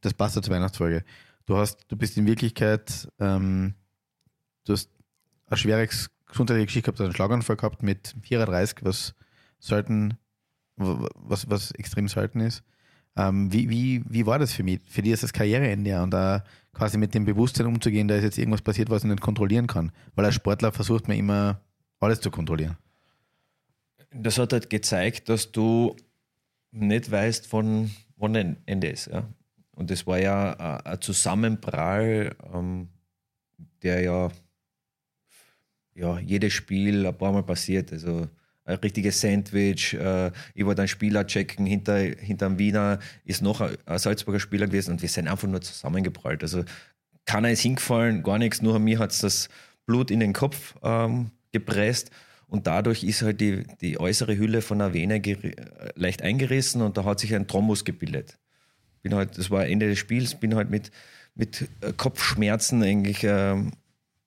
[0.00, 1.04] das passt ja zur Weihnachtsfolge.
[1.46, 3.74] Du hast, du bist in Wirklichkeit, ähm,
[4.64, 4.90] du hast
[5.46, 5.82] eine schwere
[6.34, 9.14] gesundheitliche Geschichte gehabt, einen Schlaganfall gehabt mit 34, was
[9.58, 10.18] selten,
[10.76, 12.62] was, was extrem selten ist.
[13.16, 14.80] Ähm, wie, wie, wie war das für mich?
[14.88, 18.38] Für dich ist das Karriereende und da quasi mit dem Bewusstsein umzugehen, da ist jetzt
[18.38, 19.92] irgendwas passiert, was ich nicht kontrollieren kann.
[20.16, 21.60] Weil als Sportler versucht man immer
[22.00, 22.76] alles zu kontrollieren.
[24.12, 25.96] das hat halt gezeigt, dass du
[26.72, 29.06] nicht weißt, wann, wann ein Ende ist.
[29.06, 29.28] Ja?
[29.72, 32.88] Und das war ja ein- ein Zusammenprall, ähm,
[33.82, 34.30] der ja,
[35.94, 37.92] ja jedes Spiel ein paar Mal passiert.
[37.92, 38.28] Also
[38.64, 39.94] ein richtiges Sandwich.
[39.94, 44.66] Äh, ich wollte einen Spieler checken, hinter, dem Wiener ist noch ein, ein Salzburger Spieler
[44.66, 46.42] gewesen und wir sind einfach nur zusammengeprallt.
[46.42, 46.64] Also
[47.26, 49.48] keiner ist hingefallen, gar nichts, nur mir hat es das
[49.86, 52.10] Blut in den Kopf ähm, gepresst.
[52.46, 55.54] Und dadurch ist halt die, die äußere Hülle von der Vene äh,
[55.94, 58.38] leicht eingerissen und da hat sich ein Thrombus gebildet.
[59.02, 60.90] Bin halt, das war Ende des Spiels, bin halt mit,
[61.34, 63.72] mit äh, Kopfschmerzen eigentlich ähm,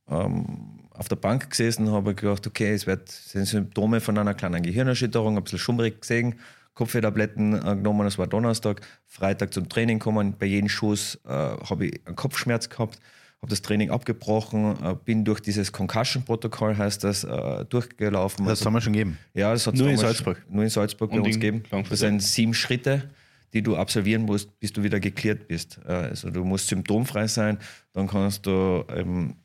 [0.10, 4.64] ähm, auf der Bank gesessen, habe gedacht, okay, es wird, sind Symptome von einer kleinen
[4.64, 6.36] Gehirnerschütterung, ein bisschen schummrig gesehen,
[6.74, 11.88] Kopfwehtabletten äh, genommen, das war Donnerstag, Freitag zum Training gekommen, bei jedem Schuss äh, habe
[11.88, 13.00] ich einen Kopfschmerz gehabt,
[13.42, 18.46] habe das Training abgebrochen, äh, bin durch dieses Concussion-Protokoll, heißt das, äh, durchgelaufen.
[18.46, 19.18] Das haben wir schon gegeben.
[19.34, 20.44] Ja, das hat Nur in Salzburg.
[20.50, 21.64] Nur in Salzburg bei Und uns in gegeben.
[21.90, 23.10] Das sind sieben Schritte,
[23.54, 25.80] die du absolvieren musst, bis du wieder geklärt bist.
[25.88, 27.60] Äh, Also du musst symptomfrei sein,
[27.94, 29.36] dann kannst du ähm,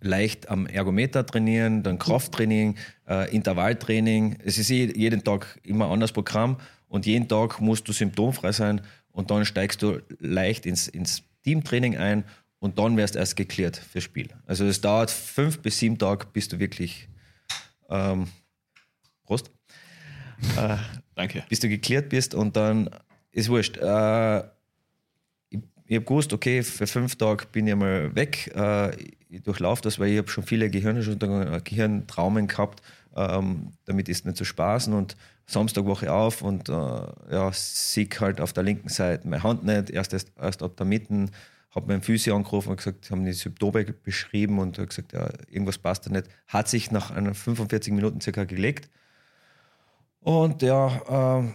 [0.00, 2.76] leicht am Ergometer trainieren, dann Krafttraining,
[3.08, 4.38] äh, Intervalltraining.
[4.44, 8.52] Es ist eh jeden Tag immer ein anderes Programm und jeden Tag musst du symptomfrei
[8.52, 8.80] sein
[9.10, 12.24] und dann steigst du leicht ins, ins Teamtraining ein
[12.58, 14.28] und dann wirst du erst geklärt fürs Spiel.
[14.46, 17.08] Also es dauert fünf bis sieben Tage, bis du wirklich
[17.88, 18.28] ähm,
[19.24, 19.50] Prost
[21.14, 21.44] Danke.
[21.48, 22.90] bis du geklärt bist und dann
[23.32, 23.76] ist wurscht.
[23.76, 24.42] Äh,
[25.88, 28.52] ich habe gewusst, okay, für fünf Tage bin ich mal weg.
[28.54, 28.94] Äh,
[29.30, 32.82] ich durchlaufe das, weil ich habe schon viele Gehirnerschütterungen, äh, Gehirntraumen gehabt.
[33.16, 35.16] Ähm, damit ist nicht zu spaßen und
[35.46, 39.64] Samstag wache ich auf und äh, ja, sieg halt auf der linken Seite meine Hand
[39.64, 41.30] nicht, erst, erst, erst ab der Mitte.
[41.70, 45.78] Habe meinen Physio angerufen und gesagt, haben die Symptome beschrieben und hat gesagt, ja, irgendwas
[45.78, 46.28] passt da nicht.
[46.48, 48.90] Hat sich nach einer 45 Minuten circa gelegt.
[50.20, 51.54] Und ja, ähm,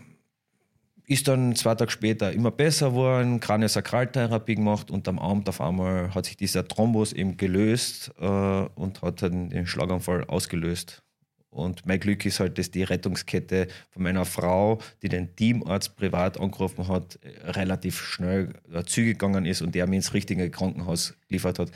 [1.05, 6.13] ist dann zwei Tage später immer besser geworden, Kraniosakraltherapie gemacht und am Abend auf einmal
[6.15, 11.03] hat sich dieser Thrombus eben gelöst äh, und hat dann den Schlaganfall ausgelöst.
[11.49, 16.39] Und mein Glück ist halt, dass die Rettungskette von meiner Frau, die den Teamarzt privat
[16.39, 21.59] angerufen hat, relativ schnell äh, zügig gegangen ist und der mir ins richtige Krankenhaus geliefert
[21.59, 21.71] hat.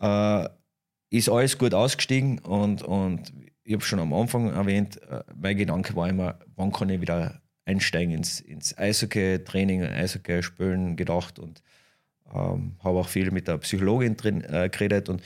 [0.00, 0.48] Äh,
[1.10, 3.32] ist alles gut ausgestiegen und, und
[3.64, 7.40] ich habe schon am Anfang erwähnt, äh, mein Gedanke war immer, wann kann ich wieder
[7.66, 11.62] einsteigen ins, ins Eishockey-Training, Eishockey-Spielen gedacht und
[12.32, 15.22] ähm, habe auch viel mit der Psychologin drin äh, geredet und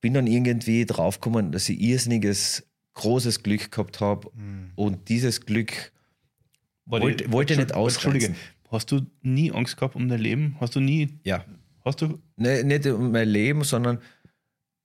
[0.00, 4.30] bin dann irgendwie draufgekommen, dass ich irrsinniges, großes Glück gehabt habe
[4.76, 5.92] und dieses Glück
[6.84, 8.12] Warte, Wollte- wollte nicht ausreizen.
[8.12, 8.34] Entschuldige,
[8.70, 10.56] hast du nie Angst gehabt um dein Leben?
[10.60, 11.44] Hast du nie, ja,
[11.84, 13.98] hast du, Ne, nicht um mein Leben, sondern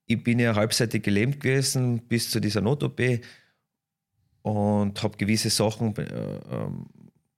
[0.06, 3.00] ich bin ja halbseitig gelähmt gewesen bis zu dieser Not-OP
[4.44, 6.04] und habe gewisse Sachen äh,
[6.52, 6.86] ähm,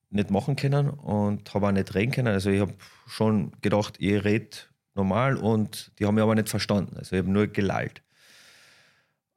[0.09, 2.27] nicht machen können und habe auch nicht reden können.
[2.27, 2.73] Also ich habe
[3.07, 4.57] schon gedacht, ich rede
[4.95, 6.97] normal und die haben mich aber nicht verstanden.
[6.97, 8.01] Also ich habe nur gelallt.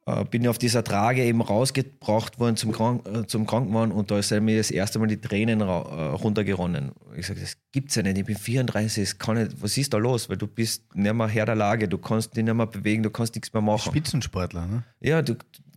[0.07, 4.23] Äh, bin auf dieser Trage eben rausgebracht worden zum, Krank äh, zum Krankenwagen und da
[4.23, 6.93] sind mir das erste Mal die Tränen äh, runtergeronnen.
[7.17, 9.99] Ich sage, das gibt's ja nicht, ich bin 34, das kann nicht, was ist da
[9.99, 10.31] los?
[10.31, 13.11] Weil du bist nicht mehr Herr der Lage, du kannst dich nicht mehr bewegen, du
[13.11, 13.91] kannst nichts mehr machen.
[13.91, 14.85] Spitzensportler, ne?
[15.01, 15.35] Ja, du,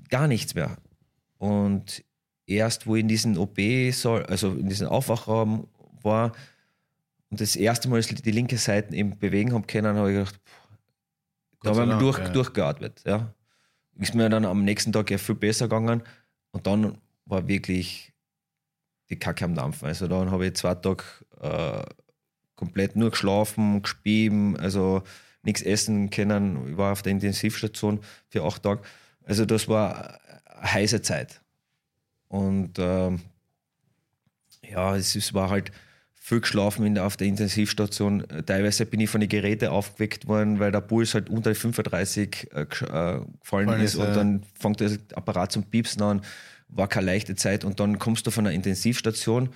[0.09, 0.77] gar nichts mehr.
[1.41, 2.03] Und
[2.45, 3.57] erst, wo ich in diesen OP,
[3.93, 5.67] soll, also in diesem Aufwachraum
[6.03, 6.33] war
[7.31, 10.77] und das erste Mal die linke Seite eben bewegen habe können, habe ich gedacht, pff,
[11.63, 12.29] da Gott sei habe ich Dank, durch, ja.
[12.29, 13.01] durchgeatmet.
[13.07, 13.33] Ja.
[13.97, 16.03] Ist mir dann am nächsten Tag ja viel besser gegangen
[16.51, 18.13] und dann war wirklich
[19.09, 19.87] die Kacke am Dampfen.
[19.87, 21.03] Also dann habe ich zwei Tage
[21.39, 21.81] äh,
[22.53, 25.01] komplett nur geschlafen, gespieben, also
[25.41, 26.69] nichts essen können.
[26.69, 28.83] Ich war auf der Intensivstation für acht Tage.
[29.23, 30.19] Also das war
[30.61, 31.41] heiße Zeit.
[32.27, 33.19] Und ähm,
[34.69, 35.71] ja, es, es war halt
[36.23, 38.25] viel geschlafen in auf der Intensivstation.
[38.45, 42.53] Teilweise bin ich von den Geräten aufgeweckt worden, weil der Puls halt unter die 35
[42.53, 44.13] äh, äh, gefallen Gefallen ist und ja.
[44.13, 46.21] dann fängt der Apparat zum Piepsen an.
[46.69, 49.49] War keine leichte Zeit und dann kommst du von der Intensivstation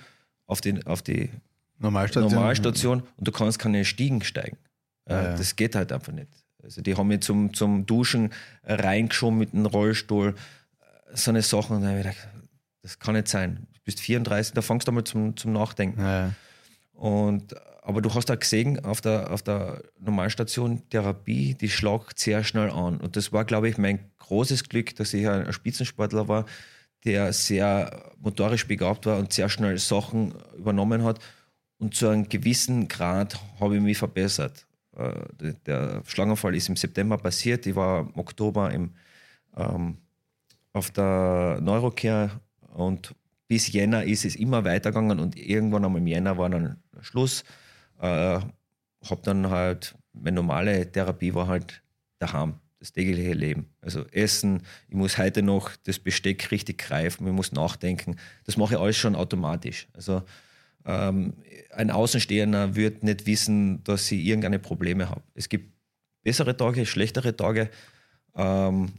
[0.46, 1.30] auf, den, auf die
[1.78, 2.32] Normalstation.
[2.32, 4.58] Normalstation und du kannst keine Stiegen steigen.
[5.08, 5.36] Äh, Ja.
[5.36, 6.28] Das geht halt einfach nicht.
[6.62, 8.30] Also die haben mich zum, zum Duschen
[8.64, 10.34] reingeschoben mit einem Rollstuhl.
[11.16, 11.76] So eine Sachen.
[11.76, 12.28] Und dann hab ich gedacht,
[12.82, 13.66] das kann nicht sein.
[13.74, 16.00] Du bist 34, da fangst du mal zum, zum Nachdenken.
[16.00, 16.32] Ja.
[16.92, 22.42] Und, aber du hast da gesehen, auf der, auf der Normalstation Therapie, die schlagt sehr
[22.44, 22.98] schnell an.
[22.98, 26.46] Und das war, glaube ich, mein großes Glück, dass ich ein Spitzensportler war,
[27.04, 31.20] der sehr motorisch begabt war und sehr schnell Sachen übernommen hat.
[31.78, 34.66] Und zu einem gewissen Grad habe ich mich verbessert.
[34.96, 35.12] Äh,
[35.66, 37.66] der- Schlaganfall ist im September passiert.
[37.66, 38.94] Ich war im Oktober im,
[39.56, 39.98] ähm,
[40.76, 42.30] auf der Neurocare
[42.74, 43.14] und
[43.48, 47.44] bis Jänner ist es immer weitergegangen und irgendwann einmal im Jänner war dann Schluss.
[47.98, 48.40] Äh,
[49.08, 51.82] habe dann halt, meine normale Therapie war halt
[52.18, 53.70] daheim, das tägliche Leben.
[53.80, 58.16] Also Essen, ich muss heute noch das Besteck richtig greifen, ich muss nachdenken.
[58.44, 59.88] Das mache ich alles schon automatisch.
[59.94, 60.24] Also
[60.84, 61.34] ähm,
[61.70, 65.22] ein Außenstehender wird nicht wissen, dass ich irgendeine Probleme habe.
[65.34, 65.72] Es gibt
[66.22, 67.70] bessere Tage, schlechtere Tage,
[68.34, 68.92] ähm,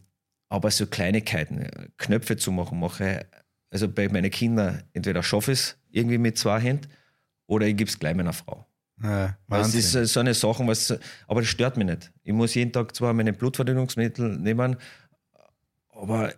[0.49, 1.67] aber so Kleinigkeiten,
[1.97, 3.25] Knöpfe zu machen, mache
[3.69, 6.87] also bei meinen Kindern entweder schaffe ich es irgendwie mit zwei Händen
[7.47, 8.65] oder ich gebe es gleich meiner Frau.
[9.03, 9.79] Ja, Das Wahnsinn.
[9.79, 10.97] ist äh, so eine Sache, was,
[11.27, 12.11] aber das stört mich nicht.
[12.23, 14.77] Ich muss jeden Tag zwar meine Blutverdünnungsmittel nehmen,
[15.89, 16.33] aber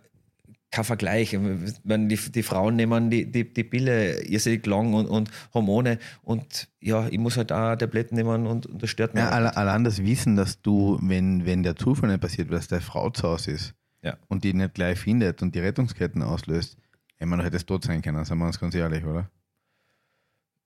[0.70, 1.32] kein Vergleich.
[1.32, 1.40] Ich
[1.84, 6.68] meine, die, die Frauen nehmen die, die, die Pille irrsinnig lang und, und Hormone und
[6.80, 9.22] ja, ich muss halt auch Tabletten nehmen und, und das stört mich.
[9.22, 13.10] Ja, allein das Wissen, dass du, wenn, wenn der Zufall nicht passiert, dass deine Frau
[13.10, 14.16] zu Hause ist Ja.
[14.28, 16.76] und die nicht gleich findet und die Rettungsketten auslöst,
[17.18, 19.30] ich meine, du hättest tot sein können, sind wir uns ganz ehrlich, oder?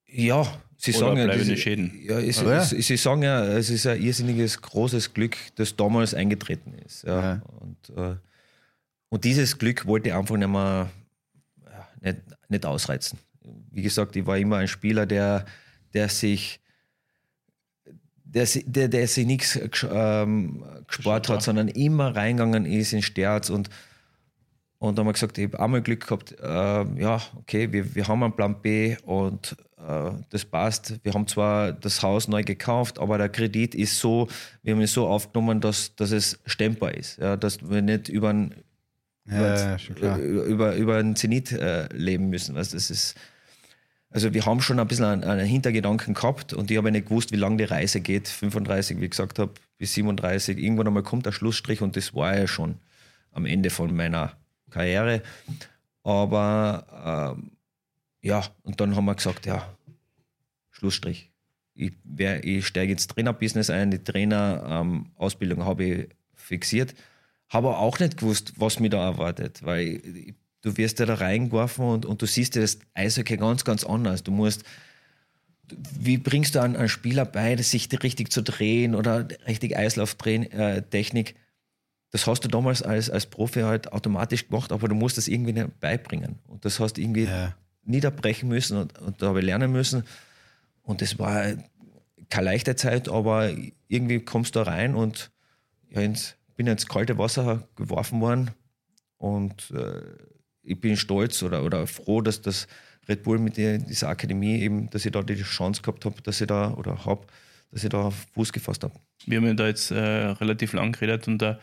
[0.07, 0.47] Ja,
[0.77, 1.93] sie Oder sagen ja, bleibende das- Schäden.
[2.05, 2.59] Ja, es, Ja.
[2.59, 7.03] es, sie sagen ja, es ist ein irrsinniges, großes Glück, das damals eingetreten ist.
[7.05, 7.21] Ja.
[7.21, 7.43] Ja.
[7.61, 8.17] Und, äh,
[9.09, 10.91] und dieses Glück wollte ich einfach nicht mehr
[11.65, 13.19] ja, nicht, nicht ausreizen.
[13.73, 15.45] Wie gesagt, ich war immer ein Spieler, der,
[15.93, 16.61] der sich
[18.35, 19.59] der, der, der sich nichts
[19.91, 23.71] ähm, gespart hat, sondern immer reingegangen ist in Sterz und
[24.79, 28.07] und dann haben wir gesagt, ich habe einmal Glück gehabt, äh, ja, okay, wir, wir
[28.07, 30.99] haben einen Plan B und äh, das passt.
[31.03, 34.29] Wir haben zwar das Haus neu gekauft, aber der Kredit ist so,
[34.63, 37.19] wir haben ihn so aufgenommen, dass, dass es stemmbar ist.
[37.19, 38.55] Ja, dass wir nicht über einen,
[39.27, 42.55] Ja, ja, über, über einen Zenit äh, leben müssen.
[42.55, 43.15] Weißt, das ist,
[44.15, 47.37] also wir haben schon ein bisschen einen, Hintergedanken gehabt und ich habe nicht gewusst, wie
[47.37, 48.29] lange die Reise geht.
[48.29, 50.57] 35, wie ich gesagt habe, bis 37.
[50.57, 52.77] Irgendwann einmal kommt der Schlussstrich und das war ja schon
[53.33, 54.35] am Ende von meiner
[54.71, 55.21] Karriere.
[56.05, 57.51] Aber ähm,
[58.23, 59.77] ja, und dann haben wir gesagt, ja,
[60.71, 61.33] Schlussstrich.
[61.75, 66.95] Ich, ich steige ins Trainerbusiness ein, die Trainerausbildung habe ich fixiert.
[67.49, 70.35] Habe auch nicht gewusst, was mich da erwartet, weil ich,
[70.65, 74.23] du wirst ja da reingeworfen und, und du siehst dir das Eishockey ganz, ganz anders.
[74.23, 74.65] Du musst,
[75.99, 81.35] wie bringst du einen, einen Spieler bei, sich richtig zu drehen oder richtig Eislauftechnik?
[82.11, 85.65] Das hast du damals als, als Profi halt automatisch gemacht, aber du musst das irgendwie
[85.81, 86.39] beibringen.
[86.47, 87.55] Und das hast du irgendwie Ja.
[87.85, 90.05] niederbrechen müssen und, und da habe ich lernen müssen.
[90.83, 91.45] Und das war
[92.31, 93.51] keine leichte Zeit, aber
[93.89, 95.31] irgendwie kommst du da rein und
[95.91, 98.51] ja, ins, bin ins kalte Wasser geworfen worden.
[99.19, 100.03] Und äh,
[100.65, 102.67] ich bin stolz oder, oder froh, dass das
[103.09, 106.41] Red Bull mit der, dieser Akademie eben, dass ich da die Chance gehabt habe, dass
[106.41, 107.27] ich da oder habe,
[107.71, 108.95] dass ich da Fuß gefasst habe.
[109.27, 111.55] Wir haben ja da jetzt äh, relativ lang geredet und da,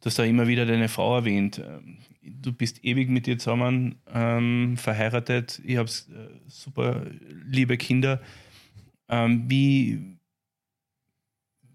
[0.00, 1.58] du hast da immer wieder deine Frau erwähnt.
[1.58, 5.60] Ähm, Du bist ewig mit ihr zusammen ähm, verheiratet.
[5.62, 8.22] Ich habe äh, super liebe Kinder.
[9.10, 10.16] Ähm, wie,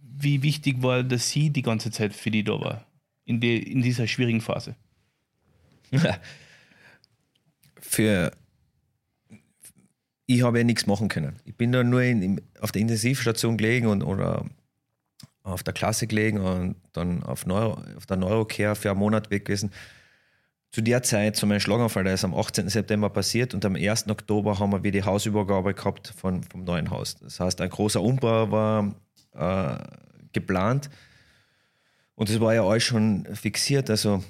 [0.01, 2.85] wie wichtig war, dass sie die ganze Zeit für die da war?
[3.25, 4.75] In, die, in dieser schwierigen Phase.
[7.81, 8.31] Für
[10.29, 11.37] ich habe ja nichts machen können.
[11.43, 14.45] Ich bin da nur in, auf der Intensivstation gelegen und, oder
[15.41, 19.45] auf der Klasse gelegen und dann auf, Neuro, auf der Neurocare für einen Monat weg
[19.45, 19.71] gewesen.
[20.71, 22.69] Zu der Zeit, zu meinem Schlaganfall, der ist am 18.
[22.69, 24.07] September passiert und am 1.
[24.07, 27.17] Oktober haben wir wieder die Hausübergabe gehabt von, vom neuen Haus.
[27.19, 28.93] Das heißt, ein großer Umbau war
[29.33, 29.83] äh,
[30.31, 30.91] geplant
[32.13, 33.89] und es war ja alles schon fixiert.
[33.89, 34.23] Also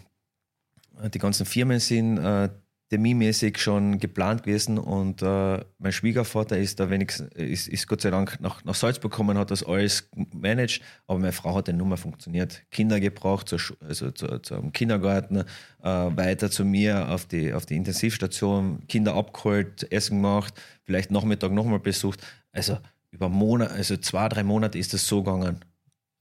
[1.13, 2.47] die ganzen Firmen sind äh,
[2.89, 8.09] terminmäßig schon geplant gewesen und äh, mein Schwiegervater ist da wenigstens, ist, ist Gott sei
[8.09, 11.85] Dank nach, nach Salzburg gekommen, hat das alles managed, aber meine Frau hat dann nur
[11.85, 12.63] mehr funktioniert.
[12.71, 15.45] Kinder gebraucht, zur, also zu, zum Kindergarten, äh,
[15.83, 21.79] weiter zu mir auf die, auf die Intensivstation, Kinder abgeholt, Essen gemacht, vielleicht Nachmittag nochmal
[21.79, 22.25] besucht.
[22.51, 22.79] Also
[23.11, 25.63] über Monate, also zwei, drei Monate ist das so gegangen.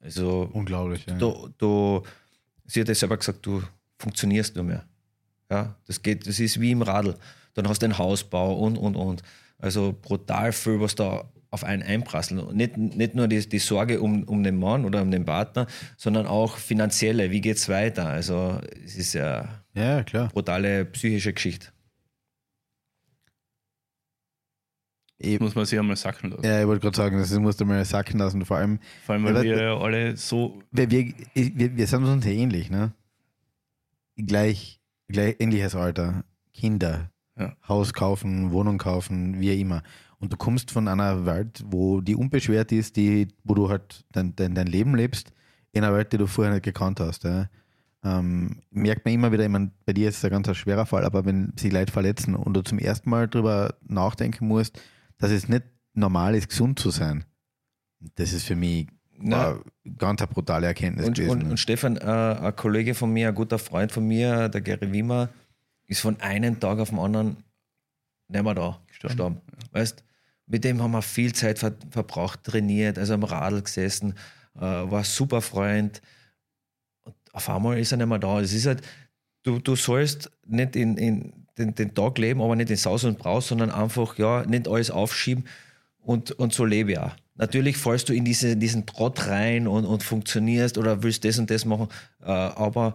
[0.01, 1.15] Also Unglaublich, ja.
[1.17, 2.03] du, du,
[2.67, 3.63] sie hat ja selber gesagt, du
[3.99, 4.85] funktionierst nur mehr.
[5.51, 7.17] Ja, das geht, das ist wie im Radl.
[7.55, 9.23] Dann hast du einen Hausbau und, und, und.
[9.59, 12.41] Also brutal viel, was da auf einen einprasselt.
[12.43, 15.67] Und Nicht, nicht nur die, die Sorge um, um den Mann oder um den Partner,
[15.97, 17.31] sondern auch finanzielle.
[17.31, 18.07] Wie geht's weiter?
[18.07, 20.29] Also, es ist ja Ja, klar.
[20.29, 21.69] brutale psychische Geschichte.
[25.21, 26.45] Ich, Muss man sich einmal sacken lassen.
[26.45, 28.45] ja, ich wollte gerade sagen, das musst du mal sacken lassen.
[28.45, 31.87] Vor allem, Vor allem, weil Ja, wir weil- ja alle so wir, wir, wir, wir
[31.89, 32.93] sind uns ja ähnlich, ne?
[34.17, 34.78] Gleich
[35.11, 36.25] ähnliches Alter.
[36.53, 37.55] Kinder, Ja.
[37.69, 39.83] Haus kaufen, Wohnung kaufen, wie immer.
[40.19, 44.35] Und du kommst von einer Welt, wo die unbeschwert ist, die, wo du halt dein,
[44.35, 45.33] dein, dein Leben lebst,
[45.71, 47.23] in einer Welt, die du vorher nicht gekannt hast.
[47.23, 47.49] Ja?
[48.05, 51.05] ähm, merkt man immer wieder, ich meine, bei dir ist es ein ganz schwerer Fall,
[51.05, 54.81] aber wenn sich Leute verletzen und du zum ersten Mal darüber nachdenken musst,
[55.19, 55.65] dass es nicht
[55.95, 57.25] normal ist, gesund zu sein,
[58.15, 58.89] das ist für mich
[59.21, 59.59] Na,
[59.99, 61.43] ganz eine brutale Erkenntnis und, gewesen.
[61.43, 64.93] und, und Stefan, äh, ein Kollege von mir, ein guter Freund von mir, der Gary
[64.93, 65.29] Wimmer,
[65.87, 67.37] ist von einem Tag auf den anderen
[68.29, 69.09] nicht mehr da Gestorben.
[69.09, 69.41] gestorben.
[69.73, 70.05] Weißt,
[70.47, 74.15] mit dem haben wir viel Zeit ver verbraucht, trainiert, also am Radl gesessen,
[74.57, 76.01] äh, war ein super Freund.
[77.03, 78.41] Und auf einmal ist er nicht mehr da.
[78.41, 78.83] Es ist halt,
[79.43, 83.19] du, du sollst nicht in, in den, den Tag leben, aber nicht in Saus und
[83.19, 85.45] Braus, sondern einfach, ja, nicht alles aufschieben
[85.99, 87.15] und, und so lebe ich auch.
[87.39, 91.51] Natürlich fallst du in diese, diesen Trott rein und, und funktionierst oder willst das und
[91.51, 91.89] das machen,
[92.21, 92.95] äh, aber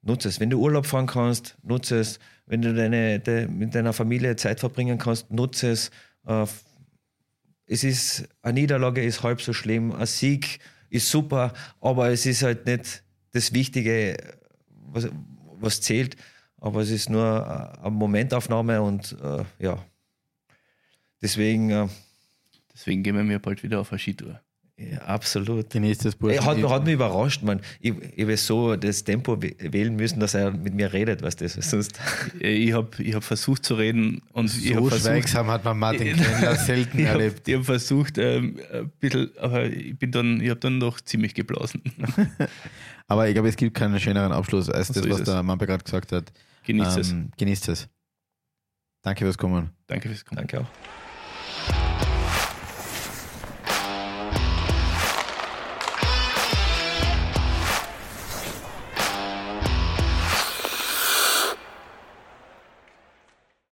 [0.00, 0.40] nutze es.
[0.40, 2.18] Wenn du Urlaub fahren kannst, nutze es.
[2.46, 5.90] Wenn du deine, de, mit deiner Familie Zeit verbringen kannst, nutze es.
[6.26, 6.46] Äh,
[7.66, 12.42] es ist, eine Niederlage ist halb so schlimm, ein Sieg ist super, aber es ist
[12.42, 13.02] halt nicht
[13.32, 14.16] das Wichtige,
[14.68, 15.08] was,
[15.60, 16.16] was zählt.
[16.58, 19.84] Aber es ist nur äh, eine Momentaufnahme und äh, ja.
[21.20, 21.88] Deswegen, äh,
[22.74, 24.40] Deswegen gehen wir bald wieder auf eine Skitour.
[24.76, 25.70] ja, absolut.
[25.70, 26.44] Genießt das Ey, Burschen.
[26.44, 27.60] hat, hat mich überrascht, man.
[27.80, 31.48] Ich, ich habe so das Tempo wählen müssen, dass er mit mir redet, weißt du,
[31.48, 31.98] sonst.
[32.40, 35.78] Ich habe ich hab versucht zu reden und ich so habe versucht, schweigsam hat man
[35.78, 37.48] Martin Kendler selten ich habe erlebt.
[37.48, 41.82] hab versucht, ähm, ein bisschen, aber ich bin dann, ich habe dann doch ziemlich geblasen.
[43.06, 45.24] Aber ich glaube, es gibt keinen schöneren Abschluss als So das, was es.
[45.26, 46.32] der Mampe gerade gesagt hat.
[46.64, 47.10] Genießt es.
[47.12, 47.86] Ähm, Genießt es.
[49.02, 49.70] Danke fürs Kommen.
[49.86, 50.38] Danke fürs Kommen.
[50.38, 51.03] Danke auch.